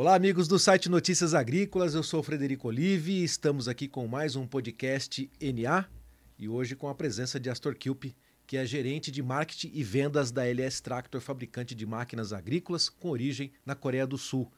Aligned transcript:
Olá, 0.00 0.14
amigos 0.14 0.48
do 0.48 0.58
site 0.58 0.88
Notícias 0.88 1.34
Agrícolas. 1.34 1.94
Eu 1.94 2.02
sou 2.02 2.20
o 2.20 2.22
Frederico 2.22 2.68
Olive 2.68 3.12
e 3.12 3.22
estamos 3.22 3.68
aqui 3.68 3.86
com 3.86 4.08
mais 4.08 4.34
um 4.34 4.46
podcast 4.46 5.30
NA 5.38 5.84
e 6.38 6.48
hoje 6.48 6.74
com 6.74 6.88
a 6.88 6.94
presença 6.94 7.38
de 7.38 7.50
Astor 7.50 7.74
Kilpe, 7.74 8.16
que 8.46 8.56
é 8.56 8.64
gerente 8.64 9.10
de 9.10 9.22
marketing 9.22 9.70
e 9.74 9.84
vendas 9.84 10.30
da 10.30 10.46
LS 10.46 10.82
Tractor, 10.82 11.20
fabricante 11.20 11.74
de 11.74 11.84
máquinas 11.84 12.32
agrícolas 12.32 12.88
com 12.88 13.10
origem 13.10 13.52
na 13.62 13.74
Coreia 13.74 14.06
do 14.06 14.16
Sul. 14.16 14.50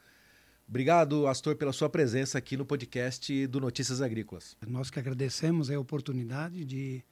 Obrigado, 0.68 1.26
Astor, 1.26 1.56
pela 1.56 1.72
sua 1.72 1.90
presença 1.90 2.38
aqui 2.38 2.56
no 2.56 2.64
podcast 2.64 3.44
do 3.48 3.58
Notícias 3.60 4.00
Agrícolas. 4.00 4.56
Nós 4.64 4.90
que 4.90 5.00
agradecemos 5.00 5.72
a 5.72 5.80
oportunidade 5.80 6.64
de 6.64 7.04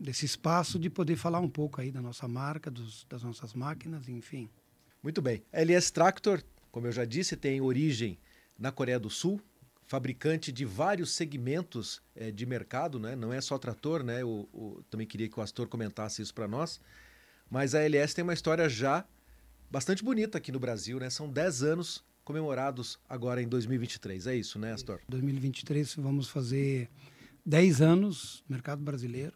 desse 0.00 0.24
espaço 0.24 0.78
de 0.78 0.88
poder 0.88 1.16
falar 1.16 1.40
um 1.40 1.50
pouco 1.50 1.80
aí 1.80 1.90
da 1.90 2.00
nossa 2.00 2.28
marca, 2.28 2.70
dos, 2.70 3.04
das 3.10 3.24
nossas 3.24 3.52
máquinas, 3.52 4.08
enfim. 4.08 4.48
Muito 5.02 5.20
bem. 5.20 5.42
A 5.52 5.60
LS 5.60 5.92
Tractor, 5.92 6.40
como 6.76 6.86
eu 6.86 6.92
já 6.92 7.06
disse, 7.06 7.38
tem 7.38 7.58
origem 7.58 8.18
na 8.58 8.70
Coreia 8.70 9.00
do 9.00 9.08
Sul, 9.08 9.40
fabricante 9.86 10.52
de 10.52 10.66
vários 10.66 11.10
segmentos 11.10 12.02
é, 12.14 12.30
de 12.30 12.44
mercado, 12.44 12.98
né? 12.98 13.16
não 13.16 13.32
é 13.32 13.40
só 13.40 13.56
trator, 13.56 14.02
né? 14.02 14.22
O, 14.22 14.46
o, 14.52 14.84
também 14.90 15.06
queria 15.06 15.26
que 15.26 15.40
o 15.40 15.42
Astor 15.42 15.68
comentasse 15.68 16.20
isso 16.20 16.34
para 16.34 16.46
nós. 16.46 16.78
Mas 17.50 17.74
a 17.74 17.80
LS 17.80 18.14
tem 18.14 18.22
uma 18.22 18.34
história 18.34 18.68
já 18.68 19.06
bastante 19.70 20.04
bonita 20.04 20.36
aqui 20.36 20.52
no 20.52 20.60
Brasil, 20.60 21.00
né? 21.00 21.08
São 21.08 21.30
10 21.30 21.62
anos 21.62 22.04
comemorados 22.22 22.98
agora 23.08 23.40
em 23.40 23.48
2023. 23.48 24.26
É 24.26 24.36
isso, 24.36 24.58
né, 24.58 24.74
Astor? 24.74 25.00
2023 25.08 25.94
vamos 25.94 26.28
fazer 26.28 26.90
10 27.46 27.80
anos 27.80 28.44
no 28.46 28.54
mercado 28.54 28.82
brasileiro. 28.82 29.32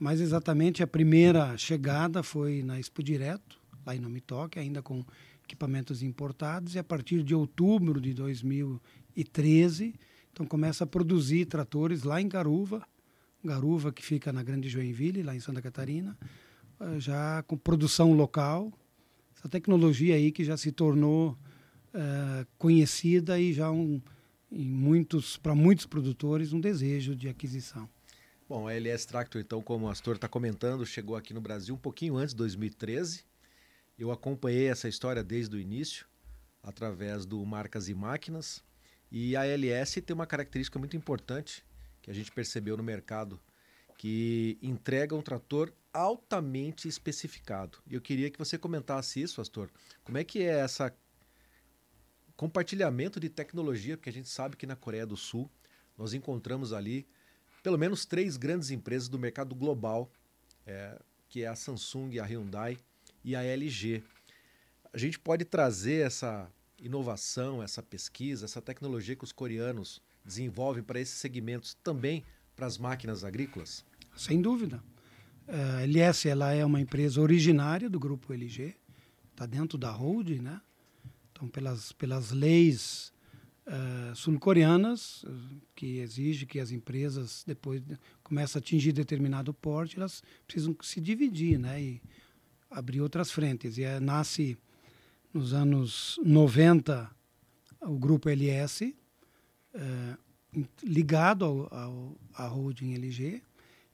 Mais 0.00 0.20
exatamente, 0.20 0.82
a 0.82 0.86
primeira 0.88 1.56
chegada 1.56 2.24
foi 2.24 2.64
na 2.64 2.80
Expo 2.80 3.04
Direto, 3.04 3.60
lá 3.86 3.94
em 3.94 4.00
Nomitoque, 4.00 4.58
ainda 4.58 4.82
com 4.82 5.04
equipamentos 5.52 6.02
importados. 6.02 6.74
E 6.74 6.78
a 6.78 6.84
partir 6.84 7.22
de 7.22 7.34
outubro 7.34 8.00
de 8.00 8.14
2013, 8.14 9.94
então 10.32 10.46
começa 10.46 10.84
a 10.84 10.86
produzir 10.86 11.44
tratores 11.46 12.02
lá 12.02 12.20
em 12.20 12.28
Garuva, 12.28 12.82
Garuva 13.44 13.92
que 13.92 14.02
fica 14.02 14.32
na 14.32 14.42
Grande 14.42 14.68
Joinville, 14.68 15.22
lá 15.22 15.36
em 15.36 15.40
Santa 15.40 15.60
Catarina, 15.60 16.16
eh, 16.80 17.00
já 17.00 17.42
com 17.42 17.56
produção 17.56 18.12
local. 18.12 18.72
Essa 19.36 19.48
tecnologia 19.48 20.14
aí 20.14 20.32
que 20.32 20.44
já 20.44 20.56
se 20.56 20.70
tornou 20.70 21.36
uh, 21.92 22.46
conhecida 22.56 23.40
e 23.40 23.52
já 23.52 23.72
um, 23.72 24.00
muitos 24.48 25.36
para 25.36 25.54
muitos 25.54 25.84
produtores 25.84 26.52
um 26.52 26.60
desejo 26.60 27.16
de 27.16 27.28
aquisição. 27.28 27.88
Bom, 28.48 28.68
a 28.68 28.74
LS 28.74 29.06
Tractor, 29.06 29.40
então, 29.40 29.60
como 29.60 29.86
o 29.86 29.88
Astor 29.88 30.14
está 30.14 30.28
comentando, 30.28 30.86
chegou 30.86 31.16
aqui 31.16 31.34
no 31.34 31.40
Brasil 31.40 31.74
um 31.74 31.78
pouquinho 31.78 32.16
antes 32.16 32.34
de 32.34 32.38
2013. 32.38 33.24
Eu 33.98 34.10
acompanhei 34.10 34.68
essa 34.68 34.88
história 34.88 35.22
desde 35.22 35.56
o 35.56 35.60
início, 35.60 36.06
através 36.62 37.26
do 37.26 37.44
Marcas 37.44 37.88
e 37.88 37.94
Máquinas. 37.94 38.62
E 39.10 39.36
a 39.36 39.44
LS 39.44 40.00
tem 40.00 40.14
uma 40.14 40.26
característica 40.26 40.78
muito 40.78 40.96
importante 40.96 41.64
que 42.00 42.10
a 42.10 42.14
gente 42.14 42.32
percebeu 42.32 42.76
no 42.76 42.82
mercado, 42.82 43.38
que 43.98 44.58
entrega 44.62 45.14
um 45.14 45.22
trator 45.22 45.72
altamente 45.92 46.88
especificado. 46.88 47.78
E 47.86 47.94
eu 47.94 48.00
queria 48.00 48.30
que 48.30 48.38
você 48.38 48.56
comentasse 48.56 49.20
isso, 49.20 49.40
Astor. 49.40 49.68
Como 50.02 50.18
é 50.18 50.24
que 50.24 50.42
é 50.42 50.60
essa 50.60 50.92
compartilhamento 52.36 53.20
de 53.20 53.28
tecnologia, 53.28 53.96
porque 53.96 54.10
a 54.10 54.12
gente 54.12 54.28
sabe 54.28 54.56
que 54.56 54.66
na 54.66 54.74
Coreia 54.74 55.06
do 55.06 55.16
Sul 55.16 55.48
nós 55.96 56.14
encontramos 56.14 56.72
ali 56.72 57.06
pelo 57.62 57.78
menos 57.78 58.04
três 58.04 58.36
grandes 58.36 58.70
empresas 58.70 59.08
do 59.08 59.18
mercado 59.18 59.54
global, 59.54 60.10
é, 60.66 61.00
que 61.28 61.44
é 61.44 61.46
a 61.46 61.54
Samsung, 61.54 62.18
a 62.18 62.24
Hyundai 62.24 62.78
e 63.24 63.36
a 63.36 63.42
LG. 63.42 64.02
A 64.92 64.98
gente 64.98 65.18
pode 65.18 65.44
trazer 65.44 66.06
essa 66.06 66.50
inovação, 66.78 67.62
essa 67.62 67.82
pesquisa, 67.82 68.44
essa 68.44 68.60
tecnologia 68.60 69.16
que 69.16 69.24
os 69.24 69.32
coreanos 69.32 70.02
desenvolvem 70.24 70.82
para 70.82 71.00
esses 71.00 71.14
segmentos 71.14 71.74
também 71.82 72.24
para 72.54 72.66
as 72.66 72.78
máquinas 72.78 73.24
agrícolas? 73.24 73.84
Sem 74.16 74.40
dúvida. 74.40 74.82
A 75.48 75.82
LS 75.82 76.28
ela 76.28 76.52
é 76.52 76.64
uma 76.64 76.80
empresa 76.80 77.20
originária 77.20 77.88
do 77.88 77.98
grupo 77.98 78.32
LG, 78.32 78.74
está 79.30 79.46
dentro 79.46 79.76
da 79.76 79.90
holding, 79.90 80.40
né? 80.40 80.60
Então, 81.32 81.48
pelas, 81.48 81.92
pelas 81.92 82.30
leis 82.30 83.12
uh, 83.66 84.14
sul-coreanas, 84.14 85.24
que 85.74 85.98
exige 85.98 86.46
que 86.46 86.60
as 86.60 86.70
empresas, 86.70 87.42
depois 87.46 87.80
de, 87.80 87.98
começam 88.22 88.58
a 88.58 88.62
atingir 88.62 88.92
determinado 88.92 89.52
porte, 89.52 89.96
elas 89.96 90.22
precisam 90.46 90.76
se 90.82 91.00
dividir 91.00 91.58
né, 91.58 91.82
e 91.82 92.02
abrir 92.72 93.00
outras 93.00 93.30
frentes. 93.30 93.78
E 93.78 93.84
é, 93.84 94.00
nasce 94.00 94.56
nos 95.32 95.52
anos 95.52 96.18
90 96.24 97.10
o 97.82 97.98
grupo 97.98 98.28
LS, 98.28 98.94
uh, 99.74 100.64
ligado 100.82 101.44
ao, 101.44 101.74
ao, 101.74 102.16
à 102.34 102.46
holding 102.46 102.94
LG, 102.94 103.42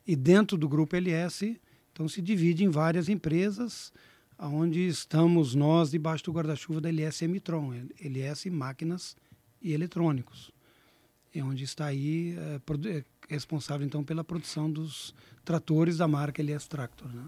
e 0.07 0.17
dentro 0.17 0.57
do 0.57 0.69
grupo 0.69 0.97
LS, 0.97 1.59
então 1.93 2.09
se 2.09 2.21
divide 2.21 2.65
em 2.65 2.69
várias 2.69 3.09
empresas, 3.09 3.93
onde 4.39 4.87
estamos 4.87 5.55
nós 5.55 5.91
debaixo 5.91 6.25
do 6.25 6.33
guarda-chuva 6.33 6.81
da 6.81 6.89
LS 6.89 7.25
Emitron, 7.25 7.73
LS 8.01 8.49
Máquinas 8.51 9.17
e 9.61 9.73
eletrônicos, 9.73 10.53
é 11.35 11.43
onde 11.43 11.65
está 11.65 11.87
aí 11.87 12.37
é, 12.39 13.05
responsável 13.29 13.87
então 13.87 14.05
pela 14.05 14.25
produção 14.25 14.71
dos 14.71 15.15
tratores 15.45 15.97
da 15.99 16.09
marca 16.09 16.41
LS 16.41 16.69
Tractor. 16.69 17.09
Né? 17.09 17.25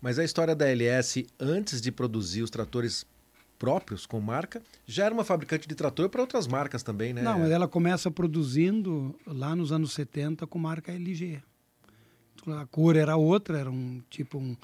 Mas 0.00 0.18
a 0.18 0.24
história 0.24 0.54
da 0.54 0.66
LS, 0.66 1.26
antes 1.38 1.80
de 1.80 1.92
produzir 1.92 2.42
os 2.42 2.50
tratores 2.50 3.06
próprios 3.58 4.06
com 4.06 4.18
marca, 4.20 4.62
já 4.86 5.04
era 5.04 5.12
uma 5.12 5.24
fabricante 5.24 5.68
de 5.68 5.74
trator 5.74 6.08
para 6.08 6.22
outras 6.22 6.46
marcas 6.46 6.82
também, 6.82 7.12
né? 7.12 7.20
Não, 7.20 7.44
ela 7.44 7.68
começa 7.68 8.10
produzindo 8.10 9.14
lá 9.26 9.54
nos 9.54 9.70
anos 9.70 9.92
70 9.92 10.46
com 10.46 10.58
marca 10.58 10.90
LG. 10.90 11.42
A 12.46 12.66
cor 12.66 12.96
era 12.96 13.16
outra, 13.16 13.58
era 13.58 13.70
um 13.70 14.00
tipo 14.08 14.38
um, 14.38 14.56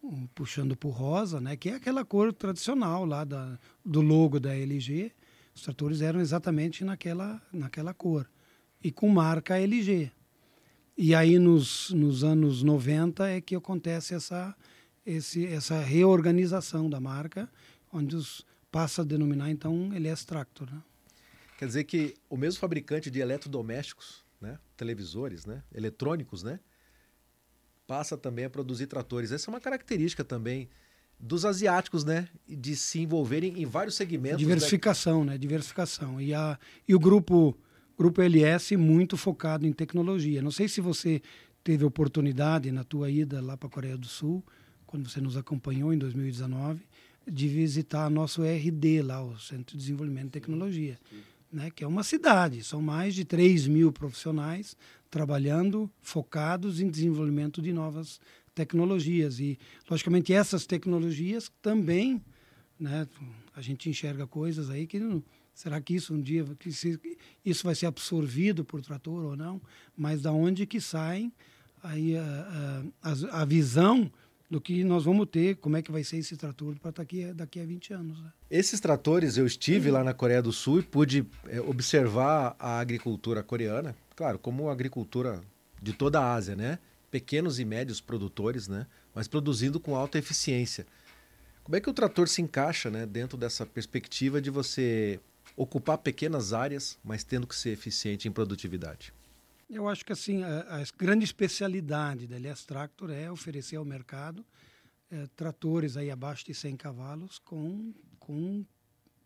um 0.00 0.26
puxando 0.28 0.78
o 0.84 0.88
rosa, 0.88 1.40
né? 1.40 1.56
Que 1.56 1.70
é 1.70 1.74
aquela 1.74 2.04
cor 2.04 2.32
tradicional 2.32 3.04
lá 3.04 3.24
da, 3.24 3.58
do 3.84 4.00
logo 4.00 4.38
da 4.38 4.54
LG. 4.54 5.10
Os 5.52 5.62
tratores 5.62 6.00
eram 6.00 6.20
exatamente 6.20 6.84
naquela, 6.84 7.42
naquela 7.52 7.92
cor. 7.92 8.28
E 8.82 8.92
com 8.92 9.08
marca 9.08 9.58
LG. 9.58 10.12
E 10.96 11.12
aí, 11.12 11.40
nos, 11.40 11.90
nos 11.90 12.22
anos 12.22 12.62
90, 12.62 13.28
é 13.28 13.40
que 13.40 13.56
acontece 13.56 14.14
essa, 14.14 14.54
esse, 15.06 15.46
essa 15.46 15.80
reorganização 15.80 16.88
da 16.88 17.00
marca, 17.00 17.48
onde 17.92 18.16
os, 18.16 18.44
passa 18.70 19.02
a 19.02 19.04
denominar, 19.04 19.50
então, 19.50 19.92
LS 19.92 20.26
Tractor. 20.26 20.70
Né? 20.70 20.82
Quer 21.58 21.66
dizer 21.66 21.84
que 21.84 22.14
o 22.28 22.36
mesmo 22.36 22.60
fabricante 22.60 23.10
de 23.10 23.20
eletrodomésticos, 23.20 24.24
né? 24.40 24.58
televisores, 24.76 25.46
né? 25.46 25.62
eletrônicos, 25.72 26.42
né? 26.42 26.58
passa 27.86 28.16
também 28.16 28.44
a 28.44 28.50
produzir 28.50 28.86
tratores. 28.86 29.32
Essa 29.32 29.50
é 29.50 29.52
uma 29.52 29.60
característica 29.60 30.24
também 30.24 30.68
dos 31.18 31.44
asiáticos, 31.44 32.04
né? 32.04 32.28
De 32.46 32.74
se 32.74 33.00
envolverem 33.00 33.62
em 33.62 33.66
vários 33.66 33.94
segmentos. 33.94 34.38
Diversificação, 34.38 35.24
né? 35.24 35.38
Diversificação. 35.38 36.20
E, 36.20 36.34
a, 36.34 36.58
e 36.88 36.94
o 36.94 36.98
grupo, 36.98 37.56
grupo 37.96 38.20
LS 38.20 38.76
muito 38.76 39.16
focado 39.16 39.66
em 39.66 39.72
tecnologia. 39.72 40.42
Não 40.42 40.50
sei 40.50 40.68
se 40.68 40.80
você 40.80 41.22
teve 41.62 41.84
oportunidade 41.84 42.70
na 42.72 42.84
tua 42.84 43.10
ida 43.10 43.40
lá 43.40 43.56
para 43.56 43.68
a 43.68 43.70
Coreia 43.70 43.96
do 43.96 44.06
Sul, 44.06 44.44
quando 44.94 45.10
você 45.10 45.20
nos 45.20 45.36
acompanhou 45.36 45.92
em 45.92 45.98
2019, 45.98 46.80
de 47.26 47.48
visitar 47.48 48.08
nosso 48.08 48.44
RD 48.44 49.02
lá, 49.02 49.24
o 49.24 49.36
Centro 49.40 49.76
de 49.76 49.82
Desenvolvimento 49.82 50.26
de 50.26 50.30
Tecnologia. 50.30 50.96
Né, 51.50 51.68
que 51.68 51.82
é 51.82 51.86
uma 51.86 52.04
cidade, 52.04 52.62
são 52.62 52.80
mais 52.80 53.12
de 53.12 53.24
3 53.24 53.66
mil 53.66 53.92
profissionais 53.92 54.76
trabalhando, 55.10 55.90
focados 56.00 56.80
em 56.80 56.88
desenvolvimento 56.88 57.60
de 57.60 57.72
novas 57.72 58.20
tecnologias. 58.54 59.40
E, 59.40 59.58
logicamente, 59.90 60.32
essas 60.32 60.64
tecnologias 60.64 61.50
também, 61.60 62.22
né, 62.78 63.08
a 63.52 63.60
gente 63.60 63.90
enxerga 63.90 64.28
coisas 64.28 64.70
aí 64.70 64.86
que 64.86 65.00
não, 65.00 65.20
será 65.52 65.80
que 65.80 65.96
isso 65.96 66.14
um 66.14 66.22
dia 66.22 66.44
que 66.56 66.70
se, 66.70 67.00
isso 67.44 67.64
vai 67.64 67.74
ser 67.74 67.86
absorvido 67.86 68.64
por 68.64 68.80
trator 68.80 69.24
ou 69.24 69.36
não? 69.36 69.60
Mas 69.96 70.22
da 70.22 70.30
onde 70.30 70.66
que 70.66 70.80
saem 70.80 71.32
aí 71.82 72.16
a, 72.16 72.84
a, 73.02 73.42
a 73.42 73.44
visão 73.44 74.10
do 74.54 74.60
que 74.60 74.84
nós 74.84 75.02
vamos 75.04 75.26
ter, 75.28 75.56
como 75.56 75.76
é 75.76 75.82
que 75.82 75.90
vai 75.90 76.04
ser 76.04 76.18
esse 76.18 76.36
trator 76.36 76.76
para 76.78 76.92
daqui, 76.92 77.24
daqui 77.32 77.58
a 77.58 77.66
20 77.66 77.92
anos. 77.92 78.22
Né? 78.22 78.32
Esses 78.48 78.78
tratores, 78.78 79.36
eu 79.36 79.44
estive 79.44 79.90
lá 79.90 80.04
na 80.04 80.14
Coreia 80.14 80.40
do 80.40 80.52
Sul 80.52 80.78
e 80.78 80.82
pude 80.84 81.26
é, 81.48 81.60
observar 81.60 82.54
a 82.56 82.78
agricultura 82.78 83.42
coreana, 83.42 83.96
claro, 84.14 84.38
como 84.38 84.68
a 84.68 84.72
agricultura 84.72 85.40
de 85.82 85.92
toda 85.92 86.20
a 86.20 86.34
Ásia, 86.34 86.54
né? 86.54 86.78
pequenos 87.10 87.58
e 87.58 87.64
médios 87.64 88.00
produtores, 88.00 88.68
né? 88.68 88.86
mas 89.12 89.26
produzindo 89.26 89.80
com 89.80 89.96
alta 89.96 90.20
eficiência. 90.20 90.86
Como 91.64 91.74
é 91.74 91.80
que 91.80 91.90
o 91.90 91.92
trator 91.92 92.28
se 92.28 92.40
encaixa 92.40 92.88
né, 92.92 93.06
dentro 93.06 93.36
dessa 93.36 93.66
perspectiva 93.66 94.40
de 94.40 94.50
você 94.50 95.18
ocupar 95.56 95.98
pequenas 95.98 96.52
áreas, 96.52 96.96
mas 97.02 97.24
tendo 97.24 97.44
que 97.44 97.56
ser 97.56 97.70
eficiente 97.70 98.28
em 98.28 98.30
produtividade? 98.30 99.12
Eu 99.68 99.88
acho 99.88 100.04
que 100.04 100.12
assim 100.12 100.42
a, 100.42 100.80
a 100.80 100.84
grande 100.96 101.24
especialidade 101.24 102.26
da 102.26 102.36
LS 102.36 102.66
Tractor 102.66 103.10
é 103.10 103.30
oferecer 103.30 103.76
ao 103.76 103.84
mercado 103.84 104.44
é, 105.10 105.26
tratores 105.36 105.96
aí 105.96 106.10
abaixo 106.10 106.44
de 106.44 106.54
100 106.54 106.76
cavalos 106.76 107.38
com, 107.38 107.94
com 108.18 108.64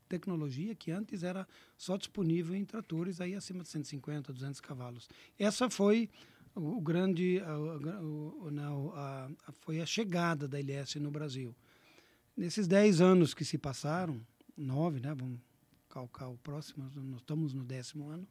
tecnologia 0.09 0.75
que 0.75 0.91
antes 0.91 1.23
era 1.23 1.47
só 1.77 1.97
disponível 1.97 2.55
em 2.55 2.65
tratores 2.65 3.21
aí 3.21 3.35
acima 3.35 3.63
de 3.63 3.69
150, 3.69 4.33
200 4.33 4.61
cavalos. 4.61 5.09
Essa 5.39 5.69
foi 5.69 6.09
o, 6.55 6.81
grande, 6.81 7.41
o, 8.01 8.51
não, 8.51 8.93
a, 8.95 9.31
a, 9.47 9.53
foi 9.61 9.81
a 9.81 9.87
chegada 9.87 10.49
da 10.49 10.59
LS 10.59 10.99
no 10.99 11.11
Brasil. 11.11 11.55
Nesses 12.37 12.67
10 12.67 13.01
anos 13.01 13.35
que 13.35 13.45
se 13.45 13.59
passaram, 13.59 14.21
nove, 14.57 15.01
né? 15.01 15.15
Vamos 15.15 15.41
calcar 15.89 16.29
o 16.29 16.37
próximo, 16.39 16.91
nós 16.95 17.21
estamos 17.21 17.53
no 17.53 17.65
décimo 17.65 18.09
ano. 18.09 18.27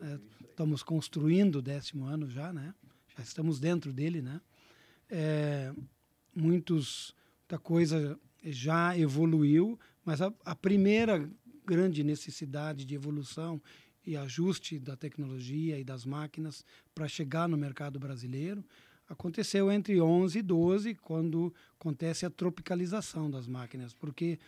É, 0.00 0.18
estamos 0.48 0.82
construindo 0.82 1.56
o 1.56 1.62
décimo 1.62 2.04
ano 2.04 2.28
já, 2.28 2.52
né? 2.52 2.74
Já 3.16 3.22
estamos 3.22 3.60
dentro 3.60 3.92
dele, 3.92 4.22
né? 4.22 4.40
É, 5.08 5.72
muitos, 6.34 7.14
muita 7.40 7.58
coisa 7.58 8.18
já 8.42 8.96
evoluiu, 8.96 9.78
mas 10.04 10.22
a, 10.22 10.32
a 10.44 10.54
primeira 10.54 11.28
grande 11.66 12.02
necessidade 12.02 12.84
de 12.84 12.94
evolução 12.94 13.60
e 14.06 14.16
ajuste 14.16 14.78
da 14.78 14.96
tecnologia 14.96 15.78
e 15.78 15.84
das 15.84 16.04
máquinas 16.04 16.64
para 16.94 17.06
chegar 17.06 17.48
no 17.48 17.56
mercado 17.56 17.98
brasileiro 17.98 18.64
aconteceu 19.08 19.72
entre 19.72 20.00
11 20.00 20.38
e 20.38 20.42
12, 20.42 20.94
quando 20.94 21.52
acontece 21.78 22.24
a 22.24 22.30
tropicalização 22.30 23.28
das 23.28 23.48
máquinas, 23.48 23.92
porque 23.92 24.38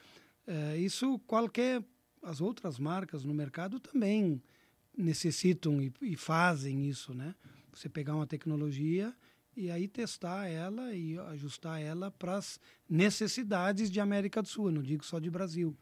é, 0.46 0.76
isso 0.78 1.18
qualquer 1.26 1.84
as 2.22 2.40
outras 2.40 2.78
marcas 2.78 3.24
no 3.24 3.34
mercado 3.34 3.80
também 3.80 4.40
necessitam 4.96 5.80
e, 5.80 5.92
e, 6.02 6.16
fazem 6.16 6.88
isso, 6.88 7.14
né? 7.14 7.34
Você 7.72 7.88
pegar 7.88 8.14
uma 8.14 8.26
tecnologia 8.26 9.14
e 9.56 9.70
aí 9.70 9.88
testar 9.88 10.46
ela 10.46 10.94
e 10.94 11.18
ajustar 11.18 11.80
ela 11.80 12.10
para 12.10 12.36
as 12.36 12.60
necessidades 12.88 13.90
de 13.90 14.00
América 14.00 14.42
do 14.42 14.48
Sul. 14.48 14.66
Eu 14.66 14.72
não 14.72 14.82
digo 14.82 15.04
só 15.04 15.18
de 15.18 15.30
Brasil, 15.30 15.76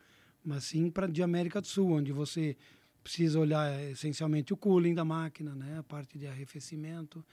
mas 0.45 0.65
sim 0.65 0.91
para 0.91 1.07
de 1.07 1.23
América 1.23 1.61
do 1.61 1.67
Sul, 1.67 1.93
onde 1.93 2.13
você 2.13 2.57
precisa 3.03 3.39
olhar 3.39 3.83
essencialmente 3.91 4.53
o 4.53 4.57
cooling 4.57 4.95
da 4.95 5.05
máquina, 5.05 5.55
né? 5.55 5.79
A 5.79 5.83
parte 5.83 6.19
de 6.19 6.27
arrefecimento 6.27 7.25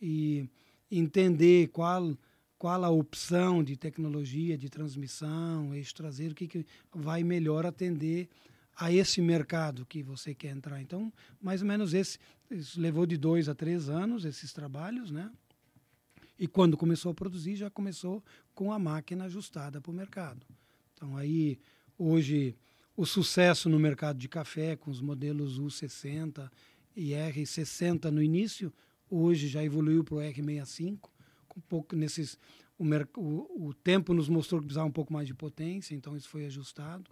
e 0.00 0.48
entender 0.90 1.68
qual 1.68 2.16
qual 2.56 2.82
a 2.82 2.88
opção 2.88 3.62
de 3.62 3.76
tecnologia 3.76 4.56
de 4.56 4.70
transmissão, 4.70 5.74
eixo 5.74 5.94
traseiro, 5.94 6.32
o 6.32 6.34
que, 6.34 6.46
que 6.46 6.64
vai 6.94 7.22
melhor 7.22 7.66
atender 7.66 8.26
a 8.76 8.92
esse 8.92 9.20
mercado 9.20 9.86
que 9.86 10.02
você 10.02 10.34
quer 10.34 10.50
entrar. 10.50 10.80
Então, 10.80 11.12
mais 11.40 11.62
ou 11.62 11.68
menos 11.68 11.94
esse, 11.94 12.18
levou 12.76 13.06
de 13.06 13.16
dois 13.16 13.48
a 13.48 13.54
três 13.54 13.88
anos 13.88 14.24
esses 14.24 14.52
trabalhos, 14.52 15.10
né? 15.10 15.30
E 16.38 16.48
quando 16.48 16.76
começou 16.76 17.12
a 17.12 17.14
produzir, 17.14 17.56
já 17.56 17.70
começou 17.70 18.22
com 18.54 18.72
a 18.72 18.78
máquina 18.78 19.24
ajustada 19.24 19.80
para 19.80 19.90
o 19.90 19.94
mercado. 19.94 20.44
Então, 20.94 21.16
aí, 21.16 21.58
hoje, 21.96 22.56
o 22.96 23.06
sucesso 23.06 23.68
no 23.68 23.78
mercado 23.78 24.18
de 24.18 24.28
café, 24.28 24.76
com 24.76 24.90
os 24.90 25.00
modelos 25.00 25.60
U60 25.60 26.50
e 26.96 27.10
R60 27.10 28.10
no 28.10 28.22
início, 28.22 28.72
hoje 29.08 29.48
já 29.48 29.62
evoluiu 29.62 30.02
para 30.02 30.14
o 30.16 30.18
R65, 30.18 30.98
com 31.48 31.60
pouco 31.60 31.94
nesses. 31.94 32.38
O, 32.76 32.84
o, 33.16 33.68
o 33.68 33.74
tempo 33.74 34.12
nos 34.12 34.28
mostrou 34.28 34.60
que 34.60 34.66
precisava 34.66 34.88
um 34.88 34.92
pouco 34.92 35.12
mais 35.12 35.28
de 35.28 35.34
potência, 35.34 35.94
então 35.94 36.16
isso 36.16 36.28
foi 36.28 36.46
ajustado. 36.46 37.08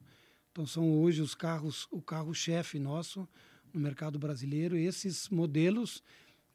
Então 0.53 0.67
são 0.67 1.01
hoje 1.01 1.23
os 1.23 1.35
carros, 1.35 1.89
o 1.91 2.01
carro-chefe 2.01 2.79
nosso 2.79 3.27
no 3.73 3.81
mercado 3.81 4.19
brasileiro, 4.19 4.77
esses 4.77 5.31
modelos 5.31 6.03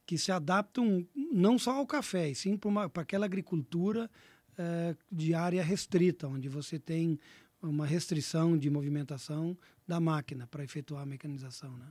que 0.06 0.18
se 0.18 0.32
adaptam 0.32 1.06
não 1.34 1.58
só 1.58 1.74
ao 1.74 1.86
café, 1.86 2.30
e 2.30 2.36
sim 2.36 2.56
para 2.56 3.02
aquela 3.02 3.26
agricultura 3.26 4.10
eh, 4.58 4.96
de 5.12 5.34
área 5.34 5.64
restrita, 5.64 6.28
onde 6.28 6.48
você 6.48 6.78
tem 6.78 7.20
uma 7.62 7.86
restrição 7.88 8.58
de 8.58 8.70
movimentação 8.70 9.58
da 9.88 10.00
máquina 10.00 10.48
para 10.48 10.64
efetuar 10.64 11.02
a 11.02 11.06
mecanização. 11.06 11.76
Né? 11.76 11.88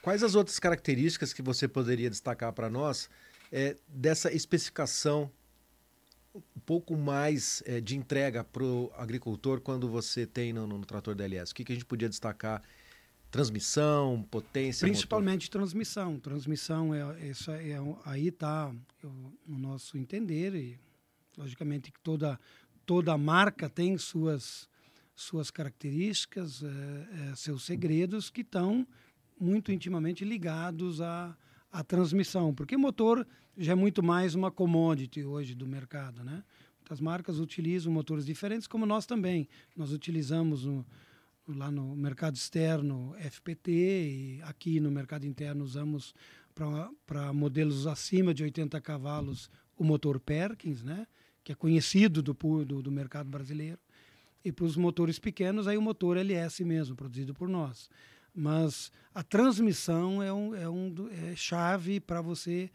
Quais 0.00 0.22
as 0.22 0.34
outras 0.34 0.58
características 0.58 1.32
que 1.32 1.42
você 1.42 1.68
poderia 1.68 2.08
destacar 2.08 2.52
para 2.52 2.70
nós 2.70 3.08
é, 3.52 3.76
dessa 3.86 4.32
especificação 4.32 5.30
um 6.34 6.60
pouco 6.66 6.96
mais 6.96 7.62
é, 7.66 7.80
de 7.80 7.96
entrega 7.96 8.42
para 8.42 8.64
o 8.64 8.90
agricultor 8.96 9.60
quando 9.60 9.88
você 9.88 10.26
tem 10.26 10.52
no, 10.52 10.66
no, 10.66 10.84
trator 10.84 11.14
DLS? 11.14 11.52
O 11.52 11.54
que, 11.54 11.64
que 11.64 11.72
a 11.72 11.74
gente 11.76 11.84
podia 11.84 12.08
destacar? 12.08 12.62
Transmissão, 13.30 14.26
potência? 14.30 14.86
Principalmente 14.86 15.46
motor? 15.46 15.60
transmissão. 15.60 16.18
Transmissão, 16.18 16.94
é, 16.94 17.28
isso 17.28 17.50
é, 17.50 17.76
aí 18.04 18.28
está 18.28 18.72
o 19.02 19.58
nosso 19.58 19.96
entender 19.96 20.54
e, 20.54 20.78
logicamente, 21.36 21.92
que 21.92 22.00
toda, 22.00 22.38
toda 22.84 23.16
marca 23.16 23.68
tem 23.68 23.96
suas, 23.98 24.68
suas 25.14 25.50
características, 25.50 26.62
é, 26.62 27.30
é, 27.30 27.36
seus 27.36 27.64
segredos 27.64 28.30
que 28.30 28.40
estão 28.40 28.86
muito 29.38 29.72
intimamente 29.72 30.24
ligados 30.24 31.00
à, 31.00 31.36
à 31.74 31.82
transmissão, 31.82 32.54
porque 32.54 32.76
motor 32.76 33.26
já 33.58 33.72
é 33.72 33.74
muito 33.74 34.00
mais 34.00 34.36
uma 34.36 34.48
commodity 34.48 35.24
hoje 35.24 35.56
do 35.56 35.66
mercado, 35.66 36.22
né? 36.22 36.44
Muitas 36.78 37.00
marcas 37.00 37.40
utilizam 37.40 37.92
motores 37.92 38.24
diferentes, 38.24 38.68
como 38.68 38.86
nós 38.86 39.06
também. 39.06 39.48
Nós 39.74 39.90
utilizamos 39.90 40.64
no, 40.64 40.86
lá 41.48 41.72
no 41.72 41.96
mercado 41.96 42.36
externo 42.36 43.12
FPT 43.18 43.72
e 43.72 44.42
aqui 44.42 44.78
no 44.78 44.88
mercado 44.88 45.26
interno 45.26 45.64
usamos 45.64 46.14
para 46.54 47.32
modelos 47.32 47.88
acima 47.88 48.32
de 48.32 48.44
80 48.44 48.80
cavalos 48.80 49.50
o 49.76 49.82
motor 49.82 50.20
Perkins, 50.20 50.84
né? 50.84 51.08
que 51.42 51.50
é 51.50 51.56
conhecido 51.56 52.22
do, 52.22 52.34
do, 52.64 52.82
do 52.82 52.92
mercado 52.92 53.28
brasileiro. 53.28 53.80
E 54.44 54.52
para 54.52 54.64
os 54.64 54.76
motores 54.76 55.18
pequenos, 55.18 55.66
aí 55.66 55.76
o 55.76 55.82
motor 55.82 56.16
LS 56.16 56.64
mesmo, 56.64 56.94
produzido 56.94 57.34
por 57.34 57.48
nós. 57.48 57.90
Mas 58.34 58.90
a 59.14 59.22
transmissão 59.22 60.22
é, 60.22 60.32
um, 60.32 60.54
é, 60.54 60.68
um, 60.68 61.08
é 61.10 61.36
chave 61.36 62.00
para 62.00 62.20
você 62.20 62.70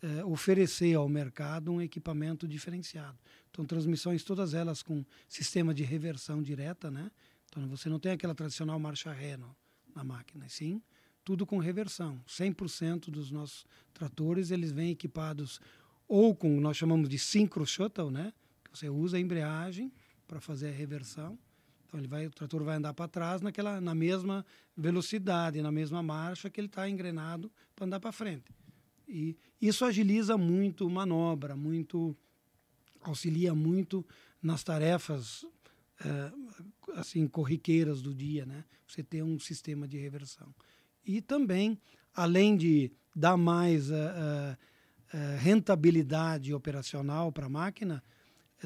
é, 0.00 0.24
oferecer 0.24 0.94
ao 0.94 1.08
mercado 1.08 1.72
um 1.72 1.80
equipamento 1.80 2.48
diferenciado. 2.48 3.18
Então, 3.50 3.64
transmissões, 3.64 4.24
todas 4.24 4.54
elas 4.54 4.82
com 4.82 5.04
sistema 5.28 5.74
de 5.74 5.82
reversão 5.82 6.42
direta, 6.42 6.90
né? 6.90 7.10
Então, 7.50 7.68
você 7.68 7.88
não 7.88 7.98
tem 7.98 8.12
aquela 8.12 8.34
tradicional 8.34 8.78
marcha 8.78 9.12
ré 9.12 9.36
no, 9.36 9.54
na 9.94 10.02
máquina, 10.02 10.48
sim 10.48 10.80
tudo 11.24 11.46
com 11.46 11.58
reversão. 11.58 12.20
100% 12.26 13.10
dos 13.10 13.30
nossos 13.30 13.64
tratores, 13.92 14.50
eles 14.50 14.72
vêm 14.72 14.90
equipados 14.90 15.60
ou 16.08 16.34
com, 16.34 16.60
nós 16.60 16.76
chamamos 16.76 17.08
de 17.08 17.18
synchro 17.18 17.66
shuttle, 17.66 18.10
né? 18.10 18.32
Que 18.64 18.78
você 18.78 18.88
usa 18.88 19.16
a 19.16 19.20
embreagem 19.20 19.92
para 20.26 20.40
fazer 20.40 20.68
a 20.68 20.72
reversão. 20.72 21.38
Então, 21.92 22.00
ele 22.00 22.08
vai, 22.08 22.26
o 22.26 22.30
trator 22.30 22.64
vai 22.64 22.76
andar 22.76 22.94
para 22.94 23.06
trás 23.06 23.42
naquela, 23.42 23.78
na 23.78 23.94
mesma 23.94 24.46
velocidade, 24.74 25.60
na 25.60 25.70
mesma 25.70 26.02
marcha 26.02 26.48
que 26.48 26.58
ele 26.58 26.66
está 26.66 26.88
engrenado 26.88 27.52
para 27.76 27.84
andar 27.84 28.00
para 28.00 28.10
frente. 28.10 28.50
E 29.06 29.36
isso 29.60 29.84
agiliza 29.84 30.38
muito 30.38 30.88
manobra, 30.88 31.54
muito 31.54 32.16
auxilia 33.02 33.54
muito 33.54 34.06
nas 34.40 34.64
tarefas 34.64 35.44
é, 36.02 36.32
assim 36.94 37.28
corriqueiras 37.28 38.00
do 38.00 38.14
dia, 38.14 38.46
né? 38.46 38.64
Você 38.88 39.02
ter 39.02 39.22
um 39.22 39.38
sistema 39.38 39.86
de 39.86 39.98
reversão. 39.98 40.54
E 41.04 41.20
também, 41.20 41.78
além 42.14 42.56
de 42.56 42.90
dar 43.14 43.36
mais 43.36 43.90
uh, 43.90 43.94
uh, 43.94 45.38
rentabilidade 45.40 46.54
operacional 46.54 47.30
para 47.30 47.44
a 47.44 47.50
máquina, 47.50 48.02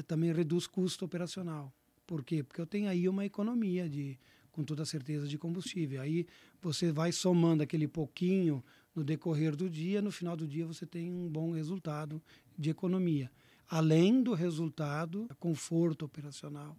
também 0.07 0.31
reduz 0.31 0.65
custo 0.65 1.03
operacional. 1.03 1.73
Por 2.07 2.23
quê? 2.23 2.41
Porque 2.41 2.61
eu 2.61 2.65
tenho 2.65 2.89
aí 2.89 3.07
uma 3.09 3.25
economia 3.25 3.89
de, 3.89 4.17
com 4.53 4.63
toda 4.63 4.85
certeza, 4.85 5.27
de 5.27 5.37
combustível. 5.37 6.01
Aí 6.01 6.25
você 6.61 6.89
vai 6.89 7.11
somando 7.11 7.61
aquele 7.61 7.87
pouquinho 7.87 8.63
no 8.95 9.03
decorrer 9.03 9.55
do 9.55 9.69
dia, 9.69 10.01
no 10.01 10.09
final 10.09 10.35
do 10.35 10.47
dia 10.47 10.65
você 10.65 10.85
tem 10.85 11.11
um 11.11 11.27
bom 11.27 11.51
resultado 11.51 12.23
de 12.57 12.69
economia. 12.69 13.29
Além 13.67 14.23
do 14.23 14.33
resultado, 14.33 15.27
conforto 15.37 16.05
operacional, 16.05 16.77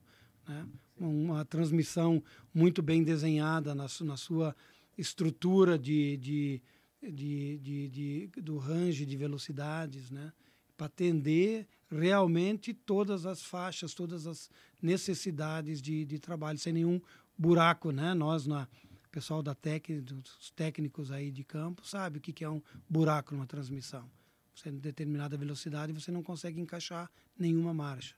né? 0.48 0.66
uma 0.96 1.44
transmissão 1.44 2.22
muito 2.52 2.82
bem 2.82 3.04
desenhada 3.04 3.74
na, 3.74 3.86
na 4.00 4.16
sua 4.16 4.56
estrutura 4.96 5.78
de, 5.78 6.16
de, 6.16 6.62
de, 7.02 7.58
de, 7.58 7.88
de 7.88 8.26
do 8.40 8.56
range 8.56 9.04
de 9.04 9.16
velocidades, 9.16 10.10
né? 10.10 10.32
para 10.78 10.86
atender 10.86 11.66
realmente 11.90 12.72
todas 12.72 13.26
as 13.26 13.42
faixas, 13.42 13.94
todas 13.94 14.26
as 14.26 14.48
necessidades 14.80 15.80
de, 15.80 16.04
de 16.04 16.18
trabalho, 16.18 16.58
sem 16.58 16.72
nenhum 16.72 17.00
buraco. 17.36 17.90
Né? 17.90 18.14
Nós, 18.14 18.46
na, 18.46 18.68
pessoal 19.10 19.42
da 19.42 19.54
técnica, 19.54 20.02
dos 20.02 20.50
técnicos 20.54 21.10
aí 21.10 21.30
de 21.30 21.44
campo, 21.44 21.86
sabe 21.86 22.18
o 22.18 22.20
que, 22.20 22.32
que 22.32 22.44
é 22.44 22.50
um 22.50 22.62
buraco 22.88 23.34
numa 23.34 23.46
transmissão. 23.46 24.08
Você, 24.54 24.68
em 24.68 24.78
determinada 24.78 25.36
velocidade, 25.36 25.92
você 25.92 26.10
não 26.10 26.22
consegue 26.22 26.60
encaixar 26.60 27.10
nenhuma 27.38 27.72
marcha. 27.72 28.16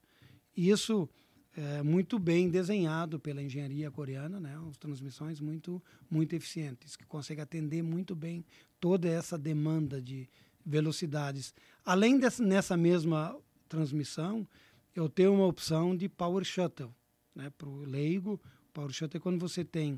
Isso 0.56 1.08
é 1.56 1.82
muito 1.82 2.18
bem 2.18 2.48
desenhado 2.48 3.18
pela 3.18 3.42
engenharia 3.42 3.90
coreana, 3.90 4.40
né? 4.40 4.58
As 4.68 4.76
transmissões 4.76 5.40
muito, 5.40 5.82
muito 6.10 6.34
eficientes, 6.34 6.96
que 6.96 7.04
conseguem 7.04 7.42
atender 7.42 7.82
muito 7.82 8.14
bem 8.14 8.44
toda 8.80 9.08
essa 9.08 9.36
demanda 9.36 10.00
de 10.00 10.28
velocidades. 10.64 11.54
Além 11.84 12.18
dessa, 12.18 12.42
nessa 12.42 12.76
mesma 12.76 13.36
transmissão, 13.68 14.46
eu 14.94 15.08
tenho 15.08 15.34
uma 15.34 15.46
opção 15.46 15.96
de 15.96 16.08
power 16.08 16.44
shuttle, 16.44 16.94
né? 17.34 17.50
Para 17.50 17.68
o 17.68 17.84
leigo, 17.84 18.40
Power 18.72 18.92
shut 18.92 19.16
é 19.16 19.20
quando 19.20 19.38
você 19.38 19.64
tem 19.64 19.94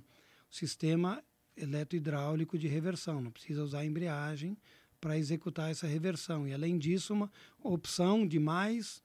o 0.50 0.54
sistema 0.54 1.22
eletrohidráulico 1.56 2.58
de 2.58 2.66
reversão, 2.66 3.20
não 3.20 3.30
precisa 3.30 3.62
usar 3.62 3.84
embreagem 3.84 4.56
para 5.00 5.18
executar 5.18 5.70
essa 5.70 5.86
reversão. 5.86 6.46
E 6.46 6.54
além 6.54 6.78
disso, 6.78 7.12
uma 7.12 7.30
opção 7.62 8.26
de 8.26 8.38
mais 8.38 9.02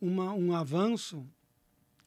uma, 0.00 0.32
um 0.32 0.54
avanço 0.54 1.26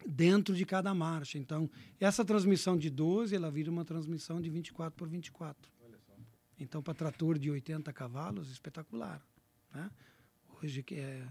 dentro 0.06 0.56
de 0.56 0.66
cada 0.66 0.94
marcha. 0.94 1.38
Então, 1.38 1.70
essa 2.00 2.24
transmissão 2.24 2.78
de 2.78 2.90
12, 2.90 3.36
ela 3.36 3.52
vira 3.52 3.70
uma 3.70 3.84
transmissão 3.84 4.42
de 4.42 4.50
24 4.50 4.96
por 4.98 5.08
24. 5.08 5.72
Então, 6.60 6.82
para 6.82 6.94
trator 6.94 7.38
de 7.38 7.52
80 7.52 7.92
cavalos, 7.94 8.50
espetacular. 8.50 9.22
Né? 9.74 9.92
Hoje, 10.62 10.82
que 10.82 10.96
é 10.96 11.28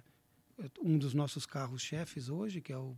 um 0.80 0.98
dos 0.98 1.14
nossos 1.14 1.46
carros-chefes 1.46 2.28
hoje, 2.28 2.60
que 2.60 2.72
é 2.72 2.78
o, 2.78 2.96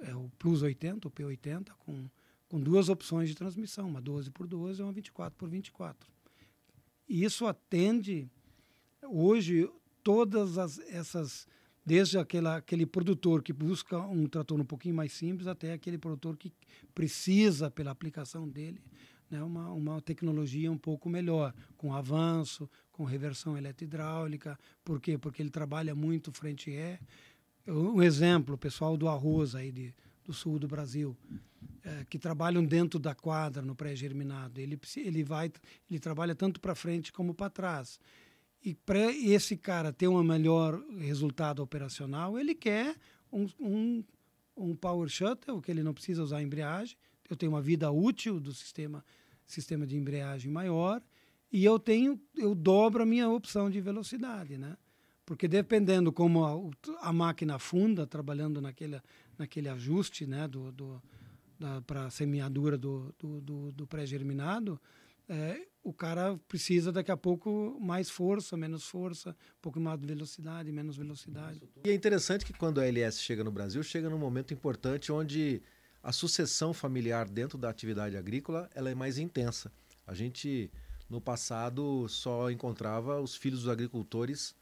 é 0.00 0.14
o 0.14 0.30
Plus 0.38 0.62
80, 0.62 1.06
o 1.06 1.10
P80, 1.10 1.70
com, 1.78 2.08
com 2.48 2.60
duas 2.60 2.88
opções 2.88 3.28
de 3.28 3.34
transmissão, 3.34 3.88
uma 3.88 4.00
12 4.00 4.30
por 4.30 4.46
12 4.46 4.80
e 4.80 4.84
uma 4.84 4.92
24 4.92 5.36
por 5.38 5.48
24. 5.48 6.10
E 7.08 7.24
isso 7.24 7.46
atende, 7.46 8.28
hoje, 9.02 9.68
todas 10.02 10.58
as, 10.58 10.78
essas 10.80 11.46
desde 11.84 12.18
aquela, 12.18 12.56
aquele 12.56 12.86
produtor 12.86 13.42
que 13.42 13.52
busca 13.52 13.98
um 13.98 14.26
trator 14.26 14.60
um 14.60 14.64
pouquinho 14.64 14.94
mais 14.94 15.12
simples 15.12 15.46
até 15.46 15.72
aquele 15.72 15.98
produtor 15.98 16.36
que 16.36 16.52
precisa, 16.94 17.70
pela 17.70 17.90
aplicação 17.90 18.48
dele, 18.48 18.80
né, 19.30 19.42
uma, 19.42 19.72
uma 19.72 20.00
tecnologia 20.00 20.70
um 20.70 20.78
pouco 20.78 21.08
melhor, 21.08 21.54
com 21.76 21.94
avanço, 21.94 22.68
com 23.00 23.04
reversão 23.04 23.56
eletrohidráulica. 23.56 24.58
Por 24.84 25.00
quê? 25.00 25.16
Porque 25.16 25.40
ele 25.40 25.48
trabalha 25.48 25.94
muito 25.94 26.30
frente 26.30 26.70
é. 26.70 26.98
Um 27.66 28.02
exemplo, 28.02 28.56
o 28.56 28.58
pessoal 28.58 28.94
do 28.94 29.08
arroz 29.08 29.54
aí 29.54 29.72
de, 29.72 29.94
do 30.22 30.34
sul 30.34 30.58
do 30.58 30.68
Brasil, 30.68 31.16
é, 31.82 32.04
que 32.10 32.18
trabalham 32.18 32.62
dentro 32.62 33.00
da 33.00 33.14
quadra 33.14 33.62
no 33.62 33.74
pré-germinado. 33.74 34.60
Ele, 34.60 34.78
ele, 34.98 35.24
vai, 35.24 35.50
ele 35.88 35.98
trabalha 35.98 36.34
tanto 36.34 36.60
para 36.60 36.74
frente 36.74 37.10
como 37.10 37.32
para 37.32 37.48
trás. 37.48 37.98
E 38.62 38.74
para 38.74 39.10
esse 39.10 39.56
cara 39.56 39.94
ter 39.94 40.06
um 40.06 40.22
melhor 40.22 40.78
resultado 40.98 41.62
operacional, 41.62 42.38
ele 42.38 42.54
quer 42.54 42.94
um, 43.32 43.48
um, 43.58 44.04
um 44.54 44.76
power 44.76 45.08
shuttle, 45.08 45.62
que 45.62 45.70
ele 45.70 45.82
não 45.82 45.94
precisa 45.94 46.22
usar 46.22 46.42
embreagem. 46.42 46.98
Eu 47.30 47.36
tenho 47.36 47.50
uma 47.50 47.62
vida 47.62 47.90
útil 47.90 48.38
do 48.38 48.52
sistema, 48.52 49.02
sistema 49.46 49.86
de 49.86 49.96
embreagem 49.96 50.50
maior 50.50 51.00
e 51.52 51.64
eu 51.64 51.78
tenho, 51.78 52.20
eu 52.36 52.54
dobro 52.54 53.02
a 53.02 53.06
minha 53.06 53.28
opção 53.28 53.70
de 53.70 53.80
velocidade, 53.80 54.56
né? 54.56 54.76
Porque 55.26 55.46
dependendo 55.46 56.12
como 56.12 56.44
a, 56.44 57.08
a 57.08 57.12
máquina 57.12 57.58
funda, 57.58 58.06
trabalhando 58.06 58.60
naquele, 58.60 59.00
naquele 59.38 59.68
ajuste, 59.68 60.26
né, 60.26 60.48
do, 60.48 60.72
do 60.72 61.02
para 61.86 62.08
semeadura 62.10 62.78
do, 62.78 63.14
do, 63.18 63.40
do, 63.40 63.72
do 63.72 63.86
pré-germinado, 63.86 64.80
é, 65.28 65.60
o 65.82 65.92
cara 65.92 66.38
precisa 66.48 66.90
daqui 66.90 67.10
a 67.10 67.16
pouco 67.16 67.78
mais 67.80 68.10
força, 68.10 68.56
menos 68.56 68.84
força, 68.84 69.30
um 69.30 69.60
pouco 69.60 69.78
mais 69.78 70.00
de 70.00 70.06
velocidade, 70.06 70.72
menos 70.72 70.96
velocidade. 70.96 71.62
E 71.84 71.90
é 71.90 71.94
interessante 71.94 72.44
que 72.44 72.52
quando 72.52 72.80
a 72.80 72.86
LS 72.86 73.20
chega 73.20 73.44
no 73.44 73.52
Brasil, 73.52 73.82
chega 73.82 74.08
num 74.08 74.18
momento 74.18 74.52
importante 74.52 75.12
onde 75.12 75.62
a 76.02 76.12
sucessão 76.12 76.72
familiar 76.72 77.28
dentro 77.28 77.58
da 77.58 77.68
atividade 77.68 78.16
agrícola 78.16 78.68
ela 78.74 78.90
é 78.90 78.94
mais 78.94 79.18
intensa. 79.18 79.70
A 80.06 80.14
gente 80.14 80.70
no 81.10 81.20
passado 81.20 82.08
só 82.08 82.50
encontrava 82.50 83.20
os 83.20 83.34
filhos 83.34 83.62
dos 83.62 83.68
agricultores 83.68 84.54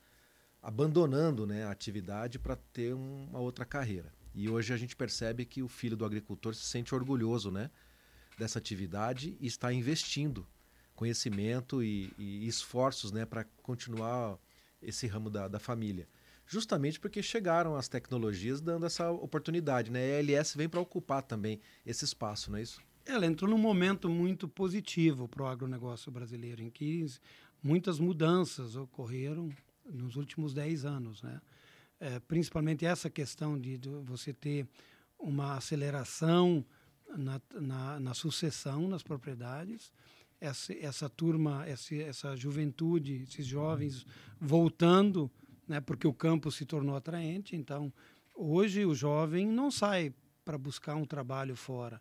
abandonando 0.62 1.46
né, 1.46 1.64
a 1.64 1.70
atividade 1.70 2.38
para 2.38 2.56
ter 2.56 2.94
uma 2.94 3.38
outra 3.38 3.64
carreira. 3.64 4.12
E 4.34 4.48
hoje 4.48 4.72
a 4.72 4.76
gente 4.76 4.96
percebe 4.96 5.44
que 5.44 5.62
o 5.62 5.68
filho 5.68 5.96
do 5.96 6.04
agricultor 6.04 6.54
se 6.54 6.64
sente 6.64 6.94
orgulhoso 6.94 7.50
né, 7.50 7.70
dessa 8.38 8.58
atividade 8.58 9.36
e 9.40 9.46
está 9.46 9.72
investindo 9.72 10.46
conhecimento 10.94 11.82
e, 11.82 12.12
e 12.18 12.46
esforços 12.48 13.12
né, 13.12 13.24
para 13.24 13.44
continuar 13.62 14.38
esse 14.82 15.06
ramo 15.06 15.30
da, 15.30 15.48
da 15.48 15.58
família. 15.58 16.08
Justamente 16.46 16.98
porque 16.98 17.22
chegaram 17.22 17.76
as 17.76 17.88
tecnologias 17.88 18.60
dando 18.60 18.86
essa 18.86 19.10
oportunidade. 19.10 19.90
Né? 19.90 20.00
A 20.00 20.18
LS 20.20 20.56
vem 20.56 20.68
para 20.68 20.80
ocupar 20.80 21.22
também 21.22 21.60
esse 21.84 22.04
espaço, 22.04 22.50
não 22.50 22.58
é 22.58 22.62
isso? 22.62 22.80
Ela 23.08 23.24
entrou 23.24 23.50
num 23.50 23.56
momento 23.56 24.06
muito 24.06 24.46
positivo 24.46 25.26
para 25.26 25.42
o 25.42 25.46
agronegócio 25.46 26.12
brasileiro, 26.12 26.62
em 26.62 26.68
que 26.68 27.06
muitas 27.62 27.98
mudanças 27.98 28.76
ocorreram 28.76 29.48
nos 29.90 30.16
últimos 30.16 30.52
10 30.52 30.84
anos. 30.84 31.22
Né? 31.22 31.40
É, 31.98 32.20
principalmente 32.20 32.84
essa 32.84 33.08
questão 33.08 33.58
de, 33.58 33.78
de, 33.78 33.88
você 34.04 34.34
ter 34.34 34.68
uma 35.18 35.56
aceleração 35.56 36.62
na, 37.16 37.40
na, 37.54 37.98
na 37.98 38.12
sucessão 38.12 38.86
nas 38.86 39.02
propriedades, 39.02 39.90
essa, 40.38 40.74
essa 40.74 41.08
turma, 41.08 41.66
essa, 41.66 41.94
essa 41.94 42.36
juventude, 42.36 43.22
esses 43.22 43.46
jovens 43.46 44.04
voltando, 44.38 45.30
né, 45.66 45.80
porque 45.80 46.06
o 46.06 46.12
campo 46.12 46.52
se 46.52 46.66
tornou 46.66 46.94
atraente. 46.94 47.56
Então, 47.56 47.90
hoje 48.34 48.84
o 48.84 48.94
jovem 48.94 49.46
não 49.46 49.70
sai 49.70 50.12
para 50.44 50.58
buscar 50.58 50.94
um 50.94 51.06
trabalho 51.06 51.56
fora. 51.56 51.98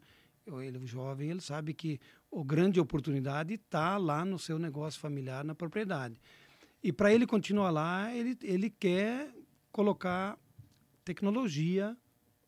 Ele, 0.62 0.78
o 0.78 0.88
jovem 0.88 1.30
ele 1.30 1.42
sabe 1.42 1.74
que 1.74 2.00
a 2.34 2.44
grande 2.44 2.80
oportunidade 2.80 3.56
está 3.56 3.98
lá 3.98 4.24
no 4.24 4.40
seu 4.40 4.58
negócio 4.58 5.00
familiar, 5.00 5.44
na 5.44 5.54
propriedade. 5.54 6.20
E 6.84 6.92
para 6.94 7.14
ele 7.14 7.26
continuar 7.26 7.72
lá, 7.72 8.16
ele, 8.16 8.38
ele 8.42 8.70
quer 8.70 9.34
colocar 9.72 10.38
tecnologia 11.04 11.98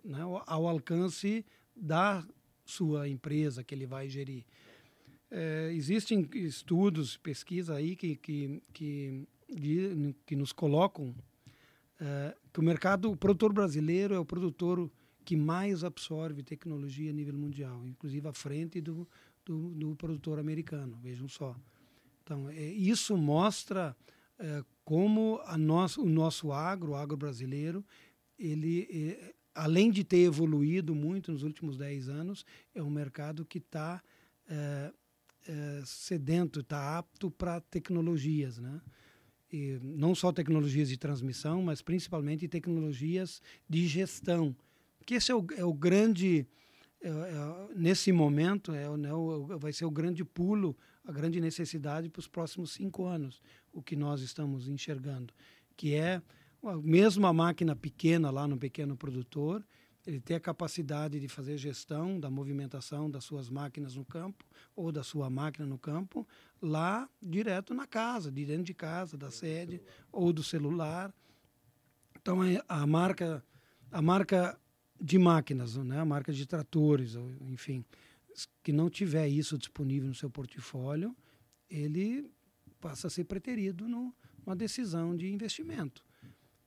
né, 0.04 0.20
ao 0.46 0.68
alcance 0.68 1.46
da 1.76 2.26
sua 2.66 3.10
empresa 3.10 3.64
que 3.64 3.74
ele 3.74 3.86
vai 3.86 4.08
gerir. 4.08 4.46
É, 5.32 5.72
existem 5.74 6.28
estudos, 6.34 7.18
pesquisa 7.18 7.76
aí 7.76 7.96
que, 7.96 8.16
que, 8.16 8.62
que, 8.74 9.28
que 10.26 10.36
nos 10.36 10.52
colocam 10.52 11.14
é, 12.00 12.36
que 12.54 12.60
o 12.60 12.64
mercado, 12.64 13.12
o 13.12 13.18
produtor 13.18 13.52
brasileiro 13.52 14.16
é 14.16 14.20
o 14.20 14.26
produtor 14.26 14.90
que 15.26 15.36
mais 15.36 15.84
absorve 15.84 16.44
tecnologia 16.44 17.10
a 17.10 17.14
nível 17.14 17.36
mundial, 17.36 17.86
inclusive 17.86 18.28
à 18.28 18.34
frente 18.34 18.82
do, 18.82 19.08
do, 19.46 19.70
do 19.72 19.96
produtor 19.96 20.40
americano, 20.40 20.98
vejam 21.02 21.28
só. 21.28 21.56
Então, 22.24 22.50
é, 22.50 22.64
isso 22.64 23.18
mostra 23.18 23.96
é, 24.38 24.64
como 24.86 25.40
a 25.46 25.58
nosso, 25.58 26.02
o 26.02 26.10
nosso 26.10 26.52
agro, 26.52 26.92
o 26.92 26.96
agro 26.96 27.18
brasileiro, 27.18 27.86
ele, 28.38 28.88
é, 28.92 29.34
além 29.54 29.92
de 29.92 30.04
ter 30.04 30.20
evoluído 30.20 30.96
muito 30.96 31.32
nos 31.32 31.44
últimos 31.44 31.78
10 31.78 32.10
anos, 32.10 32.46
é 32.74 32.82
um 32.82 32.90
mercado 32.90 33.46
que 33.46 33.58
está 33.58 34.02
é, 34.48 34.94
é, 35.48 35.82
sedento, 35.86 36.62
está 36.62 36.98
apto 36.98 37.30
para 37.30 37.60
tecnologias, 37.60 38.58
né? 38.58 38.82
E 39.52 39.80
não 39.82 40.14
só 40.14 40.32
tecnologias 40.32 40.90
de 40.90 40.98
transmissão, 40.98 41.64
mas 41.64 41.82
principalmente 41.82 42.48
tecnologias 42.48 43.42
de 43.68 43.88
gestão, 43.88 44.56
que 45.10 45.16
esse 45.16 45.32
é 45.32 45.36
o, 45.36 45.44
é 45.58 45.66
o 45.66 45.74
grande 45.74 46.46
é, 47.02 47.10
é, 47.10 47.68
nesse 47.76 48.12
momento 48.12 48.72
é, 48.72 48.96
né, 48.96 49.10
vai 49.58 49.74
ser 49.74 49.86
o 49.86 49.90
grande 49.90 50.24
pulo, 50.24 50.78
a 51.04 51.12
grande 51.12 51.42
necessidade 51.42 52.08
para 52.10 52.20
os 52.20 52.28
próximos 52.28 52.74
cinco 52.74 53.06
anos, 53.06 53.42
o 53.74 53.82
que 53.82 53.96
nós 53.96 54.22
estamos 54.22 54.68
enxergando, 54.68 55.34
que 55.76 55.96
é 55.96 56.22
mesmo 56.84 57.26
a 57.26 57.34
máquina 57.34 57.76
pequena 57.76 58.30
lá 58.30 58.48
no 58.48 58.56
pequeno 58.56 58.96
produtor, 58.96 59.66
ele 60.06 60.20
ter 60.20 60.36
a 60.36 60.40
capacidade 60.40 61.20
de 61.20 61.28
fazer 61.28 61.58
gestão 61.58 62.20
da 62.20 62.30
movimentação 62.30 63.10
das 63.10 63.24
suas 63.24 63.50
máquinas 63.50 63.96
no 63.96 64.06
campo 64.06 64.46
ou 64.76 64.92
da 64.92 65.02
sua 65.02 65.28
máquina 65.28 65.66
no 65.66 65.80
campo 65.80 66.28
lá 66.62 67.10
direto 67.20 67.74
na 67.74 67.88
casa, 67.88 68.32
de 68.32 68.46
dentro 68.46 68.64
de 68.64 68.76
casa, 68.76 69.18
da 69.18 69.32
sede 69.32 69.82
ou 70.12 70.32
do 70.32 70.44
celular. 70.44 71.12
Então 72.22 72.44
é, 72.44 72.62
a 72.68 72.86
marca 72.86 73.44
a 73.92 74.04
marca 74.04 74.60
de 75.00 75.18
máquinas, 75.18 75.76
né, 75.78 76.00
a 76.00 76.06
marca 76.06 76.34
de 76.34 76.46
tratores, 76.46 77.16
enfim, 77.42 77.86
que 78.64 78.72
não 78.72 78.90
tiver 78.90 79.28
isso 79.28 79.58
disponível 79.58 80.08
no 80.08 80.16
seu 80.16 80.30
portfólio, 80.30 81.16
ele 81.70 82.32
passa 82.80 83.08
a 83.08 83.10
ser 83.10 83.26
preterido 83.26 83.88
no, 83.88 84.14
numa 84.46 84.56
decisão 84.56 85.16
de 85.16 85.32
investimento. 85.32 86.04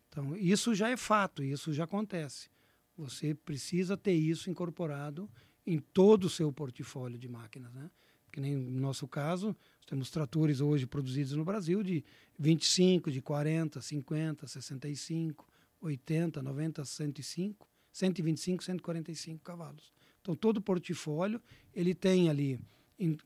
Então, 0.09 0.37
isso 0.37 0.75
já 0.75 0.91
é 0.91 0.97
fato, 0.97 1.43
isso 1.43 1.73
já 1.73 1.85
acontece. 1.85 2.51
Você 2.97 3.35
precisa 3.35 3.97
ter 3.97 4.13
isso 4.13 4.51
incorporado 4.51 5.29
em 5.67 5.79
todo 5.79 6.25
o 6.25 6.31
seu 6.31 6.53
portfólio 6.53 7.19
de 7.19 7.29
máquinas, 7.29 7.73
né? 7.73 7.91
Que 8.31 8.41
nem 8.41 8.55
no 8.55 8.81
nosso 8.81 9.07
caso, 9.07 9.57
temos 9.87 10.11
tratores 10.11 10.61
hoje 10.61 10.87
produzidos 10.87 11.33
no 11.33 11.45
Brasil 11.45 11.83
de 11.83 12.05
25, 12.39 13.11
de 13.11 13.21
40, 13.21 13.81
50, 13.81 14.47
65, 14.47 15.47
80, 15.81 16.43
90, 16.43 16.85
105, 16.85 17.69
125, 17.93 18.65
145 18.65 19.43
cavalos. 19.43 19.93
Então 20.21 20.35
todo 20.35 20.59
o 20.59 20.63
portfólio 20.63 21.41
ele 21.75 21.95
tem 21.95 22.31
ali 22.31 22.61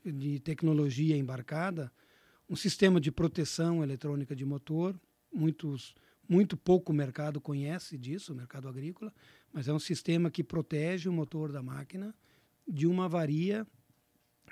de 0.03 0.39
tecnologia 0.39 1.15
embarcada 1.15 1.91
um 2.49 2.55
sistema 2.55 2.99
de 2.99 3.11
proteção 3.11 3.83
eletrônica 3.83 4.35
de 4.35 4.45
motor, 4.45 4.99
muitos 5.33 5.93
muito 6.27 6.57
pouco 6.57 6.91
mercado 6.91 7.39
conhece 7.39 7.97
disso, 7.97 8.33
o 8.33 8.35
mercado 8.35 8.67
agrícola, 8.67 9.13
mas 9.51 9.67
é 9.67 9.73
um 9.73 9.79
sistema 9.79 10.29
que 10.29 10.43
protege 10.43 11.07
o 11.07 11.13
motor 11.13 11.51
da 11.51 11.63
máquina 11.63 12.13
de 12.67 12.85
uma 12.85 13.05
avaria, 13.05 13.65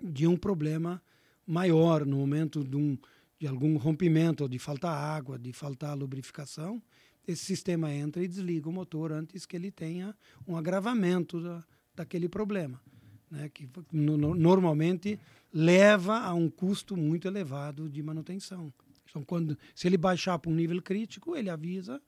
de 0.01 0.25
um 0.25 0.37
problema 0.37 1.01
maior, 1.45 2.05
no 2.05 2.17
momento 2.17 2.63
de, 2.63 2.77
um, 2.77 2.97
de 3.37 3.47
algum 3.47 3.75
rompimento, 3.77 4.47
de 4.47 4.57
faltar 4.57 4.95
água, 4.95 5.37
de 5.37 5.51
faltar 5.51 5.97
lubrificação, 5.97 6.81
esse 7.27 7.43
sistema 7.43 7.91
entra 7.91 8.23
e 8.23 8.27
desliga 8.27 8.69
o 8.69 8.71
motor 8.71 9.11
antes 9.11 9.45
que 9.45 9.55
ele 9.55 9.71
tenha 9.71 10.15
um 10.47 10.55
agravamento 10.55 11.41
da, 11.41 11.63
daquele 11.95 12.29
problema, 12.29 12.81
né? 13.29 13.49
que 13.49 13.69
no, 13.91 14.17
normalmente 14.35 15.19
leva 15.51 16.19
a 16.19 16.33
um 16.33 16.49
custo 16.49 16.95
muito 16.95 17.27
elevado 17.27 17.89
de 17.89 18.03
manutenção. 18.03 18.73
Então, 19.09 19.23
quando, 19.23 19.57
se 19.73 19.87
ele 19.87 19.97
baixar 19.97 20.37
para 20.37 20.51
um 20.51 20.55
nível 20.55 20.81
crítico, 20.81 21.35
ele 21.35 21.49
avisa 21.49 22.01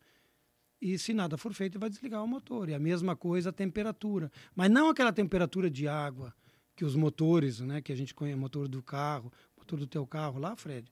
e 0.81 0.97
se 0.97 1.13
nada 1.13 1.37
for 1.37 1.53
feito, 1.53 1.79
vai 1.79 1.89
desligar 1.89 2.23
o 2.23 2.27
motor. 2.27 2.69
E 2.69 2.73
a 2.73 2.79
mesma 2.79 3.15
coisa 3.15 3.49
a 3.49 3.53
temperatura. 3.53 4.31
Mas 4.55 4.69
não 4.69 4.89
aquela 4.89 5.11
temperatura 5.11 5.69
de 5.69 5.87
água 5.87 6.33
que 6.75 6.85
os 6.85 6.95
motores, 6.95 7.59
né, 7.59 7.81
que 7.81 7.91
a 7.91 7.95
gente 7.95 8.13
conhece, 8.13 8.37
motor 8.37 8.67
do 8.67 8.83
carro, 8.83 9.31
motor 9.57 9.79
do 9.79 9.87
teu 9.87 10.05
carro 10.05 10.39
lá, 10.39 10.55
Fred, 10.55 10.91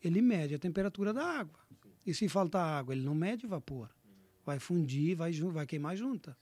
ele 0.00 0.22
mede 0.22 0.54
a 0.54 0.58
temperatura 0.58 1.12
da 1.12 1.24
água. 1.24 1.58
E 2.06 2.12
se 2.12 2.28
faltar 2.28 2.78
água, 2.78 2.94
ele 2.94 3.04
não 3.04 3.14
mede 3.14 3.46
vapor. 3.46 3.90
Vai 4.44 4.58
fundir, 4.58 5.16
vai, 5.16 5.32
vai 5.32 5.66
queimar 5.66 5.96
junta. 5.96 6.36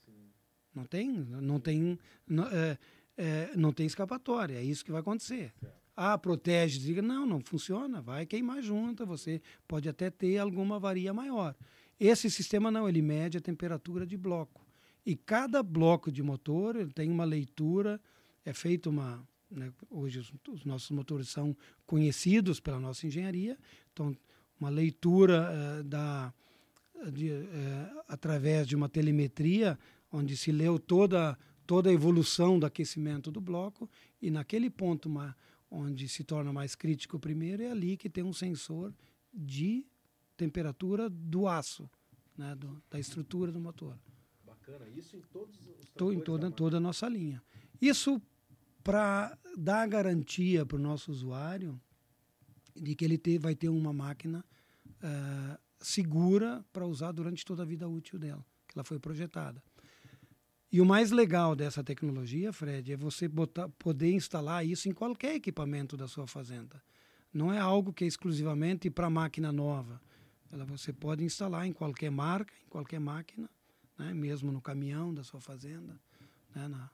Não 0.73 0.85
tem, 0.85 1.09
não 1.09 1.59
tem, 1.59 1.99
não, 2.27 2.45
é, 2.47 2.77
é, 3.15 3.51
não 3.55 3.71
tem 3.71 3.85
escapatória. 3.85 4.55
É 4.55 4.63
isso 4.63 4.83
que 4.83 4.91
vai 4.91 5.01
acontecer. 5.01 5.53
Ah, 5.95 6.17
protege, 6.17 6.79
diga 6.79 7.01
não, 7.01 7.25
não 7.25 7.39
funciona, 7.39 8.01
vai 8.01 8.25
queimar 8.25 8.61
junta. 8.61 9.05
Você 9.05 9.41
pode 9.67 9.87
até 9.87 10.09
ter 10.09 10.37
alguma 10.39 10.77
avaria 10.77 11.13
maior. 11.13 11.55
Esse 11.99 12.29
sistema 12.29 12.71
não, 12.71 12.89
ele 12.89 13.01
mede 13.01 13.37
a 13.37 13.41
temperatura 13.41 14.05
de 14.05 14.17
bloco. 14.17 14.65
E 15.05 15.15
cada 15.15 15.61
bloco 15.61 16.11
de 16.11 16.23
motor 16.23 16.75
ele 16.75 16.91
tem 16.91 17.09
uma 17.09 17.25
leitura, 17.25 18.01
é 18.43 18.53
feita 18.53 18.89
uma. 18.89 19.25
Né, 19.51 19.71
hoje 19.89 20.19
os, 20.19 20.33
os, 20.49 20.65
nossos 20.65 20.89
motores 20.89 21.29
são 21.29 21.55
conhecidos 21.85 22.59
pela 22.59 22.79
nossa 22.79 23.05
engenharia, 23.05 23.55
então 23.91 24.17
uma 24.59 24.69
leitura 24.69 25.49
uh, 25.51 25.83
da, 25.83 26.33
de, 27.11 27.31
uh, 27.31 28.03
através 28.07 28.67
de 28.67 28.75
uma 28.75 28.87
telemetria, 28.87 29.77
onde 30.11 30.37
se 30.37 30.51
leu 30.51 30.79
toda, 30.79 31.37
toda 31.65 31.89
a 31.89 31.93
evolução 31.93 32.59
do 32.59 32.65
aquecimento 32.65 33.31
do 33.31 33.41
bloco, 33.41 33.89
e 34.21 34.29
naquele 34.29 34.69
ponto 34.69 35.07
uma, 35.07 35.35
onde 35.69 36.07
se 36.07 36.23
torna 36.23 36.53
mais 36.53 36.75
crítico 36.75 37.19
primeiro, 37.19 37.63
é 37.63 37.71
ali 37.71 37.97
que 37.97 38.09
tem 38.09 38.23
um 38.23 38.33
sensor 38.33 38.93
de 39.33 39.85
temperatura 40.37 41.09
do 41.09 41.47
aço, 41.47 41.89
né, 42.37 42.55
do, 42.55 42.81
da 42.89 42.99
estrutura 42.99 43.51
do 43.51 43.59
motor. 43.59 43.97
Bacana, 44.45 44.87
isso 44.89 45.15
em 45.15 45.21
todos 45.21 45.55
os 45.67 45.89
Tô, 45.95 46.11
Em 46.11 46.19
toda, 46.19 46.49
toda 46.49 46.77
a 46.77 46.79
nossa 46.79 47.07
linha. 47.07 47.41
Isso 47.81 48.21
para 48.83 49.37
dar 49.57 49.87
garantia 49.87 50.65
para 50.65 50.77
o 50.77 50.79
nosso 50.79 51.11
usuário 51.11 51.79
de 52.75 52.95
que 52.95 53.05
ele 53.05 53.17
ter, 53.17 53.37
vai 53.39 53.55
ter 53.55 53.69
uma 53.69 53.93
máquina 53.93 54.43
uh, 54.87 55.57
segura 55.79 56.63
para 56.71 56.85
usar 56.85 57.11
durante 57.11 57.45
toda 57.45 57.63
a 57.63 57.65
vida 57.65 57.87
útil 57.87 58.17
dela, 58.17 58.45
que 58.67 58.77
ela 58.77 58.83
foi 58.83 58.99
projetada. 58.99 59.61
E 60.71 60.81
o 60.81 60.85
mais 60.85 61.11
legal 61.11 61.55
dessa 61.55 61.83
tecnologia, 61.83 62.51
Fred, 62.51 62.93
é 62.93 62.97
você 62.97 63.27
botar, 63.27 63.69
poder 63.69 64.11
instalar 64.11 64.65
isso 64.65 64.89
em 64.89 64.93
qualquer 64.93 65.35
equipamento 65.35 65.95
da 65.95 66.07
sua 66.07 66.25
fazenda. 66.25 66.81
Não 67.31 67.53
é 67.53 67.59
algo 67.59 67.93
que 67.93 68.03
é 68.03 68.07
exclusivamente 68.07 68.89
para 68.89 69.09
máquina 69.09 69.51
nova. 69.51 70.01
Ela 70.51 70.65
você 70.65 70.91
pode 70.91 71.23
instalar 71.23 71.67
em 71.67 71.73
qualquer 71.73 72.09
marca, 72.09 72.53
em 72.65 72.69
qualquer 72.69 72.99
máquina, 72.99 73.49
né? 73.97 74.13
mesmo 74.13 74.51
no 74.51 74.61
caminhão 74.61 75.13
da 75.13 75.23
sua 75.23 75.39
fazenda, 75.39 75.99
né? 76.55 76.89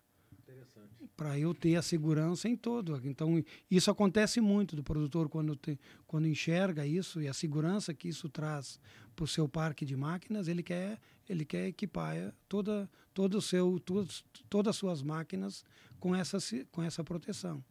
Para 1.15 1.37
eu 1.37 1.53
ter 1.53 1.75
a 1.75 1.81
segurança 1.81 2.47
em 2.47 2.55
todo. 2.55 2.99
Então 3.03 3.43
isso 3.69 3.91
acontece 3.91 4.39
muito 4.39 4.75
do 4.75 4.83
produtor 4.83 5.27
quando 5.27 5.55
te, 5.55 5.77
quando 6.07 6.27
enxerga 6.27 6.85
isso 6.88 7.21
e 7.21 7.27
a 7.27 7.33
segurança 7.33 7.93
que 7.93 8.07
isso 8.07 8.29
traz 8.29 8.79
para 9.15 9.25
o 9.25 9.27
seu 9.27 9.47
parque 9.47 9.85
de 9.85 9.97
máquinas, 9.97 10.47
ele 10.47 10.63
quer 10.63 10.97
ele 11.27 11.45
quer 11.45 11.67
equipar 11.67 12.33
toda 12.47 12.89
todo 13.13 13.35
o 13.35 13.41
seu 13.41 13.79
todos, 13.79 14.23
todas 14.49 14.71
as 14.71 14.75
suas 14.77 15.01
máquinas 15.01 15.65
com 15.99 16.15
essa 16.15 16.38
com 16.71 16.81
essa 16.81 17.03
proteção. 17.03 17.63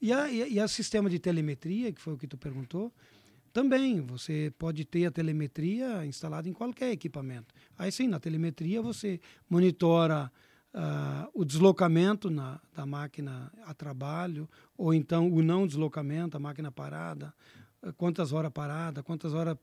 E 0.00 0.12
a, 0.12 0.30
e 0.30 0.60
a 0.60 0.68
sistema 0.68 1.08
de 1.08 1.18
telemetria, 1.18 1.90
que 1.92 2.00
foi 2.00 2.12
o 2.12 2.18
que 2.18 2.26
tu 2.26 2.36
perguntou, 2.36 2.92
também, 3.54 4.00
você 4.00 4.52
pode 4.58 4.84
ter 4.84 5.06
a 5.06 5.10
telemetria 5.10 6.04
instalada 6.04 6.48
em 6.48 6.52
qualquer 6.52 6.90
equipamento. 6.90 7.54
Aí 7.78 7.92
sim, 7.92 8.08
na 8.08 8.18
telemetria 8.18 8.82
você 8.82 9.20
monitora 9.48 10.30
uh, 10.74 11.30
o 11.32 11.44
deslocamento 11.44 12.28
na, 12.28 12.60
da 12.74 12.84
máquina 12.84 13.52
a 13.64 13.72
trabalho, 13.72 14.48
ou 14.76 14.92
então 14.92 15.32
o 15.32 15.42
não 15.42 15.66
deslocamento, 15.66 16.36
a 16.36 16.40
máquina 16.40 16.70
parada, 16.70 17.32
uh, 17.82 17.92
quantas 17.94 18.32
horas 18.32 18.52
parada, 18.52 19.02
quantas 19.02 19.32
horas 19.32 19.56